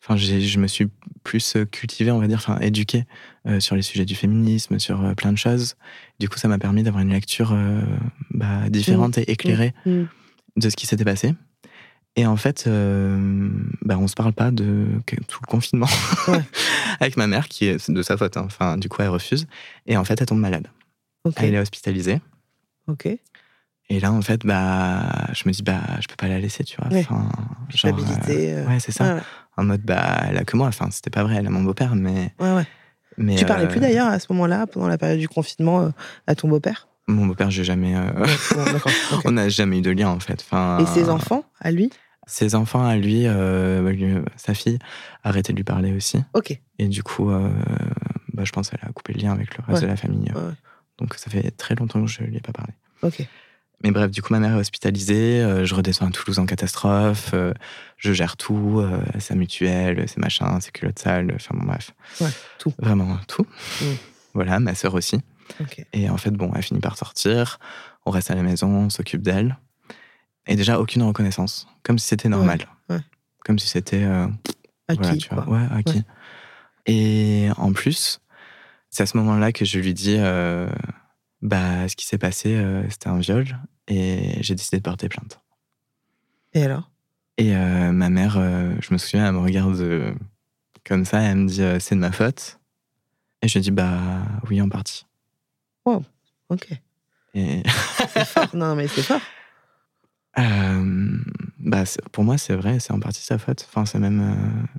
[0.03, 0.87] Enfin, je me suis
[1.23, 3.05] plus cultivé, on va dire, enfin, éduqué
[3.47, 5.75] euh, sur les sujets du féminisme, sur euh, plein de choses.
[6.19, 7.81] Du coup, ça m'a permis d'avoir une lecture euh,
[8.31, 10.03] bah, différente et éclairée Mm.
[10.57, 11.35] de ce qui s'était passé.
[12.17, 13.49] Et en fait, euh,
[13.83, 14.85] bah, on se parle pas de
[15.27, 15.87] tout le confinement
[16.27, 16.41] Ouais.
[16.99, 18.35] avec ma mère, qui est de sa faute.
[18.37, 18.43] hein.
[18.45, 19.47] Enfin, du coup, elle refuse.
[19.85, 20.67] Et en fait, elle tombe malade.
[21.23, 22.19] ok, Elle est hospitalisée.
[22.87, 23.07] ok.
[23.89, 25.03] Et là, en fait, bah,
[25.33, 26.89] je me dis, bah, je peux pas la laisser, tu vois.
[26.91, 26.99] Ouais.
[27.09, 27.29] Enfin,
[27.69, 29.15] genre, Culpabilité, euh, euh, ouais, c'est ça.
[29.15, 29.21] Ouais,
[29.57, 30.67] En mode, bah, elle a que moi.
[30.67, 31.35] Enfin, c'était pas vrai.
[31.37, 32.33] Elle a mon beau-père, mais.
[32.39, 32.67] ouais, ouais.
[33.17, 35.89] mais Tu parlais euh, plus d'ailleurs à ce moment-là, pendant la période du confinement, euh,
[36.27, 36.87] à ton beau-père?
[37.07, 37.95] Mon beau-père, j'ai jamais.
[37.95, 38.25] euh.
[39.25, 40.41] On n'a jamais eu de lien, en fait.
[40.45, 41.89] Enfin, Et ses enfants, à lui?
[42.27, 44.77] Ses enfants, à lui, euh, sa fille,
[45.23, 46.19] a arrêté de lui parler aussi.
[46.33, 46.57] Ok.
[46.79, 47.49] Et du coup, euh,
[48.33, 49.87] bah, je pense qu'elle a coupé le lien avec le reste Ouais.
[49.87, 50.31] de la famille.
[50.33, 50.53] Ouais.
[50.99, 52.73] Donc ça fait très longtemps que je lui ai pas parlé.
[53.01, 53.27] Ok.
[53.83, 55.41] Mais bref, du coup, ma mère est hospitalisée.
[55.41, 57.31] euh, je redescends à Toulouse en catastrophe.
[57.33, 57.51] euh,
[57.97, 61.31] je gère tout, euh, sa mutuelle, ses machins, ses culottes sales.
[61.35, 61.91] Enfin bon, bref.
[62.21, 62.29] Ouais,
[62.59, 62.71] tout.
[62.77, 63.45] Vraiment tout.
[63.81, 63.85] Mm.
[64.33, 65.19] Voilà, ma sœur aussi.
[65.93, 67.59] Et en fait, bon, elle finit par sortir.
[68.05, 69.57] On reste à la maison, on s'occupe d'elle.
[70.47, 71.67] Et déjà, aucune reconnaissance.
[71.83, 72.59] Comme si c'était normal.
[72.89, 72.99] ouais.
[73.45, 74.03] Comme si c'était.
[74.03, 74.27] euh,
[74.89, 75.43] voilà, qui tu vois.
[75.43, 75.53] quoi.
[75.57, 75.97] Ouais, acquis.
[75.97, 76.03] Ouais.
[76.87, 78.21] Et en plus,
[78.89, 80.67] c'est à ce moment-là que je lui dis euh,
[81.41, 83.45] bah, ce qui s'est passé, euh, c'était un viol.
[83.87, 85.39] Et j'ai décidé de porter plainte.
[86.53, 86.89] Et alors?
[87.37, 90.15] Et euh, ma mère, je me souviens, elle me regarde
[90.85, 92.59] comme ça, elle me dit c'est de ma faute.
[93.41, 95.05] Et je lui dis bah oui, en partie.
[95.85, 96.67] Ok.
[97.33, 97.63] Et
[98.09, 98.53] C'est fort.
[98.55, 99.21] Non, mais c'est fort.
[100.37, 101.17] euh,
[101.59, 103.65] bah, pour moi, c'est vrai, c'est en partie sa faute.
[103.69, 104.19] Enfin, c'est même.
[104.21, 104.77] euh,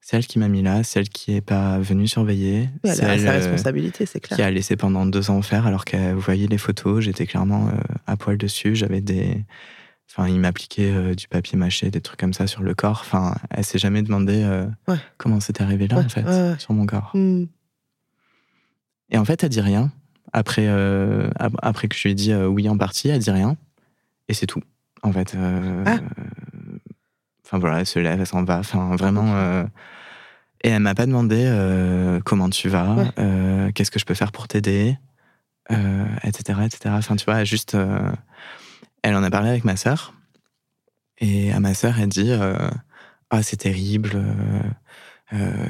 [0.00, 2.70] c'est elle qui m'a mis là, c'est elle qui est pas venue surveiller.
[2.84, 4.46] Oui, c'est elle a sa euh, responsabilité, c'est qui clair.
[4.46, 7.02] a laissé pendant deux ans faire alors qu'elle voyait les photos.
[7.02, 7.72] J'étais clairement euh,
[8.06, 8.76] à poil dessus.
[8.76, 9.44] J'avais des.
[10.08, 13.00] Enfin, il m'appliquait du papier mâché, des trucs comme ça sur le corps.
[13.04, 14.44] Enfin, elle s'est jamais demandé
[14.86, 14.96] Ouais.
[15.18, 17.10] comment c'était arrivé là, Ouais, en fait, ouais, sur mon corps.
[17.12, 17.46] Hmm.
[19.10, 19.90] Et en fait, elle dit rien.
[20.32, 23.30] Après, euh, ap- après que je lui ai dit euh, oui en partie, elle dit
[23.30, 23.56] rien.
[24.28, 24.62] Et c'est tout.
[25.02, 25.34] En fait.
[25.34, 25.98] euh, Ah.
[27.44, 28.58] Enfin voilà, elle se lève, elle s'en va.
[28.58, 29.36] Enfin vraiment.
[29.36, 29.64] euh,
[30.64, 31.46] Et elle m'a pas demandé
[32.24, 33.72] comment tu vas, Ouais.
[33.72, 34.98] qu'est-ce que je peux faire pour t'aider,
[35.70, 36.94] etc., etc.
[36.98, 37.76] Enfin tu vois, juste.
[39.02, 40.14] Elle en a parlé avec ma sœur.
[41.18, 42.32] Et à ma sœur, elle dit
[43.30, 44.20] Ah, c'est terrible.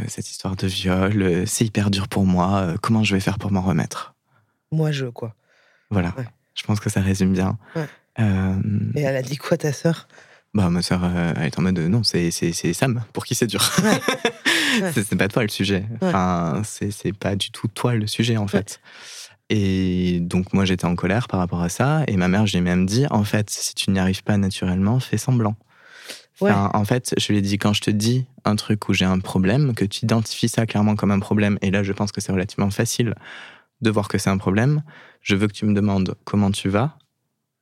[0.09, 2.75] cette histoire de viol, c'est hyper dur pour moi.
[2.83, 4.15] comment je vais faire pour m'en remettre?
[4.73, 5.35] Moi, je, quoi.
[5.91, 6.15] Voilà.
[6.17, 6.27] Ouais.
[6.55, 7.59] Je pense que ça résume bien.
[7.75, 7.87] Ouais.
[8.19, 8.55] Euh,
[8.95, 10.09] Et elle a dit quoi, ta sœur?
[10.55, 13.47] Bah, ma sœur, euh, elle est en mode euh, non, c'est, Sam, pour qui c'est
[13.47, 13.71] dur.
[13.83, 14.93] Ouais.
[14.93, 15.85] c'est, pas toi le sujet.
[16.01, 18.81] Enfin, c'est, pas du tout toi le sujet, en fait.
[19.51, 22.05] Et donc, moi, j'étais en colère par rapport à ça.
[22.09, 25.19] Et ma mère, j'ai même dit en fait, si tu n'y arrives pas naturellement, fais
[25.19, 25.57] semblant.
[26.41, 29.05] Enfin, En fait, je lui ai dit quand je te dis un truc où j'ai
[29.05, 32.21] un problème, que tu identifies ça clairement comme un problème, et là, je pense que
[32.21, 33.15] c'est relativement facile
[33.81, 34.83] de voir que c'est un problème.
[35.21, 36.99] Je veux que tu me demandes comment tu vas,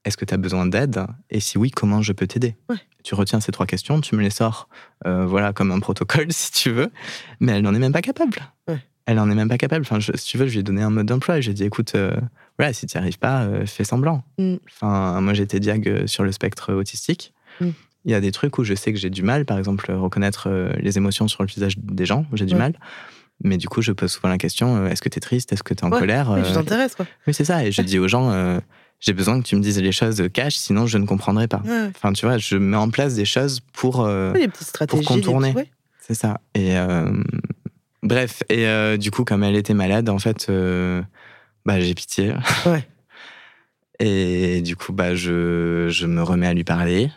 [0.05, 1.07] est-ce que tu as besoin d'aide?
[1.31, 2.57] Et si oui, comment je peux t'aider?
[2.69, 2.77] Ouais.
[3.03, 4.69] Tu retiens ces trois questions, tu me les sors,
[5.07, 6.91] euh, voilà, comme un protocole si tu veux,
[7.41, 8.39] mais elle n'en est même pas capable.
[8.69, 8.79] Ouais.
[9.07, 9.83] Elle n'en est même pas capable.
[9.83, 11.41] Enfin, je- si tu veux, je lui ai donné un mode d'emploi.
[11.41, 12.17] J'ai dit, écoute, euh,
[12.59, 14.25] voilà, si tu n'y arrives pas, euh, fais semblant.
[14.39, 14.55] Mm.
[14.71, 17.35] Enfin, moi, j'étais diag sur le spectre autistique.
[17.61, 17.69] Mm.
[18.07, 20.49] Il y a des trucs où je sais que j'ai du mal, par exemple, reconnaître
[20.79, 22.59] les émotions sur le visage des gens, j'ai du Ouais.
[22.61, 22.79] mal.
[23.43, 25.53] Mais du coup, je pose souvent la question euh, est-ce que tu es triste?
[25.53, 26.30] Est-ce que tu es en Ouais, colère?
[26.30, 27.07] Oui, tu Euh, t'intéresses, quoi.
[27.26, 27.64] oui, c'est ça.
[27.64, 28.59] Et je dis aux gens, euh,
[29.01, 31.61] j'ai besoin que tu me dises les choses cash, sinon je ne comprendrai pas.
[31.64, 31.89] Ouais.
[31.95, 34.01] Enfin, tu vois, je mets en place des choses pour.
[34.07, 35.49] euh, Oui, des contourner.
[35.53, 35.70] petits- ouais.
[36.01, 36.41] c'est ça.
[36.55, 37.11] Et euh,
[38.03, 40.51] Bref, et euh, du coup, comme elle était malade, en fait,
[41.66, 42.35] bah, j'ai pitié.
[42.66, 42.87] Ouais.
[44.01, 47.11] Et du coup, bah, je, je me remets à lui parler.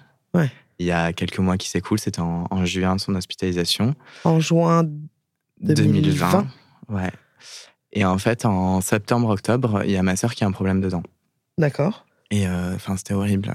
[0.80, 3.96] Il y a quelques mois qui s'écoulent, c'était en, en juin de son hospitalisation.
[4.24, 4.84] En juin
[5.62, 6.48] 2020.
[6.90, 7.12] Ouais.
[7.94, 11.04] Et en fait, en septembre-octobre, il y a ma sœur qui a un problème dedans.
[11.58, 12.06] D'accord.
[12.32, 13.54] Et euh, enfin, c'était horrible.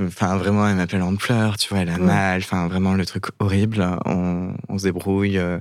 [0.00, 1.98] Enfin, vraiment, elle m'appelle en pleurs, tu vois, elle a Ouais.
[2.00, 2.40] mal.
[2.40, 3.86] Enfin, vraiment, le truc horrible.
[4.06, 5.38] On, on se débrouille.
[5.38, 5.58] euh,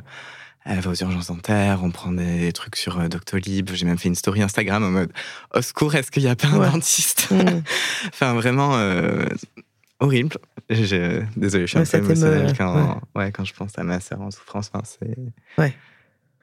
[0.66, 3.70] Elle va aux urgences dentaires, on prend des trucs sur euh, Doctolib.
[3.74, 5.14] J'ai même fait une story Instagram en mode
[5.54, 6.70] Au secours, est-ce qu'il n'y a pas un Ouais.
[6.72, 7.30] dentiste?
[7.32, 7.62] Mm.
[8.08, 8.76] Enfin, vraiment
[10.00, 10.38] horrible.
[10.70, 14.00] Je, désolé, je suis Ouais, un peu émotionnelle quand, ouais, quand je pense à ma
[14.00, 14.70] sœur en souffrance.
[14.74, 15.16] Enfin, c'est...
[15.58, 15.74] Ouais.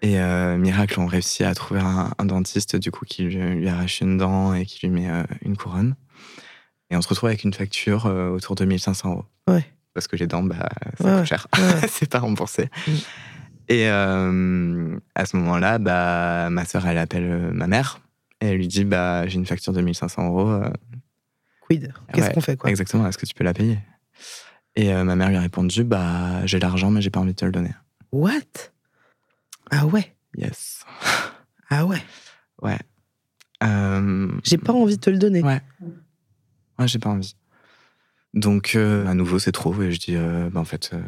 [0.02, 3.68] Et euh, miracle, on réussit à trouver un, un dentiste du coup qui lui, lui
[3.68, 5.94] arrache une dent et qui lui met euh, une couronne.
[6.90, 9.24] Et on se retrouve avec une facture euh, autour de 1500 euros.
[9.48, 9.64] Ouais.
[9.94, 10.68] Parce que les dents, bah,
[11.00, 11.46] ça coûte cher.
[11.88, 12.68] C'est pas remboursé.
[12.86, 12.92] Mm.
[13.68, 18.00] Et à ce moment-là, bah, ma sœur, elle appelle ma mère
[18.42, 20.60] et elle lui dit bah, J'ai une facture de 1500 euros.
[21.66, 21.92] Quid?
[22.12, 22.70] Qu'est-ce Ouais, qu'on fait, quoi?
[22.70, 23.78] Exactement, est-ce que tu peux la payer?
[24.76, 27.36] Et euh, ma mère lui a répondu Bah, j'ai l'argent, mais j'ai pas envie de
[27.36, 27.72] te le donner.
[28.12, 28.70] What?
[29.70, 30.14] Ah ouais?
[30.36, 30.84] Yes.
[31.70, 32.02] Ah ouais?
[32.60, 32.78] Ouais.
[33.62, 35.42] Euh, J'ai pas envie de te le donner.
[35.42, 35.62] Ouais.
[36.78, 37.34] Ouais, j'ai pas envie.
[38.34, 39.80] Donc, euh, à nouveau, c'est trop.
[39.82, 41.00] Et je dis euh, Bah, en fait, euh,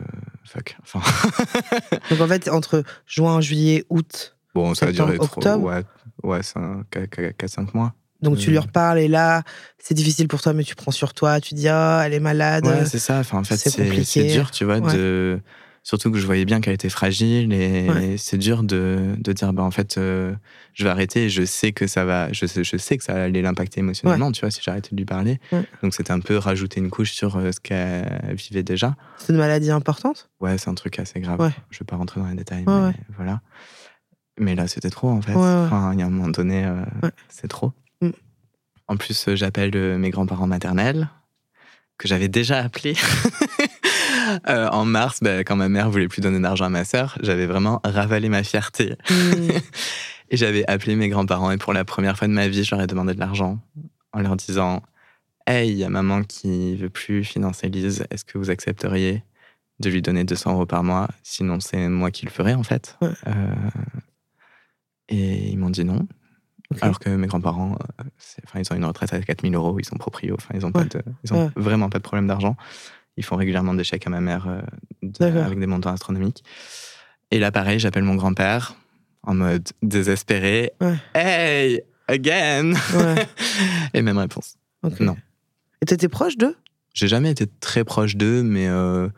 [0.44, 0.76] fuck.
[0.82, 1.00] Enfin,
[2.10, 5.68] Donc en fait, entre juin, juillet, août, bon, ça a duré Septembre, trop.
[5.68, 5.82] Ouais,
[6.22, 7.94] ouais c'est 4-5 mois.
[8.22, 9.42] Donc tu lui reparles et là,
[9.78, 12.66] c'est difficile pour toi, mais tu prends sur toi, tu dis ah, elle est malade.
[12.66, 13.18] Ouais, c'est ça.
[13.18, 14.94] Enfin, en fait, c'est dur, tu vois, Ouais.
[14.96, 15.40] de.
[15.82, 18.16] Surtout que je voyais bien qu'elle était fragile et Ouais.
[18.18, 20.34] c'est dur de, de dire, bah, en fait, euh,
[20.74, 23.14] je vais arrêter et je sais que ça va, je sais, je sais que ça
[23.22, 25.38] allait l'impacter émotionnellement, tu vois, si j'arrêtais de lui parler.
[25.84, 28.96] Donc, c'était un peu rajouter une couche sur euh, ce qu'elle vivait déjà.
[29.18, 30.28] c'est une maladie importante?
[30.40, 31.52] Ouais, c'est un truc assez grave.
[31.70, 33.40] Je vais pas rentrer dans les détails, mais voilà.
[34.40, 35.34] Mais là, c'était trop, en fait.
[35.36, 36.82] Enfin, il y a un moment donné, euh,
[37.28, 37.72] c'est trop.
[38.88, 38.92] Mm.
[38.92, 41.08] En plus, euh, j'appelle euh, mes grands-parents maternels,
[41.98, 42.96] que j'avais déjà appelés.
[44.48, 47.46] Euh, en mars, bah, quand ma mère voulait plus donner d'argent à ma sœur, j'avais
[47.46, 48.96] vraiment ravalé ma fierté.
[49.08, 49.50] Hmm.
[50.30, 52.82] Et j'avais appelé mes grands-parents et pour la première fois de ma vie, je leur
[52.82, 53.60] ai demandé de l'argent
[54.12, 54.82] en leur disant
[55.46, 59.22] Hey, il y a maman qui veut plus financer Lise, est-ce que vous accepteriez
[59.78, 61.08] de lui donner 200 euros par mois?
[61.22, 62.96] Sinon, c'est moi qui le ferai en fait.
[63.00, 63.10] Ouais.
[63.28, 63.70] Euh,
[65.08, 66.08] et ils m'ont dit non.
[66.80, 68.04] Alors que mes grands-parents, euh,
[68.44, 70.82] enfin, ils ont une retraite à 4000 euros, ils sont proprios, enfin, ils ont, pas
[70.82, 71.30] Ouais.
[71.30, 71.48] Ouais.
[71.56, 72.56] vraiment pas de problème d'argent.
[73.16, 74.60] Ils font régulièrement des chèques à ma mère euh,
[75.02, 76.42] de- avec des montants astronomiques.
[77.30, 78.74] Et là, pareil, j'appelle mon grand-père
[79.22, 80.72] en mode désespéré.
[80.80, 80.96] Ouais.
[81.14, 82.72] Hey, again.
[83.94, 84.56] Et même réponse.
[85.00, 85.16] Non.
[85.82, 86.56] Et t'étais proche d'eux?
[86.94, 89.08] J'ai jamais été très proche d'eux, mais euh,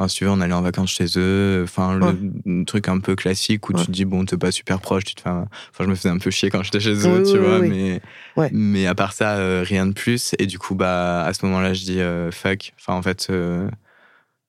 [0.00, 1.60] enfin, si tu veux, on allait en vacances chez eux.
[1.64, 1.98] Enfin,
[2.46, 3.80] le truc un peu classique où Ouais.
[3.80, 5.28] tu te dis, bon, t'es pas super proche, tu te fais.
[5.28, 7.44] un- Enfin, je me faisais un peu chier quand j'étais chez eux, Oui, tu oui,
[7.44, 8.00] vois, oui, mais.
[8.36, 8.48] Ouais.
[8.52, 10.34] Mais à part ça, euh, rien de plus.
[10.38, 12.72] Et du coup, bah, à ce moment-là, je dis euh, fuck.
[12.80, 13.68] Enfin, en fait, euh,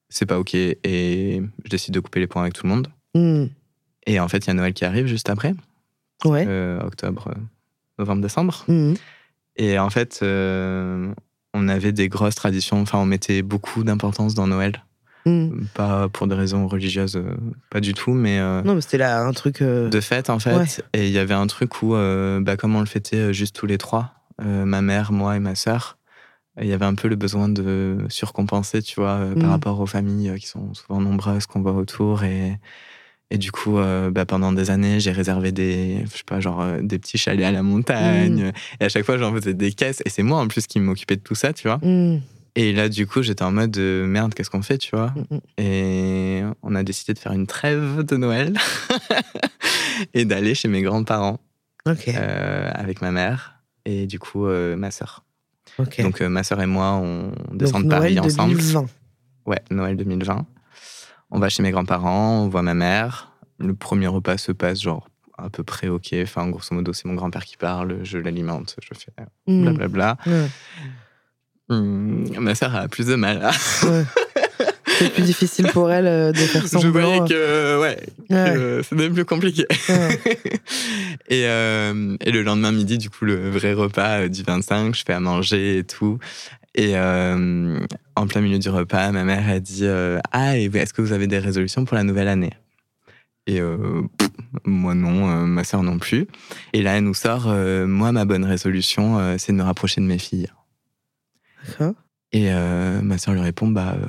[0.10, 0.56] c'est pas OK.
[0.56, 2.88] Et je décide de couper les points avec tout le monde.
[3.14, 3.48] Hmm.
[4.08, 5.54] Et en fait, il y a Noël qui arrive juste après,
[6.26, 6.48] Ouais.
[6.82, 7.34] octobre,
[8.00, 8.64] novembre, décembre.
[8.68, 8.94] Hmm.
[9.58, 10.20] Et en fait,
[11.54, 12.82] on avait des grosses traditions.
[12.82, 14.82] Enfin, on mettait beaucoup d'importance dans Noël.
[15.26, 15.66] Hmm.
[15.76, 17.36] Pas pour des raisons religieuses, euh,
[17.70, 19.62] pas du tout, mais euh, Non, mais c'était là un truc.
[19.62, 20.56] euh, de fête en fait.
[20.56, 20.66] Ouais.
[20.94, 21.92] Et il y avait un truc où,
[22.42, 24.14] bah, comme on le fêtait juste tous les trois,
[24.44, 25.98] ma mère, moi et ma sœur,
[26.60, 29.40] il y avait un peu le besoin de surcompenser, tu vois, euh, Mm.
[29.42, 32.24] par rapport aux familles qui sont souvent nombreuses qu'on voit autour.
[32.24, 32.58] Et,
[33.30, 33.78] et du coup,
[34.12, 37.52] bah, pendant des années, j'ai réservé des, je sais pas, genre des petits chalets à
[37.52, 38.52] la montagne.
[38.82, 40.02] Et à chaque fois, j'en faisais des caisses.
[40.06, 41.80] Et c'est moi en plus qui m'occupais de tout ça, tu vois.
[42.56, 45.36] Et là, du coup, j'étais en mode euh, merde, qu'est-ce qu'on fait, tu vois Hmm,
[45.36, 45.40] hmm.
[45.58, 48.58] et on a décidé de faire une trêve de Noël
[50.14, 51.40] et d'aller chez mes grands-parents
[51.88, 55.24] euh, avec ma mère et du coup euh, ma sœur.
[56.00, 58.56] Donc ma sœur et moi, on descend Donc, de Paris Noël ensemble.
[58.58, 58.86] 2020.
[59.46, 60.46] Ouais, Noël 2020.
[61.32, 63.32] On va chez mes grands-parents, on voit ma mère.
[63.60, 66.14] Le premier repas se passe genre à peu près ok.
[66.22, 69.12] Enfin, grosso modo, c'est mon grand-père qui parle, je l'alimente, je fais
[69.48, 69.62] Hmm.
[69.64, 70.18] blablabla.
[71.72, 73.50] Hum, ma sœur a plus de mal.
[73.84, 74.04] Ouais.
[75.00, 76.92] C'est plus difficile pour elle euh, de faire je semblant.
[76.92, 77.98] voyais que, ouais,
[78.30, 78.54] Ouais.
[78.54, 79.66] que c'était plus compliqué.
[79.90, 80.20] Ouais.
[81.30, 85.04] et, euh, et le lendemain midi, du coup, le vrai repas euh, du 25, je
[85.06, 86.20] fais à manger et tout.
[86.76, 87.80] Et euh,
[88.16, 91.28] en plein milieu du repas, ma mère a dit euh, Ah, est-ce que vous avez
[91.28, 92.52] des résolutions pour la nouvelle année?
[93.48, 94.30] Et euh, pff,
[94.66, 96.28] moi non, euh, ma soeur non plus.
[96.74, 100.00] Et là, elle nous sort euh, Moi, ma bonne résolution, euh, c'est de me rapprocher
[100.00, 100.48] de mes filles.
[102.32, 104.06] Et euh, ma soeur lui répond Bah, euh,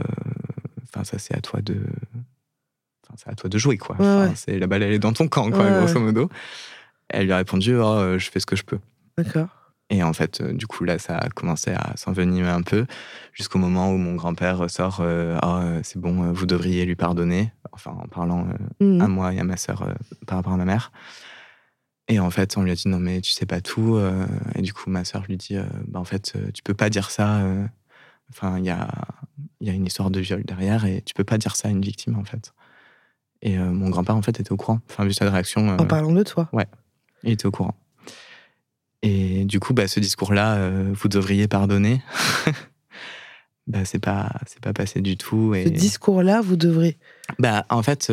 [0.85, 1.75] enfin, ça, c'est à toi de.
[3.05, 3.97] enfin, c'est à toi de jouer, quoi.
[3.97, 4.33] Ouais, Enfin, ouais.
[4.37, 6.29] C'est la balle, elle est dans ton camp, quoi, Ouais, grosso modo.
[7.09, 8.79] Elle lui a répondu, oh, euh, je fais ce que je peux.
[9.19, 9.49] D'accord.
[9.91, 12.87] Et en fait, du coup, là, ça a commencé à s'envenimer un peu,
[13.35, 17.53] jusqu'au moment où mon grand-père sort euh, Ah, c'est bon, vous devriez lui pardonner.
[17.73, 18.47] Enfin, en parlant
[18.81, 19.93] euh, à moi et à ma sœur euh,
[20.27, 20.93] par rapport à ma mère.
[22.09, 23.97] Et en fait, on lui a dit non, mais tu sais pas tout.
[23.97, 26.75] euh, et du coup, ma sœur lui dit euh, bah, en fait, euh, tu peux
[26.75, 27.43] pas dire ça.
[28.31, 28.89] Enfin, il y a,
[29.61, 31.83] y a une histoire de viol derrière et tu peux pas dire ça à une
[31.83, 32.53] victime, en fait.
[33.43, 34.81] Et euh, mon grand-père, en fait, était au courant.
[34.89, 36.49] Enfin, vu sa réaction, euh, En parlant de toi.
[37.25, 37.75] il était au courant.
[39.03, 42.03] Et du coup, bah, ce discours-là, euh, vous devriez pardonner.
[43.67, 45.55] bah, c'est pas, c'est pas passé du tout.
[45.55, 45.65] Et...
[45.65, 46.99] Ce discours-là, vous devrez.
[47.41, 48.13] Bah, en fait,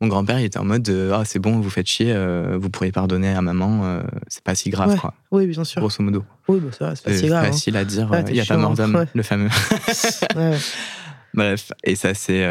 [0.00, 2.68] mon grand-père, il était en mode euh, Ah, c'est bon, vous faites chier, euh, vous
[2.70, 4.96] pourriez pardonner à maman, euh, c'est pas si grave, Ouais.
[4.98, 5.14] quoi.
[5.30, 5.80] Oui, bien sûr.
[5.80, 6.24] Grosso modo.
[6.48, 7.44] Oui, bah, c'est pas si grave.
[7.44, 7.46] hein.
[7.46, 9.06] facile à dire, Ouais, il n'y a pas mort d'homme, ouais.
[9.14, 9.48] le fameux.
[11.34, 12.46] Bref, et ça s'est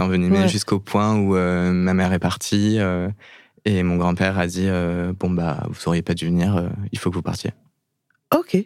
[0.00, 2.78] envenimé jusqu'au point où ma mère est partie
[3.64, 4.68] et mon grand-père a dit
[5.18, 7.50] Bon, bah, vous auriez pas dû venir, il faut que vous partiez.
[8.34, 8.56] Ok.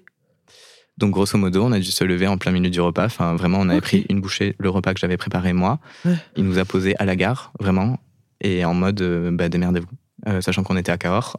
[0.98, 3.06] Donc, grosso modo, on a dû se lever en plein milieu du repas.
[3.06, 5.78] Enfin, vraiment, on avait pris une bouchée, le repas que j'avais préparé moi.
[6.36, 7.98] Il nous a posé à la gare, vraiment,
[8.40, 9.86] et en mode euh, bah, démerdez-vous.
[10.28, 11.38] Euh, sachant qu'on était à Cahors.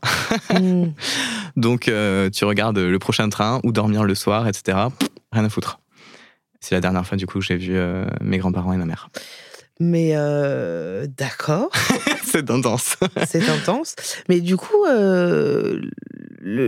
[0.52, 0.86] Hmm.
[1.56, 4.78] Donc, euh, tu regardes le prochain train ou dormir le soir, etc.
[4.97, 5.80] Pff, rien à foutre.
[6.62, 9.10] C'est la dernière fois, du coup, que j'ai vu euh, mes grands-parents et ma mère.
[9.80, 11.70] Mais euh, d'accord,
[12.24, 12.97] C'est intense.
[13.28, 13.95] c'est intense.
[14.30, 15.89] Mais du coup, le,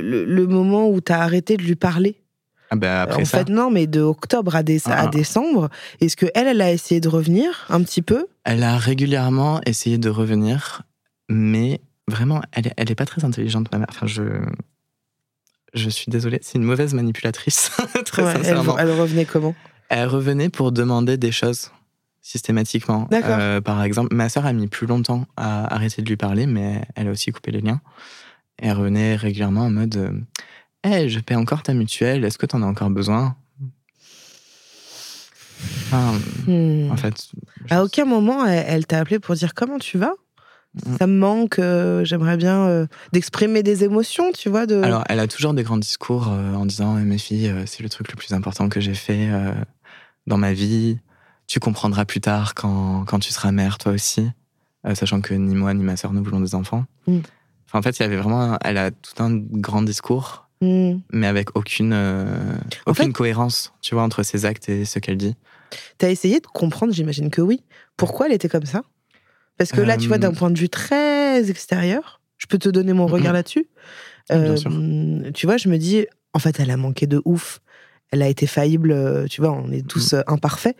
[0.01, 2.21] le- le moment où tu as arrêté de lui parler,
[2.69, 5.07] Ah bah, après en ça, fait, non, mais de octobre à, déce- à Ah.
[5.07, 5.69] décembre,
[6.01, 9.97] est-ce que elle, elle a essayé de revenir un petit peu elle a régulièrement essayé
[9.97, 10.83] de revenir,
[11.29, 13.87] mais vraiment, elle est, elle est pas très intelligente, ma mère.
[13.89, 14.23] Enfin, je,
[15.73, 17.71] je suis désolée, c'est une mauvaise manipulatrice,
[18.05, 18.77] très Ouais, sincèrement.
[18.77, 19.55] elle revenait comment?
[19.89, 21.71] Elle revenait pour demander des choses
[22.21, 23.07] systématiquement.
[23.11, 23.37] D'accord.
[23.39, 26.81] Euh, par exemple, ma sœur a mis plus longtemps à arrêter de lui parler, mais
[26.95, 27.81] elle a aussi coupé les liens.
[28.61, 30.11] Et elle revenait régulièrement en mode euh,
[30.85, 33.35] Hey, je paie encore ta mutuelle, est-ce que tu en as encore besoin?
[35.87, 36.13] Enfin,
[36.47, 36.91] Hmm.
[36.91, 37.13] En fait.
[37.69, 40.13] je- À aucun moment, elle, elle t'a appelé pour dire comment tu vas
[40.87, 40.97] Mm.
[40.97, 44.65] Ça me manque, euh, j'aimerais bien euh, d'exprimer des émotions, tu vois.
[44.65, 44.81] De...
[44.81, 47.89] Alors, elle a toujours des grands discours euh, en disant Eh, Mes filles, c'est le
[47.89, 49.29] truc le plus important que j'ai fait
[50.25, 50.97] dans ma vie.
[51.45, 54.27] Tu comprendras plus tard quand, quand tu seras mère, toi aussi.
[54.95, 56.85] Sachant que ni moi ni ma sœur ne voulons des enfants.
[57.05, 57.19] Mm.
[57.67, 58.41] Enfin, en fait, il y avait vraiment.
[58.53, 60.99] un- elle a tout un grand discours, Hmm.
[61.11, 62.25] mais avec aucune, euh,
[62.85, 65.35] aucune fait- cohérence, tu vois, entre ses actes et ce qu'elle dit.
[65.97, 67.61] T'as essayé de comprendre, j'imagine que oui.
[67.97, 68.83] Pourquoi elle était comme ça?
[69.57, 72.69] Parce que là, tu vois, Euh, d'un point de vue très extérieur, je peux te
[72.69, 73.67] donner mon regard là-dessus.
[74.31, 74.55] Euh.
[75.33, 77.59] Tu vois, je me dis, en fait, elle a manqué de ouf.
[78.13, 80.19] Elle a été faillible, euh, tu vois, on est tous Mhm.
[80.19, 80.75] euh, imparfaits.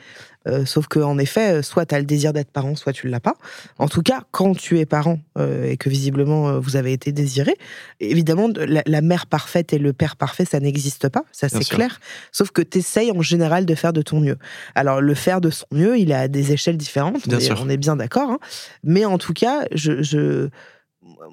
[0.47, 3.11] Euh, sauf qu'en effet, euh, soit tu as le désir d'être parent, soit tu ne
[3.11, 3.33] l'as pas.
[3.79, 7.11] En tout cas, quand tu es parent euh, et que visiblement euh, vous avez été
[7.11, 7.55] désiré,
[8.01, 11.63] évidemment, de- la, la mère parfaite et le père parfait, ça n'existe pas, ça c'est
[11.77, 11.99] clair.
[12.31, 14.37] Sauf que tu essayes en général de faire de ton mieux.
[14.75, 17.59] Alors, le faire de son mieux, il à des échelles différentes, Bien on, est, sûr.
[17.65, 18.29] on est bien d'accord.
[18.29, 18.39] hein.
[18.83, 20.49] Mais en tout cas, je, je-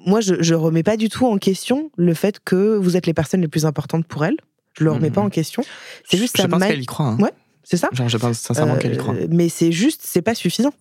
[0.05, 3.13] moi, je, je remets pas du tout en question le fait que vous êtes les
[3.13, 4.37] personnes les plus importantes pour elle.
[4.77, 5.63] Je le remets pas en question.
[6.09, 7.07] C'est juste je ça pense qu'elle y croit.
[7.07, 7.17] hein.
[7.19, 7.31] Ouais.
[7.63, 9.13] C'est ça Genre, je pense sincèrement qu'elle y croit.
[9.15, 10.73] Euh, Mais c'est juste, c'est pas suffisant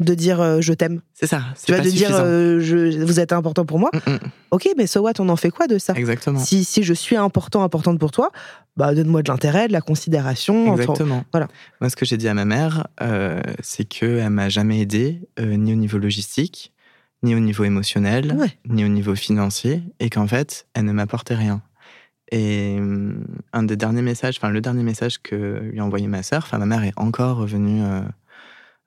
[0.00, 1.00] de dire euh, je t'aime.
[1.14, 1.42] C'est ça.
[1.64, 3.90] Tu pas de dire euh, je, vous êtes important pour moi.
[4.06, 4.18] Mm, mm.
[4.50, 5.92] Ok, mais so what, on en fait quoi de ça?
[5.94, 6.38] Exactement.
[6.40, 8.30] si, si je suis important, importante pour toi,
[8.76, 10.68] bah donne-moi de l'intérêt, de la considération.
[10.72, 11.24] entre- Exactement.
[11.32, 11.46] Voilà.
[11.80, 15.72] Moi, ce que j'ai dit à ma mère, euh, c'est qu'elle m'a jamais aidé, ni
[15.72, 16.72] au niveau logistique,
[17.22, 18.58] ni au niveau émotionnel, Ouais.
[18.68, 21.62] ni au niveau financier, et qu'en fait, elle ne m'apportait rien.
[22.32, 26.22] Et hum, un des derniers messages, enfin le dernier message que lui a envoyé ma
[26.22, 28.02] sœur, enfin ma mère est encore revenue euh,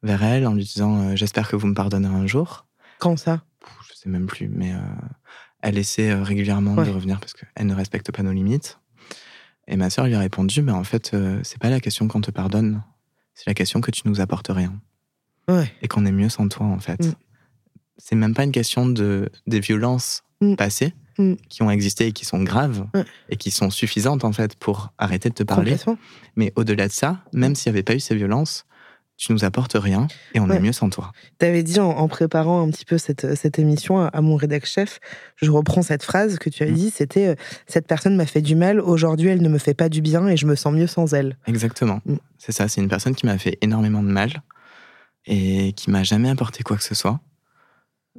[0.04, 2.66] vers elle en lui disant euh, j'espère que vous me pardonnerez un jour.
[3.00, 3.44] Quand ça?
[3.90, 4.80] Je sais même plus, mais euh,
[5.62, 6.86] elle essaie régulièrement Ouais.
[6.86, 8.80] de revenir parce qu'elle ne respecte pas nos limites.
[9.68, 11.14] Et ma sœur lui a répondu, mais en fait,
[11.44, 12.84] c'est pas la question qu'on te pardonne,
[13.34, 14.80] c'est la question que tu nous apportes rien
[15.50, 15.70] Ouais.
[15.82, 17.06] et qu'on est mieux sans toi, en fait.
[17.06, 17.14] Mm.
[17.98, 20.56] C'est même pas une question de des violences Mm.
[20.56, 21.34] passées Mm.
[21.50, 23.04] qui ont existé et qui sont graves Ouais.
[23.30, 25.76] et qui sont suffisantes, en fait, pour arrêter de te parler.
[26.36, 28.66] Mais au-delà de ça, même s'il n'y avait pas eu ces violences,
[29.20, 30.58] tu nous apportes rien et on Ouais.
[30.58, 31.12] est mieux sans toi.
[31.40, 34.68] T'avais dit en, en préparant un petit peu cette, cette émission à, à mon rédac
[34.68, 35.00] chef,
[35.38, 36.74] je reprends cette phrase que tu as Mm.
[36.74, 39.90] dit, c'était euh, cette personne m'a fait du mal, aujourd'hui elle ne me fait pas
[39.90, 41.36] du bien et je me sens mieux sans elle.
[41.48, 42.00] Exactement.
[42.06, 42.18] Mm.
[42.38, 44.44] C'est ça, c'est une personne qui m'a fait énormément de mal
[45.26, 47.20] et qui m'a jamais apporté quoi que ce soit.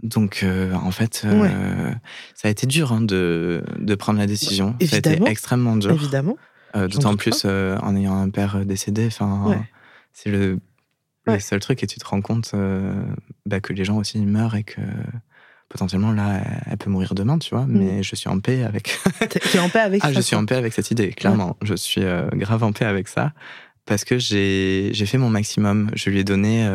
[0.03, 1.91] Donc, euh, en fait, euh,
[2.35, 4.77] ça a été dur hein, de, de prendre la décision.
[4.87, 5.93] ça a été extrêmement dur.
[5.93, 6.37] Évidemment.
[6.77, 9.07] Euh, D'autant plus en ayant un père décédé.
[9.07, 9.61] Enfin, Ouais.
[10.13, 10.61] c'est le,
[11.27, 11.41] le Ouais.
[11.41, 12.55] seul truc et tu te rends compte
[13.47, 14.81] bah, que les gens aussi meurent et que
[15.69, 17.67] potentiellement là, elle peut mourir demain, tu vois.
[17.69, 18.99] Mais je suis en paix avec.
[19.29, 21.57] T'es t'es en paix avec ah, ça je suis en paix avec cette idée, clairement.
[21.63, 22.03] Je suis
[22.35, 23.33] grave en paix avec ça
[23.85, 25.91] parce que j'ai j'ai fait mon maximum.
[25.95, 26.67] Je lui ai donné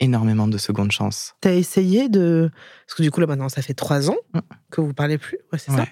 [0.00, 1.34] énormément de secondes chances.
[1.40, 2.50] T'as essayé de.
[2.86, 4.40] Parce que du coup, là, maintenant, ça fait trois ans Mm.
[4.70, 5.38] que vous parlez plus.
[5.52, 5.86] Ouais, c'est ça.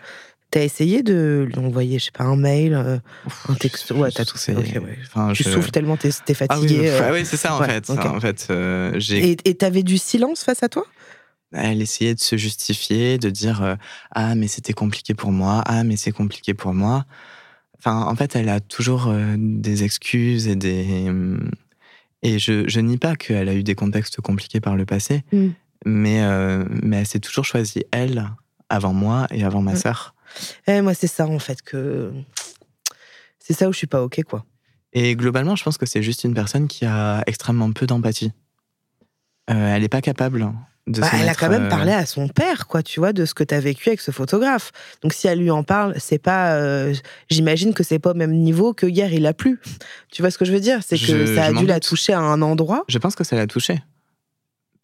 [0.50, 3.94] T'as essayé de lui envoyer, je sais pas, un mail, euh, Ouf, un texto?
[3.96, 4.78] je- Ouais, t'as tout sais- fait.
[4.78, 4.98] Ok, ouais.
[5.02, 6.88] enfin, Tu je- souffles tellement, t'es t'es Ah oui, fatigué.
[6.90, 7.90] euh, ah oui, c'est ça en ouais, fait.
[7.90, 10.84] En fait, euh, j'ai Et t'avais du silence face à toi?
[11.52, 13.76] Elle essayait de se justifier, de dire
[14.12, 17.04] ah mais c'était compliqué pour moi, ah mais c'est compliqué pour moi.
[17.78, 21.50] Enfin, en fait, elle a toujours des excuses et des hum,
[22.24, 25.48] et je, je nie pas qu'elle a eu des contextes compliqués par le passé, Mm.
[25.86, 28.28] mais euh, mais elle s'est toujours choisie elle
[28.68, 29.76] avant moi et avant ma Mm.
[29.76, 30.14] sœur.
[30.66, 32.12] Eh, Moi, c'est ça, en fait, que.
[33.38, 34.44] C'est ça où je suis pas OK, quoi.
[34.94, 38.32] Et globalement, je pense que c'est juste une personne qui a extrêmement peu d'empathie.
[39.50, 40.50] Euh, elle n'est pas capable
[40.86, 43.12] de Bah, se elle a quand même euh, parlé à son père, quoi, tu vois,
[43.14, 44.70] de ce que t'as vécu avec ce photographe.
[45.02, 46.56] Donc si elle lui en parle, c'est pas.
[46.56, 46.92] euh,
[47.30, 49.58] J'imagine que c'est pas au même niveau que hier il a plu.
[50.12, 50.80] Tu vois ce que je veux dire?
[50.86, 52.84] C'est que Je- ça a dû la toucher à un endroit.
[52.88, 53.80] Je pense que ça l'a touchée.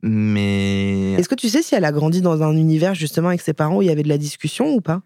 [0.03, 3.53] Mais Est-ce que tu sais si elle a grandi dans un univers justement avec ses
[3.53, 5.03] parents où il y avait de la discussion ou pas?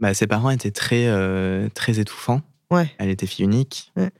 [0.00, 2.40] Bah, ses parents étaient très, euh, très étouffants.
[2.70, 2.90] Ouais.
[2.98, 3.92] Elle était fille unique.
[3.96, 4.10] Ouais.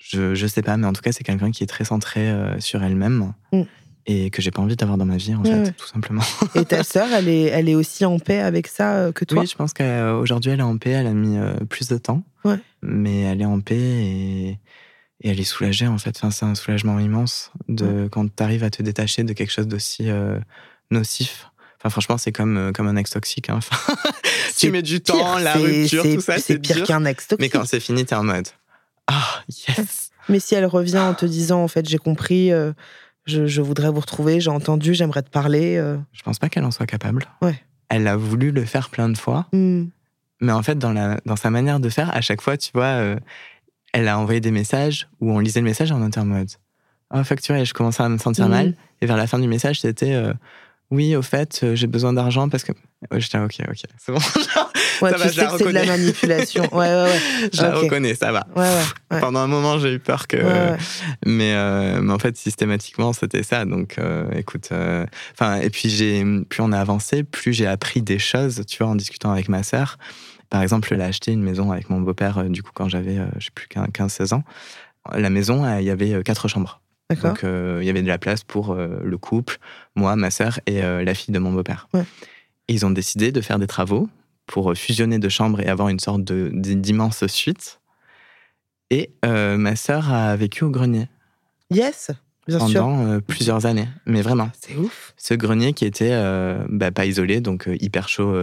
[0.00, 2.58] Je, je sais pas, mais en tout cas, c'est quelqu'un qui est très centré euh,
[2.58, 3.62] sur elle-même Mm.
[4.06, 5.72] Et que j'ai pas envie d'avoir dans ma vie, en Ouais, fait, ouais.
[5.72, 6.22] tout simplement.
[6.54, 9.40] Et ta sœur, elle est, elle est aussi en paix avec ça euh, que toi?
[9.42, 10.90] Oui, je pense qu'aujourd'hui, elle est en paix.
[10.90, 12.22] Elle a mis euh, plus de temps.
[12.44, 12.58] Ouais.
[12.82, 16.16] Mais elle est en paix et, et elle est soulagée, en fait.
[16.16, 19.68] Enfin, c'est un soulagement immense de, quand tu arrives à te détacher de quelque chose
[19.68, 20.38] d'aussi euh,
[20.90, 21.48] nocif.
[21.78, 23.50] Enfin, franchement, c'est comme, euh, comme un ex toxique.
[23.50, 23.58] hein.
[23.58, 23.94] Enfin,
[24.56, 27.52] tu mets du pire, temps, la rupture, tout ça, C'est pire qu'un ex Mais toxique.
[27.52, 28.46] quand c'est fini, t'es en mode
[29.08, 32.50] Ah, yes Mais si elle revient en te disant, en fait, j'ai compris,
[33.26, 35.76] je, je voudrais vous retrouver, j'ai entendu, j'aimerais te parler.
[35.76, 37.24] euh, Je pense pas qu'elle en soit capable.
[37.40, 37.60] Ouais.
[37.88, 39.84] Elle a voulu le faire plein de fois, hmm.
[40.40, 42.84] mais en fait, dans, la, dans sa manière de faire, à chaque fois, tu vois,
[42.84, 43.16] euh,
[43.92, 46.48] elle a envoyé des messages où on lisait le message en mode
[47.14, 48.50] Oh, facturé, je commençais à me sentir Mhm.
[48.50, 48.74] mal.
[49.02, 50.32] Et vers la fin du message, c'était euh,
[50.92, 52.72] Oui, au fait, euh, j'ai besoin d'argent parce que.
[53.10, 54.18] Ouais, j'étais ok, ok, c'est bon.
[55.00, 56.62] Ouais, Ça tu va, sais je que c'est de la manipulation.
[56.70, 57.50] Ouais, ouais, ouais.
[57.52, 58.46] je la reconnais, ça va.
[58.54, 58.68] Ouais,
[59.10, 59.20] ouais.
[59.20, 60.36] Pendant un moment, j'ai eu peur que.
[61.26, 63.64] Mais, euh, mais en fait, systématiquement, c'était ça.
[63.64, 64.68] Donc, euh, écoute.
[64.70, 65.06] euh,
[65.60, 68.94] et puis, j'ai, plus on a avancé, plus j'ai appris des choses, tu vois, en
[68.94, 69.96] discutant avec ma sœur.
[70.50, 73.46] Par exemple, elle a acheté une maison avec mon beau-père, du coup, quand j'avais, je
[73.46, 74.44] sais plus, 15-16 ans.
[75.12, 76.80] La maison, il y avait quatre chambres.
[77.22, 79.58] Donc, euh, il y avait de la place pour euh, le couple,
[79.96, 81.88] moi, ma sœur et euh, la fille de mon beau-père.
[81.92, 82.04] Ouais.
[82.68, 84.08] Ils ont décidé de faire des travaux
[84.46, 87.80] pour fusionner deux chambres et avoir une sorte d'immense suite.
[88.90, 91.08] Et euh, ma sœur a vécu au grenier
[91.70, 92.10] Yes,
[92.46, 92.80] bien sûr.
[92.82, 93.88] pendant euh, plusieurs années.
[94.06, 95.12] Mais vraiment, C'est ouf.
[95.16, 98.34] ce grenier qui était euh, bah, pas isolé, donc hyper chaud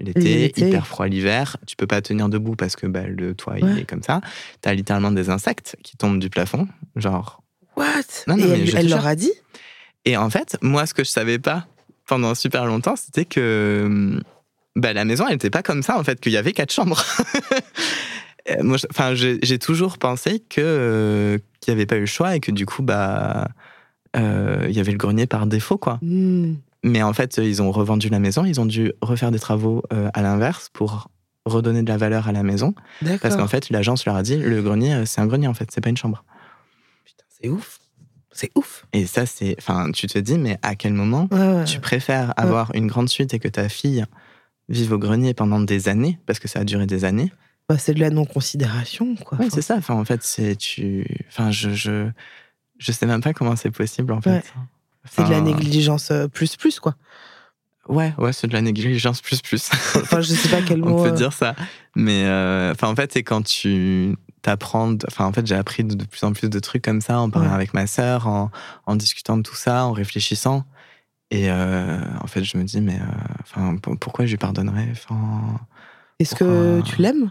[0.00, 1.56] l'été, hyper froid l'hiver.
[1.66, 4.20] Tu peux pas tenir debout parce que bah, le toit il est comme ça.
[4.62, 6.66] T'as littéralement des insectes qui tombent du plafond,
[6.96, 7.39] genre
[7.80, 8.02] What?
[8.26, 9.32] Non, non, Et mais elle, leur a dit?
[10.04, 11.66] Et en fait, moi, ce que je savais pas
[12.06, 14.20] pendant super longtemps, c'était que
[14.76, 17.02] bah, la maison, elle n'était pas comme ça, en fait, qu'il y avait quatre chambres.
[18.48, 22.06] Euh, moi, je- enfin, j'ai toujours pensé que euh, qu'il n'y avait pas eu le
[22.06, 23.48] choix et que du coup, bah,
[24.16, 25.98] euh, il y avait le grenier par défaut, quoi.
[26.00, 26.54] Hmm.
[26.82, 30.08] Mais en fait, ils ont revendu la maison, ils ont dû refaire des travaux euh,
[30.14, 31.08] à l'inverse pour
[31.44, 32.74] redonner de la valeur à la maison,
[33.20, 35.82] parce qu'en fait, l'agence leur a dit, le grenier, c'est un grenier, en fait, c'est
[35.82, 36.24] pas une chambre.
[37.42, 37.78] C'est ouf.
[38.32, 38.86] C'est ouf.
[38.92, 41.64] Et ça, c'est, enfin, tu te dis, mais à quel moment Ouais, ouais.
[41.64, 44.04] tu préfères avoir une grande suite et que ta fille
[44.68, 47.32] vive au grenier pendant des années, parce que ça a duré des années?
[47.68, 49.38] Bah, c'est de la non-considération, quoi.
[49.40, 49.76] Oui, Enfin, c'est ça.
[49.76, 51.06] Enfin, en fait, c'est tu.
[51.28, 52.08] Enfin, je, je,
[52.78, 54.44] je sais même pas comment c'est possible, en fait.
[55.10, 56.94] C'est de la négligence euh, plus plus, quoi.
[57.88, 59.70] Ouais, ouais, c'est de la négligence plus plus.
[59.96, 61.00] Enfin, je sais pas quel mot.
[61.00, 61.56] On peut euh, dire ça.
[61.96, 64.92] Mais euh, enfin, en fait, c'est quand tu t'apprends.
[64.92, 67.18] de- Enfin, en fait, j'ai appris de, de plus en plus de trucs comme ça
[67.20, 67.54] en parlant Ouais.
[67.54, 68.50] avec ma sœur, en,
[68.86, 70.64] en discutant de tout ça, en réfléchissant.
[71.30, 73.04] Et euh, en fait, je me dis, mais euh,
[73.42, 75.60] enfin, pour- pourquoi je lui pardonnerais enfin,
[76.18, 77.30] Est-ce que tu l'aimes?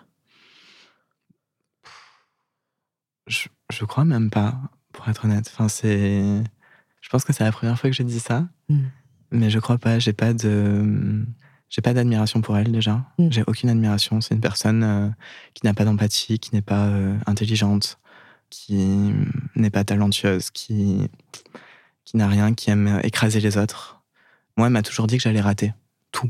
[3.28, 4.56] Je, je crois même pas,
[4.94, 5.50] pour être honnête.
[5.54, 6.44] Enfin, c'est.
[7.02, 8.48] Je pense que c'est la première fois que je dis ça.
[8.70, 8.80] Mm.
[9.32, 10.00] Mais je crois pas.
[10.00, 11.24] J'ai pas de.
[11.70, 13.06] J'ai pas d'admiration pour elle déjà.
[13.18, 13.32] Mm.
[13.32, 14.22] J'ai aucune admiration.
[14.22, 15.10] C'est une personne euh,
[15.54, 18.00] qui n'a pas d'empathie, qui n'est pas euh, intelligente,
[18.50, 19.14] qui
[19.56, 21.08] n'est pas talentueuse, qui,
[22.06, 24.02] qui n'a rien, qui aime écraser les autres.
[24.58, 25.74] Moi, elle m'a toujours dit que j'allais rater
[26.12, 26.30] tout.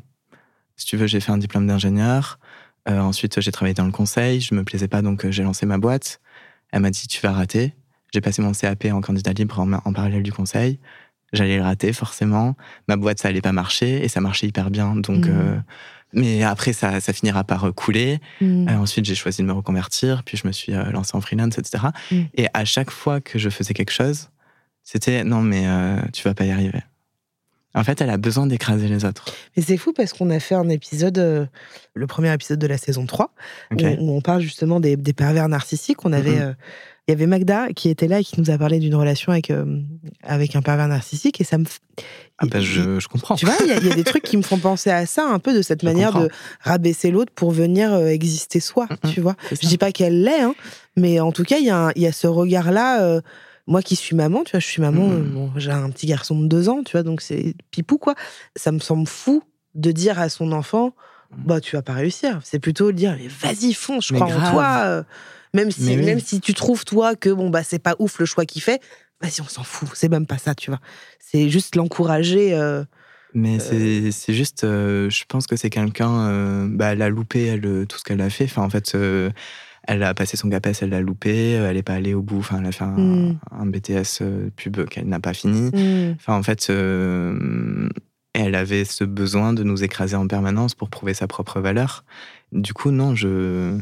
[0.75, 2.39] Si tu veux, j'ai fait un diplôme d'ingénieur.
[2.87, 4.41] Euh, ensuite, j'ai travaillé dans le conseil.
[4.41, 6.21] Je me plaisais pas, donc euh, j'ai lancé ma boîte.
[6.71, 7.73] Elle m'a dit Tu vas rater.
[8.13, 10.79] j'ai passé mon CAP en candidat libre en, en parallèle du conseil.
[11.33, 12.55] J'allais le rater forcément.
[12.87, 14.95] Ma boîte, ça allait pas marcher et ça marchait hyper bien.
[14.95, 15.33] Donc, Mhm.
[15.37, 15.55] euh,
[16.13, 18.19] mais après, ça, ça finira par couler.
[18.41, 18.67] Mm.
[18.67, 21.57] Euh, ensuite, j'ai choisi de me reconvertir, puis je me suis euh, lancé en freelance,
[21.59, 21.83] etc.
[22.11, 22.15] Mm.
[22.35, 24.29] Et à chaque fois que je faisais quelque chose,
[24.83, 26.81] c'était non, mais euh, tu vas pas y arriver.
[27.75, 29.25] En fait, elle a besoin d'écraser les autres.
[29.55, 31.45] Mais c'est fou parce qu'on a fait un épisode, euh,
[31.93, 33.31] le premier épisode de la saison 3,
[33.71, 33.83] Ok.
[33.83, 36.03] où, où on parle justement des, des pervers narcissiques.
[36.03, 36.41] On avait, Mhm.
[36.41, 36.53] euh,
[37.09, 39.49] il y avait Magda qui était là et qui nous a parlé d'une relation avec,
[39.49, 39.81] euh,
[40.21, 41.41] avec un pervers narcissique.
[41.41, 41.65] Et ça me.
[42.37, 43.35] Ah ben, je, je comprends.
[43.35, 45.05] Tu vois, il y, a- il y a des trucs qui me font penser à
[45.05, 46.29] ça, un peu de cette Je manière de
[46.61, 49.11] rabaisser l'autre pour venir euh, exister soi, Mhm.
[49.11, 49.35] tu vois.
[49.51, 50.53] Je dis pas qu'elle l'est, hein,
[50.95, 53.01] mais en tout cas, il y, y a ce regard-là.
[53.01, 53.21] euh,
[53.67, 56.39] moi qui suis maman, tu vois, je suis maman, euh, bon, j'ai un petit garçon
[56.39, 58.15] de deux ans, tu vois, donc c'est pipou, quoi.
[58.55, 59.43] Ça me semble fou
[59.75, 60.93] de dire à son enfant.
[61.37, 62.39] Bah, tu vas pas réussir.
[62.43, 64.81] C'est plutôt dire, mais vas-y, fonce, je Mais crois en toi.
[64.85, 65.03] euh,
[65.53, 66.05] même si, oui.
[66.05, 68.81] même si tu trouves, toi, que bon, bah, c'est pas ouf le choix qu'il fait,
[69.21, 69.89] vas-y, on s'en fout.
[69.93, 70.79] C'est même pas ça, tu vois.
[71.19, 72.53] C'est juste l'encourager.
[72.53, 72.83] euh,
[73.33, 77.45] Mais c'est c'est juste, euh, je pense que c'est quelqu'un, euh, bah, elle a loupé
[77.45, 78.45] elle, euh, tout ce qu'elle a fait.
[78.45, 79.29] Enfin, en fait, euh,
[79.87, 82.39] elle a passé son CAPES, elle l'a loupé, euh, elle n'est pas allée au bout.
[82.39, 83.39] Enfin, elle a fait un, Mm.
[83.51, 85.69] un BTS euh, pub qu'elle n'a pas fini.
[85.71, 86.13] hmm.
[86.15, 87.89] Enfin, en fait, euh,
[88.39, 92.03] elle avait ce besoin de nous écraser en permanence pour prouver sa propre valeur.
[92.51, 93.77] Du coup, non, je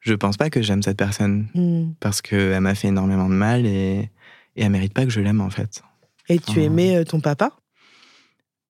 [0.00, 1.92] je pense pas que j'aime cette personne Hmm.
[2.00, 4.10] parce qu'elle m'a fait énormément de mal et,
[4.56, 5.82] et elle mérite pas que je l'aime en fait.
[6.28, 7.52] Et tu aimais euh, ton papa?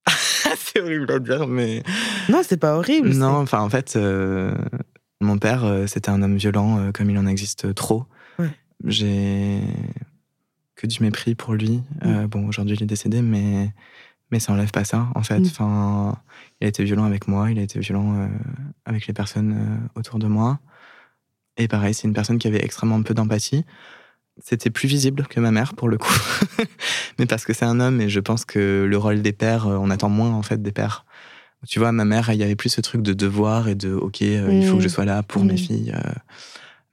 [0.57, 1.83] C'est horrible à dire, mais
[2.29, 3.11] Non, c'est pas horrible.
[3.11, 3.37] non.
[3.37, 4.55] Enfin, en fait, euh,
[5.21, 8.05] mon père, euh, c'était un homme violent comme il en existe trop.
[8.39, 8.51] Ouais.
[8.85, 9.61] J'ai
[10.77, 11.83] que du mépris pour lui.
[12.05, 13.73] Euh, bon, aujourd'hui, il est décédé, mais
[14.31, 15.41] mais ça enlève pas ça, en fait.
[15.41, 15.47] Mm.
[15.47, 16.17] Enfin,
[16.61, 18.29] il a été violent avec moi, il a été violent euh,
[18.85, 20.59] avec les personnes euh, autour de moi.
[21.57, 23.65] Et pareil, c'est une personne qui avait extrêmement peu d'empathie.
[24.41, 26.13] C'était plus visible que ma mère, pour le coup.
[27.19, 29.77] mais parce que c'est un homme, et je pense que le rôle des pères, euh,
[29.79, 31.05] on attend moins, en fait, des pères.
[31.67, 34.23] Tu vois, ma mère, il y avait plus ce truc de devoir et de, OK,
[34.23, 34.91] euh, il faut que je Mm.
[34.91, 35.47] sois là pour Mm.
[35.49, 35.93] mes filles.
[35.97, 36.13] euh,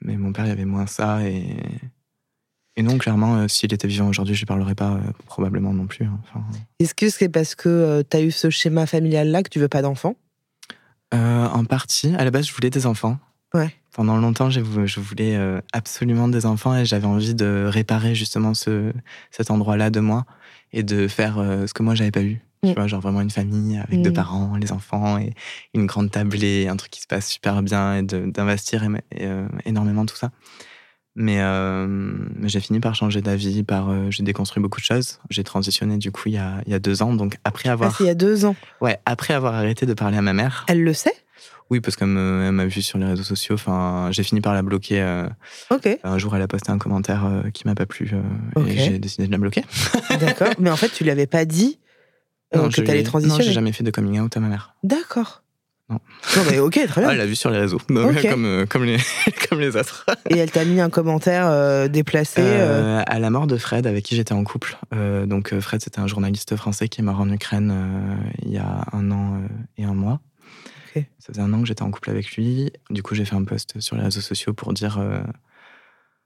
[0.02, 1.22] mais mon père, il y avait moins ça.
[1.24, 1.46] Et,
[2.78, 5.88] et non, clairement, euh, s'il était vivant aujourd'hui, je ne parlerais pas, euh, probablement non
[5.88, 6.06] plus.
[6.06, 6.20] hein.
[6.24, 6.44] Enfin,
[6.80, 9.82] Est-ce que c'est parce que tu as eu ce schéma familial-là que tu veux pas
[9.82, 10.16] d'enfant?
[11.14, 12.14] Euh, en partie.
[12.16, 13.18] À la base, je voulais des enfants.
[13.54, 13.74] Ouais.
[13.94, 18.14] Pendant longtemps, je vou- je voulais euh, absolument des enfants et j'avais envie de réparer
[18.16, 18.92] justement ce,
[19.32, 20.26] cet endroit-là de moi
[20.74, 22.42] et de faire euh, ce que moi, j'avais pas eu.
[22.64, 22.68] Mm.
[22.70, 24.14] Tu vois, genre vraiment une famille avec deux Mm.
[24.14, 25.34] parents, les enfants et
[25.74, 28.86] une grande tablée, un truc qui se passe super bien et d'investir
[29.22, 30.32] euh, énormément tout ça.
[31.18, 35.20] Mais, euh, mais j'ai fini par changer d'avis, par euh, j'ai déconstruit beaucoup de choses.
[35.30, 37.74] J'ai transitionné du coup il y a, il y a deux ans, donc après Ah,
[37.74, 38.56] avoir, c'est il y a deux ans.
[38.82, 40.66] ouais, après avoir arrêté de parler à ma mère.
[40.68, 41.14] Elle le sait?
[41.70, 43.56] Oui, parce qu'elle m'a vu sur les réseaux sociaux.
[43.56, 45.02] Enfin, j'ai fini par la bloquer.
[45.02, 45.28] euh,
[45.72, 48.22] Ok, un jour, elle a posté un commentaire qui m'a pas plu euh,
[48.62, 48.68] Ok.
[48.68, 49.64] et j'ai décidé de la bloquer.
[50.20, 50.50] d'accord.
[50.60, 51.80] Mais en fait, tu lui avais pas dit
[52.54, 53.40] Non, que tu allais l'ai- transitionner.
[53.40, 54.76] Non, j'ai jamais fait de coming out à ma mère.
[54.84, 55.42] D'accord.
[55.90, 56.00] Non.
[56.36, 57.10] Non, mais ok, très bien.
[57.10, 58.28] Ah, elle l'a vu sur les réseaux, donc, Ok.
[58.28, 58.98] comme, euh, comme, les,
[59.50, 60.04] comme les autres.
[60.32, 62.42] Et elle t'a mis un commentaire euh, déplacé.
[62.42, 64.78] euh, Euh, à la mort de Fred, avec qui j'étais en couple.
[65.28, 69.12] Donc, Fred, c'était un journaliste français qui est mort en Ukraine il y a un
[69.12, 69.42] an
[69.78, 70.20] et un mois.
[70.96, 72.72] Ça faisait un an que j'étais en couple avec lui.
[72.90, 74.98] Du coup, j'ai fait un post sur les réseaux sociaux pour dire,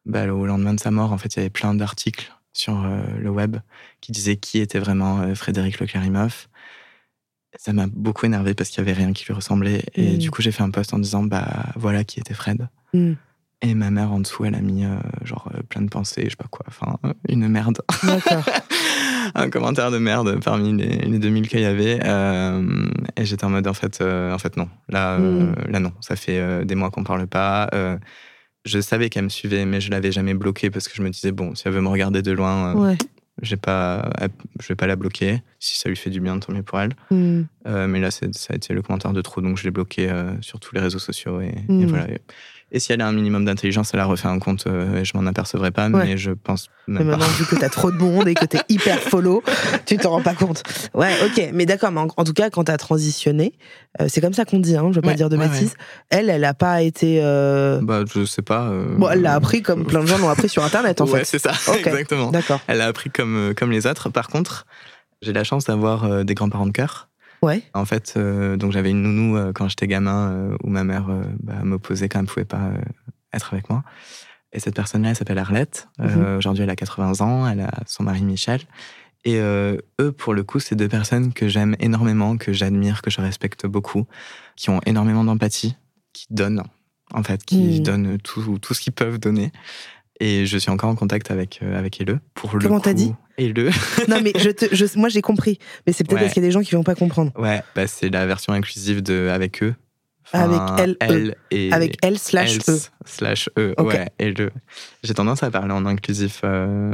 [0.05, 2.81] bah, au lendemain de sa mort, en fait, il y avait plein d'articles sur
[3.19, 3.57] le web
[3.99, 6.49] qui disaient qui était vraiment Frédéric Leclerimoff.
[7.57, 9.83] Ça m'a beaucoup énervé parce qu'il y avait rien qui lui ressemblait.
[9.95, 10.17] Et Mm.
[10.17, 12.67] du coup, j'ai fait un post en disant, bah, voilà qui était Fred.
[12.93, 13.13] hmm.
[13.61, 14.95] Et ma mère en dessous, elle a mis euh,
[15.25, 17.79] genre euh, plein de pensées, je sais pas quoi, enfin euh, une merde.
[19.35, 21.99] Un commentaire de merde parmi les, les 2000 qu'il y avait.
[22.05, 22.87] euh,
[23.17, 24.69] et j'étais en mode en fait, euh, en fait non.
[24.87, 25.55] Là, Mm.
[25.69, 25.91] là non.
[25.99, 27.69] Ça fait des mois qu'on parle pas.
[28.65, 31.31] je savais qu'elle me suivait, mais je l'avais jamais bloquée parce que je me disais
[31.31, 32.97] bon, si elle veut me regarder de loin, Ouais.
[33.41, 34.09] J'ai pas,
[34.59, 35.41] je vais pas la bloquer.
[35.59, 36.93] Si ça lui fait du bien, tant mieux pour elle.
[37.11, 37.43] Hmm.
[37.67, 40.31] Euh, mais là, ça a été le commentaire de trop, donc je l'ai bloqué euh,
[40.41, 41.41] sur tous les réseaux sociaux.
[41.41, 41.85] Et, et Mm.
[41.85, 42.07] voilà.
[42.71, 45.17] Et si elle a un minimum d'intelligence, elle a refait un compte euh, et je
[45.17, 46.05] m'en apercevrai pas, Ouais.
[46.05, 47.03] mais je pense Mais pas.
[47.05, 49.41] maintenant, vu que t'as trop de monde et que t'es hyper follow,
[49.87, 50.61] tu t'en rends pas compte.
[50.93, 51.49] Ouais, ok.
[51.53, 53.53] Mais d'accord, mais en, en tout cas, quand t'as transitionné,
[53.99, 55.73] euh, c'est comme ça qu'on dit, hein, je veux pas Ouais, dire de ouais, bêtises.
[56.11, 57.19] Elle, elle a pas été.
[57.23, 58.71] euh, Bah, je sais pas.
[58.97, 61.25] Bon, elle l'a appris comme plein de gens l'ont appris sur Internet, en ouais, fait.
[61.25, 61.77] c'est ça, Ok.
[61.87, 62.29] exactement.
[62.31, 62.59] D'accord.
[62.67, 64.09] Elle a appris comme, comme les autres.
[64.09, 64.65] Par contre,
[65.23, 67.08] j'ai la chance d'avoir des grands-parents de cœur.
[67.41, 67.63] Ouais.
[67.73, 71.07] En fait, euh, donc j'avais une nounou euh, quand j'étais gamin euh, où ma mère
[71.41, 72.71] bah, m'opposait quand elle ne pouvait pas
[73.33, 73.83] être avec moi.
[74.51, 75.87] Et cette personne-là, elle s'appelle Arlette.
[76.01, 78.61] Euh, Aujourd'hui, elle a 80 ans, elle a son mari Michel.
[79.25, 79.81] Et eux,
[80.17, 84.07] pour le coup, c'est deux personnes que j'aime énormément, que j'admire, que je respecte beaucoup,
[84.55, 85.75] qui ont énormément d'empathie,
[86.13, 86.63] qui donnent,
[87.13, 87.83] en fait, qui Mm.
[87.83, 89.51] donnent tout, tout ce qu'ils peuvent donner.
[90.21, 92.19] Et je suis encore en contact avec, avec Ele.
[92.33, 93.71] Pour le Comment t'as coup- dit Ele.
[94.07, 95.57] Non, mais je te, je- moi j'ai compris.
[95.87, 96.21] Mais c'est peut-être Ouais.
[96.25, 97.31] parce qu'il y a des gens qui vont pas comprendre.
[97.39, 99.73] Ouais, bah, c'est la version inclusive de avec eux.
[100.31, 102.77] Avec elle, elle et Avec elle slash eux.
[103.05, 103.73] slash eux.
[103.77, 103.87] Ok.
[103.87, 104.51] Ouais, et le.
[105.03, 106.41] J'ai tendance à parler en inclusif.
[106.43, 106.93] euh,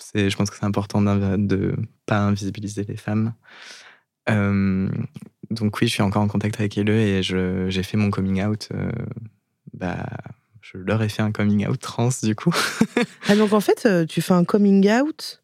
[0.00, 1.74] c'est, je pense que c'est important de
[2.06, 3.34] pas invisibiliser les femmes.
[4.30, 4.88] Euh,
[5.50, 8.42] donc oui, je suis encore en contact avec elle et je, j'ai fait mon coming
[8.42, 8.68] out.
[8.72, 8.90] euh,
[9.74, 10.06] bah,
[10.62, 12.54] je leur ai fait un coming out trans du coup.
[13.28, 15.41] Ah, donc en fait, tu fais un coming out.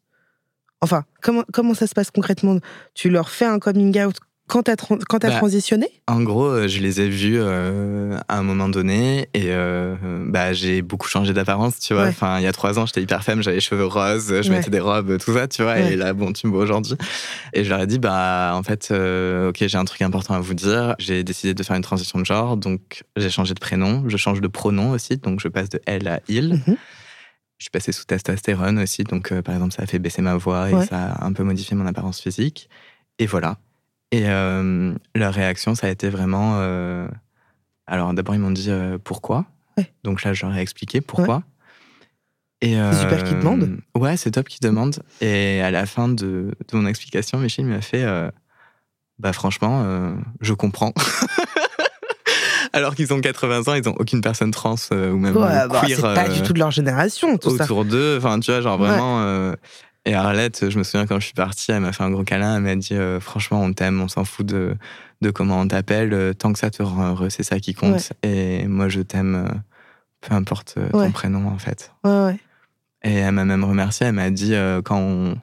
[0.81, 2.57] Enfin, comment, comment ça se passe concrètement?
[2.93, 4.15] Tu leur fais un coming out
[4.47, 5.87] quand t'as t'as Bah, transitionné?
[6.07, 10.53] En gros, euh, je les ai vus euh, à un moment donné et euh, bah,
[10.53, 12.03] j'ai beaucoup changé d'apparence, tu vois.
[12.03, 12.09] Ouais.
[12.09, 14.57] Enfin, il y a trois ans, j'étais hyper femme, j'avais les cheveux roses, je Ouais.
[14.57, 15.73] mettais des robes, tout ça, tu vois.
[15.73, 15.93] Ouais.
[15.93, 16.95] Et là, bon, tu me vois aujourd'hui.
[17.53, 20.39] Et je leur ai dit, bah, en fait, euh, ok, j'ai un truc important à
[20.39, 20.95] vous dire.
[20.97, 24.41] J'ai décidé de faire une transition de genre, donc j'ai changé de prénom, je change
[24.41, 26.53] de pronom aussi, donc je passe de elle à il.
[26.65, 26.77] Mhm.
[27.59, 30.35] Je suis passé sous testostérone aussi, donc euh, par exemple, ça a fait baisser ma
[30.35, 30.85] voix et Ouais.
[30.85, 32.69] ça a un peu modifié mon apparence physique.
[33.19, 33.57] Et voilà.
[34.11, 36.53] Et euh, leur réaction, ça a été vraiment.
[36.59, 37.07] euh,
[37.85, 38.71] Alors d'abord, ils m'ont dit
[39.03, 39.45] pourquoi?
[39.77, 39.91] Ouais.
[40.03, 41.43] Donc là, je leur ai expliqué pourquoi.
[42.61, 43.77] Et, C'est super qu'ils demandent.
[43.95, 45.01] Ouais, c'est top qu'ils demandent.
[45.21, 48.05] Et à la fin de, de mon explication, Michel m'a fait
[49.19, 50.93] Bah, franchement, je comprends.
[52.73, 55.67] Alors qu'ils ont 80 ans, ils n'ont aucune personne trans euh, ou même Ouais, euh,
[55.67, 55.95] bah, queer.
[55.97, 57.63] c'est pas euh, du tout de leur génération, tout ça.
[57.63, 58.17] autour d'eux.
[58.17, 59.21] Enfin, tu vois, genre vraiment.
[59.21, 59.53] euh,
[60.05, 62.57] Et Arlette, je me souviens quand je suis partie, elle m'a fait un gros câlin.
[62.57, 64.75] Elle m'a dit euh, Franchement, on t'aime, on s'en fout de,
[65.21, 66.13] de comment on t'appelle.
[66.13, 68.13] euh, Tant que ça te rend heureux, c'est ça qui compte.
[68.23, 69.55] Et moi, je t'aime, euh,
[70.21, 71.91] peu importe euh, ton prénom, en fait.
[72.03, 72.39] Ouais, ouais.
[73.03, 74.07] Et elle m'a même remercié.
[74.07, 75.37] Elle m'a dit euh, Quand on.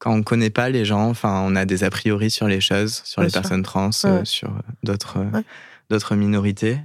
[0.00, 3.00] Quand on connaît pas les gens, enfin, on a des a priori sur les choses,
[3.06, 3.40] sur Bien les sûr.
[3.40, 4.50] personnes trans, euh, sur
[4.82, 5.44] d'autres euh, Ouais.
[5.90, 6.78] D'autres minorités.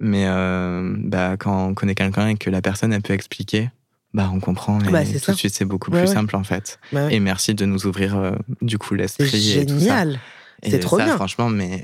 [0.00, 3.70] Mais euh, bah, quand on connaît quelqu'un et que la personne elle peut expliquer,
[4.14, 5.32] bah on comprend et Bah, c'est tout ça.
[5.32, 6.14] de suite c'est beaucoup Ouais, plus ouais.
[6.14, 6.78] simple en fait.
[6.92, 7.14] Bah ouais.
[7.16, 8.30] Et merci de nous ouvrir euh,
[8.62, 9.38] du coup C'est l'esprit ça.
[9.38, 10.20] génial.
[10.64, 11.14] C'est trop ça, bien.
[11.16, 11.82] franchement, mais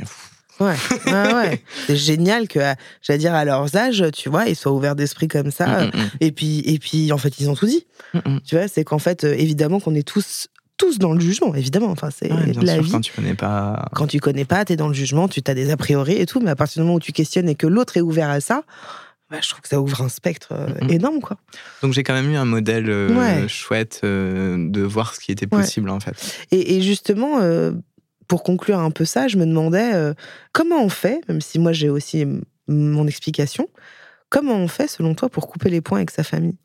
[0.60, 0.74] Ouais,
[1.06, 1.62] ouais.
[1.88, 2.60] C'est génial que,
[3.02, 5.86] j'allais dire, à leurs âges, tu vois, ils soient ouverts d'esprit comme ça.
[5.86, 7.84] mm, mm, Et puis, et puis, en fait, ils ont tout dit.
[8.14, 8.40] mm, mm.
[8.46, 10.46] Tu vois, c'est qu'en fait, euh, évidemment, qu'on est tous,
[10.76, 11.90] tous dans le jugement, évidemment.
[11.90, 12.90] Enfin, c'est Ouais, la sûr, vie.
[12.90, 13.88] quand tu connais pas.
[13.94, 16.40] Quand tu connais pas, t'es dans le jugement, tu as des a priori et tout,
[16.40, 18.62] mais à partir du moment où tu questionnes et que l'autre est ouvert à ça,
[19.30, 21.36] bah, je trouve que ça ouvre un spectre euh, énorme, quoi.
[21.82, 23.48] Donc j'ai quand même eu un modèle euh, Ouais.
[23.48, 25.62] chouette euh, de voir ce qui était Ouais.
[25.62, 26.14] possible en fait.
[26.50, 27.72] Et, et justement, euh,
[28.28, 29.92] pour conclure un peu ça, je me demandais
[30.52, 32.26] comment on fait, même si moi j'ai aussi
[32.68, 33.68] mon explication,
[34.34, 36.56] comment on fait selon toi pour couper les points avec sa famille?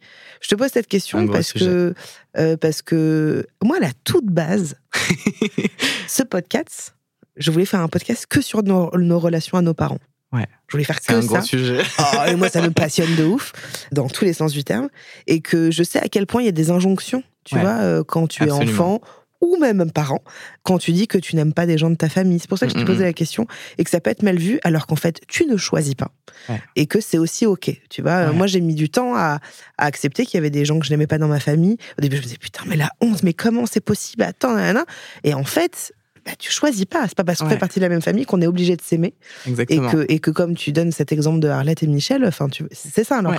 [0.41, 1.93] Je te pose cette question parce que,
[2.37, 4.75] euh, parce que moi, à la toute base,
[6.07, 6.95] ce podcast,
[7.37, 9.99] je voulais faire un podcast que sur nos, nos relations à nos parents.
[10.31, 10.45] Ouais.
[10.67, 11.27] Je voulais faire que un ça.
[11.27, 11.81] gros sujet.
[11.99, 13.51] Oh, et moi, ça me passionne de ouf,
[13.91, 14.89] dans tous les sens du terme.
[15.27, 17.61] Et que je sais à quel point il y a des injonctions, tu Ouais.
[17.61, 19.01] vois, euh, quand tu es enfant
[19.41, 20.21] ou même parent,
[20.63, 22.39] quand tu dis que tu n'aimes pas des gens de ta famille.
[22.39, 24.37] C'est pour ça que je te posais la question et que ça peut être mal
[24.37, 26.11] vu, alors qu'en fait, tu ne choisis pas.
[26.49, 26.61] Ouais.
[26.75, 27.71] Et que c'est aussi OK.
[27.89, 28.33] Tu vois, Ouais.
[28.33, 29.39] moi, j'ai mis du temps à,
[29.77, 31.77] à accepter qu'il y avait des gens que je n'aimais pas dans ma famille.
[31.97, 34.23] Au début, je me disais, putain, mais la honte, mais comment c'est possible?
[34.23, 34.85] Attends, nanana.
[35.23, 35.93] Et en fait,
[36.25, 37.05] bah, tu choisis pas.
[37.07, 37.53] C'est pas parce qu'on Ouais.
[37.53, 39.13] fait partie de la même famille qu'on est obligé de s'aimer.
[39.47, 42.65] Et que, et que comme tu donnes cet exemple de Arlette et Michel, enfin, tu,
[42.73, 43.37] c'est ça leur Ouais,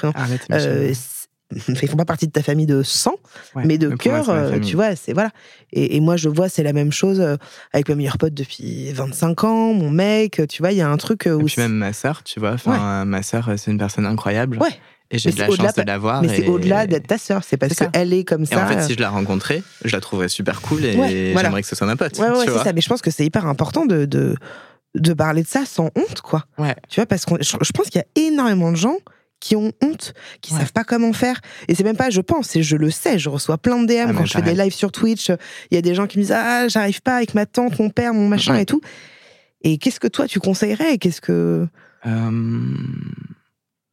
[0.53, 0.95] Euh,
[1.69, 3.17] ils font pas partie de ta famille de sang,
[3.55, 5.31] Ouais, mais de cœur, euh, tu vois, c'est voilà.
[5.73, 7.37] Et, et moi, je vois, c'est la même chose euh,
[7.73, 10.97] avec ma meilleure pote depuis 25 ans, mon mec, tu vois, il y a un
[10.97, 13.79] truc euh, Et où puis même ma sœur, tu vois, enfin, ma sœur, c'est une
[13.79, 14.59] personne incroyable.
[14.59, 14.69] Ouais.
[15.13, 16.23] Et j'ai de la chance de l'avoir.
[16.23, 18.65] mais c'est et- au-delà d'être ta sœur, c'est parce qu'elle est comme Et ça.
[18.65, 21.49] en fait, si je la rencontrais, je la trouverais super cool et Ouais, voilà.
[21.49, 22.17] j'aimerais que ce soit ma pote.
[22.21, 22.73] Ouais, ouais, c'est ça.
[22.73, 24.37] Mais je pense que c'est hyper important de, de,
[24.95, 26.45] de parler de ça sans honte, quoi.
[26.59, 26.77] Ouais.
[26.89, 28.99] Tu vois, parce que je, je pense qu'il y a énormément de gens
[29.41, 30.13] qui ont honte,
[30.43, 30.61] qui Ouais.
[30.61, 31.41] savent pas comment faire.
[31.69, 34.11] Et c'est même pas, je pense, c'est je le sais, je reçois plein de DM
[34.11, 35.31] Ah, quand je fais des lives sur Twitch.
[35.71, 37.91] Il y a des gens qui me disent Ah, j'arrive pas avec ma tante, mon
[37.91, 38.63] père, mon machin Ouais.
[38.63, 38.81] et tout.
[39.63, 40.99] Et qu'est-ce que toi, tu conseillerais?
[40.99, 41.67] Qu'est-ce que.
[42.07, 42.61] Euh,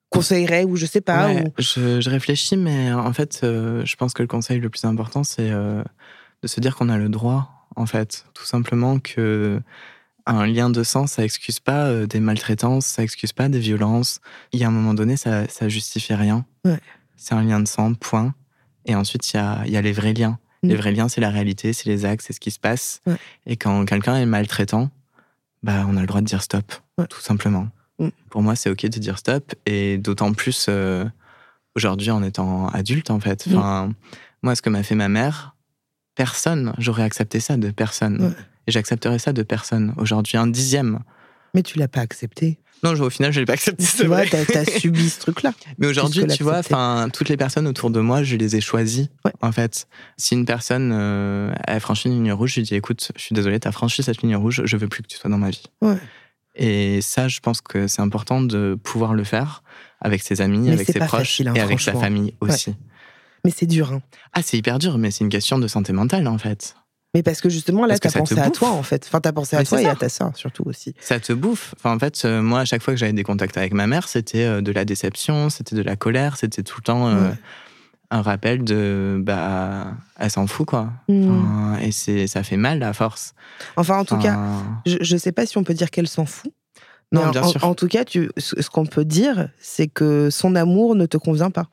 [0.10, 3.96] Conseillerais ou je sais pas ouais, ou- je, je réfléchis, mais en fait, euh, je
[3.98, 5.84] pense que le conseil le plus important, c'est euh,
[6.42, 9.60] de se dire qu'on a le droit, en fait, tout simplement que
[10.34, 14.20] un lien de sang, ça excuse pas euh, des maltraitances, ça excuse pas des violences.
[14.52, 16.46] Il y a un moment donné, ça, ça justifie rien.
[16.66, 16.80] Ouais.
[17.16, 18.34] C'est un lien de sang, point.
[18.86, 20.40] Et ensuite, il y a, il y a les vrais liens.
[20.64, 20.68] Mm.
[20.68, 23.02] Les vrais liens, c'est la réalité, c'est les actes, c'est ce qui se passe.
[23.06, 23.16] Ouais.
[23.46, 24.90] Et quand quelqu'un est maltraitant,
[25.64, 27.08] bah, on a le droit de dire stop, Ouais.
[27.08, 27.68] tout simplement.
[28.00, 28.10] Mm.
[28.30, 29.56] Pour moi, c'est OK de dire stop.
[29.66, 31.06] Et d'autant plus euh,
[31.76, 33.48] aujourd'hui en étant adulte, en fait.
[33.48, 33.94] Mm.
[34.44, 35.56] Moi, ce que m'a fait ma mère,
[36.16, 38.36] personne, j'aurais accepté ça de personne.
[38.68, 39.94] Et j'accepterais ça de personne.
[39.98, 41.00] Aujourd'hui, un dixième
[41.56, 42.60] Mais tu l'as pas accepté.
[42.84, 43.84] Non, je- au final, je l'ai pas accepté.
[43.98, 45.52] Tu vois, t'as as subi ce truc-là.
[45.80, 49.10] Mais aujourd'hui, tu vois, enfin, toutes les personnes autour de moi, je les ai choisies.
[49.26, 49.32] Ouais.
[49.42, 49.88] En fait,
[50.18, 53.34] si une personne euh, a franchi une ligne rouge, je lui dis, écoute, je suis
[53.34, 55.64] désolée, t'as franchi cette ligne rouge, je veux plus que tu sois dans ma vie.
[55.82, 55.98] Ouais.
[56.56, 59.64] Et ça, je pense que c'est important de pouvoir le faire
[60.02, 62.76] avec ses amis, Mais avec ses proches facile, hein, et avec sa famille aussi.
[63.46, 63.92] Mais c'est dur.
[63.92, 64.02] Hein.
[64.34, 66.76] Ah, c'est hyper dur, mais c'est une question de santé mentale en fait.
[67.16, 69.06] Mais parce que justement, là, t'as pensé à toi, en fait.
[69.08, 69.92] Enfin, t'as pensé à Mais toi et ça.
[69.92, 70.94] à ta sœur, surtout aussi.
[71.00, 71.74] Ça te bouffe.
[71.78, 74.08] Enfin, en fait, euh, moi, à chaque fois que j'avais des contacts avec ma mère,
[74.08, 77.36] c'était euh, de la déception, c'était de la colère, c'était tout le temps euh, Ouais.
[78.12, 79.88] un rappel de bah,
[80.20, 80.92] elle s'en fout quoi.
[81.10, 83.34] Enfin, et ça fait mal à force.
[83.78, 84.38] Enfin, en tout cas,
[84.86, 86.52] je, je sais pas si on peut dire qu'elle s'en fout.
[87.14, 87.64] Non, en, bien en- sûr.
[87.64, 91.52] en tout cas, tu, ce qu'on peut dire, c'est que son amour ne te convient
[91.52, 91.68] pas.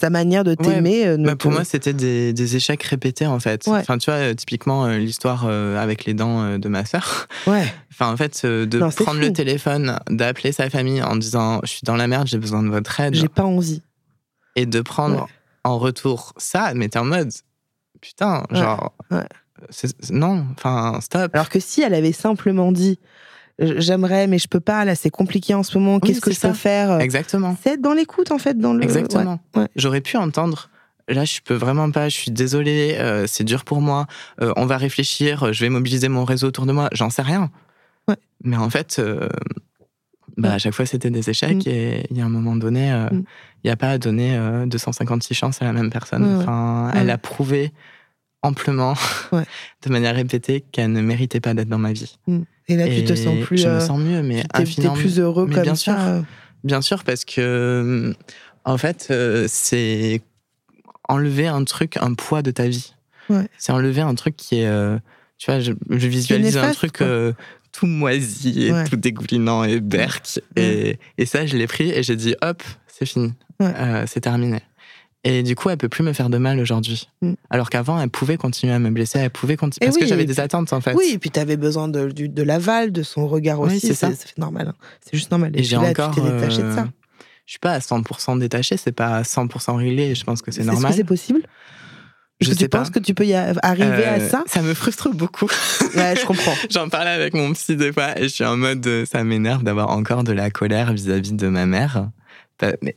[0.00, 3.66] Sa manière de t'aimer euh, bah, pour moi, c'était des, des échecs répétés en fait.
[3.66, 3.78] Ouais.
[3.80, 7.26] Enfin, tu vois, euh, typiquement euh, l'histoire avec les dents de ma sœur.
[7.46, 7.64] Ouais.
[7.92, 11.82] Enfin, en fait, de Non, prendre le téléphone, d'appeler sa famille en disant je suis
[11.84, 13.82] dans la merde, j'ai besoin de votre aide, J'ai pas envie.
[14.56, 15.28] et de prendre Ouais.
[15.64, 17.30] en retour ça, mais t'es en mode
[18.00, 18.94] putain, genre
[20.10, 21.34] non, enfin stop.
[21.34, 22.98] Alors que si elle avait simplement dit
[23.60, 26.40] j'aimerais, mais je peux pas, là, c'est compliqué en ce moment, Oui, qu'est-ce que je
[26.40, 26.54] peux ça.
[26.54, 27.56] faire Exactement.
[27.62, 28.82] C'est être dans l'écoute, en fait, dans le.
[28.82, 29.40] Exactement.
[29.56, 29.68] ouais.
[29.76, 30.70] J'aurais pu entendre.
[31.08, 32.08] Là, je peux vraiment pas.
[32.08, 32.96] Je suis désolée.
[32.98, 34.06] euh, c'est dur pour moi.
[34.42, 35.42] euh, on va réfléchir.
[35.44, 36.88] euh, Je vais mobiliser mon réseau autour de moi.
[36.92, 37.50] J'en sais rien.
[38.08, 38.16] Ouais.
[38.44, 39.28] Mais en fait, euh,
[40.36, 41.66] bah, à chaque fois, c'était des échecs.
[41.66, 41.70] Mm.
[41.70, 43.24] Et il y a un moment donné, euh, il Mm.
[43.64, 46.24] n'y a pas à donner euh, 256 chances à la même personne.
[46.40, 47.72] Enfin, elle a prouvé
[48.42, 48.94] amplement,
[49.32, 52.18] de manière répétée, qu'elle ne méritait pas d'être dans ma vie.
[52.70, 53.58] Et là, tu te sens plus.
[53.58, 55.82] Je me euh, sens mieux, mais t'es infiniment plus heureux mais comme bien ça.
[55.84, 55.94] sûr.
[55.98, 56.20] euh.
[56.64, 58.14] Bien sûr, parce que,
[58.64, 60.20] en fait, euh, c'est
[61.08, 62.94] enlever un truc, un poids de ta vie.
[63.28, 63.46] Ouais.
[63.58, 64.66] C'est enlever un truc qui est.
[64.66, 64.98] euh,
[65.38, 67.32] tu vois, je, je visualise un truc euh,
[67.72, 68.84] tout moisi et Ouais.
[68.84, 70.40] tout dégoulinant et berk.
[70.56, 73.32] Et, et ça, je l'ai pris et j'ai dit hop, c'est fini.
[73.58, 73.72] Ouais.
[73.76, 74.60] Euh, c'est terminé.
[75.22, 77.08] Et du coup, elle peut plus me faire de mal aujourd'hui.
[77.20, 77.34] Mm.
[77.50, 79.84] Alors qu'avant, elle pouvait continuer à me blesser, elle pouvait continuer.
[79.84, 80.94] Et Parce oui, que j'avais des attentes, en fait.
[80.94, 83.86] Oui, et puis t'avais besoin de, de l'aval, de son regard Oui, aussi.
[83.88, 84.10] c'est ça.
[84.16, 84.68] C'est normal.
[84.68, 84.74] hein.
[85.00, 85.52] C'est juste normal.
[85.54, 86.14] Et j'ai encore.
[86.14, 86.88] tu t'es détaché de euh, ça.
[87.44, 90.60] Je suis pas à 100% détaché, c'est pas à 100% réglé, je pense que c'est
[90.60, 90.90] Est-ce normal.
[90.92, 91.40] que c'est possible?
[92.40, 92.78] Est-ce Je tu sais pas.
[92.78, 94.44] penses que tu peux y a- arriver à Euh, ça?
[94.46, 95.48] Ça me frustre beaucoup.
[95.94, 96.54] Ouais, je comprends.
[96.70, 99.62] J'en parlais avec mon psy des fois et je suis en mode euh, ça m'énerve
[99.64, 102.08] d'avoir encore de la colère vis-à-vis de ma mère.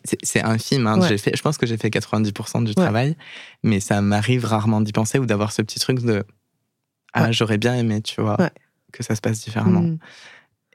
[0.03, 0.87] C'est c'est infime.
[0.87, 0.99] Hein.
[0.99, 1.07] Ouais.
[1.07, 3.15] J'ai fait, je pense que j'ai fait 90% du travail,
[3.63, 6.23] mais ça m'arrive rarement d'y penser ou d'avoir ce petit truc de
[7.13, 7.33] ah Ouais.
[7.33, 8.37] j'aurais bien aimé, tu vois,
[8.91, 9.81] que ça se passe différemment.
[9.81, 9.97] Mm.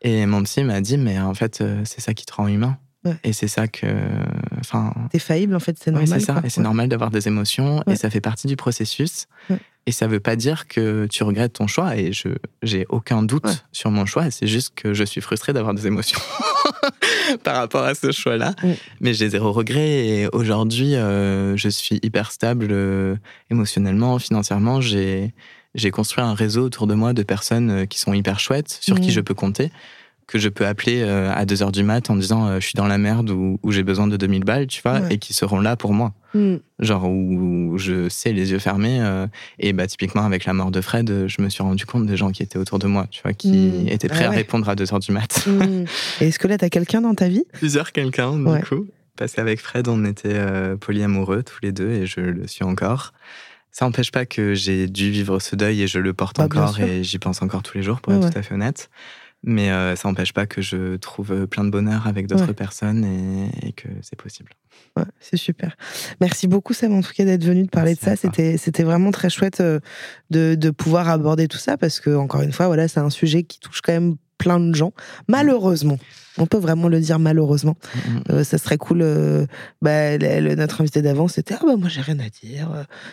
[0.03, 2.79] Et mon psy m'a dit mais en fait euh, c'est ça qui te rend humain.
[3.25, 3.87] Et c'est ça que,
[4.59, 6.09] enfin, T'es faillible, en fait, c'est normal.
[6.21, 6.35] c'est ça.
[6.35, 6.43] quoi.
[6.45, 9.29] Et c'est normal d'avoir des émotions et ça fait partie du processus.
[9.89, 12.29] Et ça veut pas dire que tu regrettes ton choix et je
[12.63, 13.53] j'ai aucun doute Ouais.
[13.73, 14.31] sur mon choix.
[14.31, 16.21] C'est juste que je suis frustrée d'avoir des émotions
[17.43, 18.55] par rapport à ce choix-là.
[18.63, 18.73] Mm.
[19.01, 23.17] Mais j'ai zéro regret et aujourd'hui euh, je suis hyper stable euh,
[23.51, 24.83] émotionnellement, financièrement.
[24.83, 25.33] J'ai
[25.75, 28.97] j'ai construit un réseau autour de moi de personnes euh, qui sont hyper chouettes, sur
[28.97, 29.01] Mm.
[29.01, 29.71] qui je peux compter
[30.29, 32.87] que je peux appeler euh, à 2h du mat en disant euh, je suis dans
[32.87, 35.15] la merde ou, ou j'ai besoin de 2000 balles, tu vois, Ouais.
[35.15, 36.13] et qui seront là pour moi.
[36.35, 36.57] Mm.
[36.81, 38.99] Genre où je sais les yeux fermés.
[39.01, 39.27] euh,
[39.59, 42.31] et bah, typiquement, avec la mort de Fred, je me suis rendu compte des gens
[42.31, 43.89] qui étaient autour de moi, tu vois, qui Mm.
[43.89, 44.37] étaient prêts Ah à ouais.
[44.37, 45.47] répondre à 2h du mat.
[45.47, 45.85] Mm.
[46.21, 47.45] Et est-ce que là, t'as quelqu'un dans ta vie?
[47.55, 48.61] Plusieurs quelqu'un, du Ouais.
[48.63, 48.87] coup.
[49.17, 50.39] Parce qu'avec Fred, on était
[50.79, 53.13] polyamoureux tous les deux et je le suis encore.
[53.73, 56.79] Ça n'empêche pas que j'ai dû vivre ce deuil et je le porte Bah, encore
[56.81, 58.91] et j'y pense encore tous les jours, pour être tout à fait honnête.
[59.45, 62.53] Mais euh, ça n'empêche pas que je trouve plein de bonheur avec d'autres Ouais.
[62.55, 64.51] personnes et, et que c'est possible.
[64.97, 65.77] Ouais, c'est super.
[66.21, 68.17] Merci beaucoup, Sam, en tout cas, d'être venu de parler Merci de ça.
[68.17, 69.79] C'était, c'était vraiment très chouette euh,
[70.31, 73.45] de, de pouvoir aborder tout ça parce que, encore une fois, voilà, c'est un sujet
[73.45, 74.93] qui touche quand même plein de gens.
[75.29, 75.99] Malheureusement.
[76.39, 77.77] On peut vraiment le dire malheureusement.
[77.95, 77.99] Mm,
[78.31, 79.01] Euh, ça serait cool.
[79.03, 79.47] euh,
[79.83, 82.69] bah, le- le- notre invité d'avant, c'était Ah, bah, moi, j'ai rien à dire.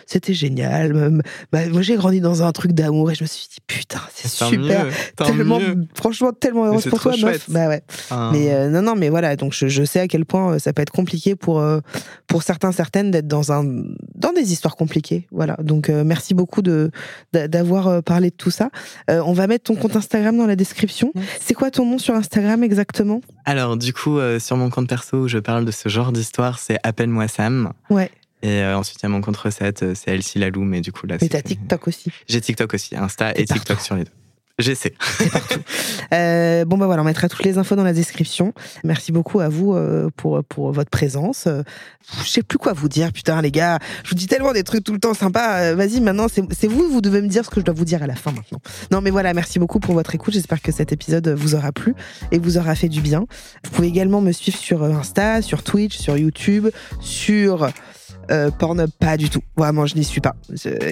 [0.06, 0.92] C'était génial.
[1.52, 4.28] bah, moi, j'ai grandi dans un truc d'amour et je me suis dit Putain, c'est
[4.28, 4.86] super.
[4.86, 5.86] mieux, tellement, mieux.
[5.94, 7.50] franchement, tellement heureuse pour toi, meuf.
[7.50, 7.82] Bah ouais.
[8.32, 9.36] Mais euh, non, non, mais voilà.
[9.36, 11.62] Donc, je, je sais à quel point ça peut être compliqué pour
[12.26, 13.64] pour certains, certaines d'être dans un
[14.14, 15.26] dans des histoires compliquées.
[15.30, 15.56] Voilà.
[15.62, 16.90] Donc, merci beaucoup de
[17.32, 18.70] d'a- d'avoir parlé de tout ça.
[19.08, 21.12] On va mettre ton compte Instagram dans la description.
[21.40, 23.15] C'est quoi ton nom sur Instagram exactement?
[23.44, 26.58] Alors, du coup, euh, sur mon compte perso où je parle de ce genre d'histoire,
[26.58, 27.72] c'est Appelle-moi Sam.
[27.90, 28.10] Ouais.
[28.42, 30.92] Et euh, ensuite, il y a mon compte recette, euh, c'est Elsie Lalou, mais du
[30.92, 32.12] coup, là, Mais t'as TikTok aussi.
[32.28, 33.84] J'ai TikTok aussi, Insta et TikTok partout.
[33.84, 34.10] sur les deux.
[34.58, 34.94] J'essaie.
[36.14, 38.52] Euh, bon, bah voilà, on mettra toutes les infos dans la description.
[38.84, 41.48] Merci beaucoup à vous euh, pour, pour votre présence.
[41.48, 41.62] Euh,
[42.22, 43.80] je sais plus quoi vous dire, putain, les gars.
[44.04, 45.58] Je vous dis tellement des trucs tout le temps sympas.
[45.62, 47.84] Euh, Vas-y, maintenant, c'est c'est vous, vous devez me dire ce que je dois vous
[47.84, 48.60] dire à la fin maintenant.
[48.92, 50.34] Non, mais voilà, merci beaucoup pour votre écoute.
[50.34, 51.96] J'espère que cet épisode vous aura plu
[52.30, 53.26] et vous aura fait du bien.
[53.64, 56.68] Vous pouvez également me suivre sur euh, Insta, sur Twitch, sur YouTube,
[57.00, 57.68] sur
[58.30, 59.40] euh, Pornhub, pas du tout.
[59.56, 60.34] Vraiment, je n'y suis pas.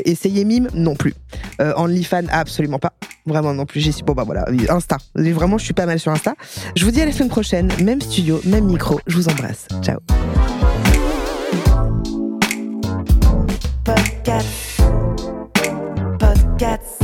[0.04, 1.14] Essayez Mime, non plus.
[1.60, 2.92] Euh, OnlyFans, absolument pas.
[3.26, 3.80] Vraiment non plus.
[3.80, 4.04] J'y suis.
[4.04, 4.44] Bon, bah voilà.
[4.68, 4.98] Insta.
[5.14, 6.34] Vraiment, je suis pas mal sur Insta.
[6.76, 7.70] Je vous dis à la semaine prochaine.
[7.82, 9.00] Même studio, même micro.
[9.06, 9.66] Je vous embrasse.
[9.82, 9.98] Ciao.
[13.84, 14.82] Podcast.
[16.18, 17.03] Podcast.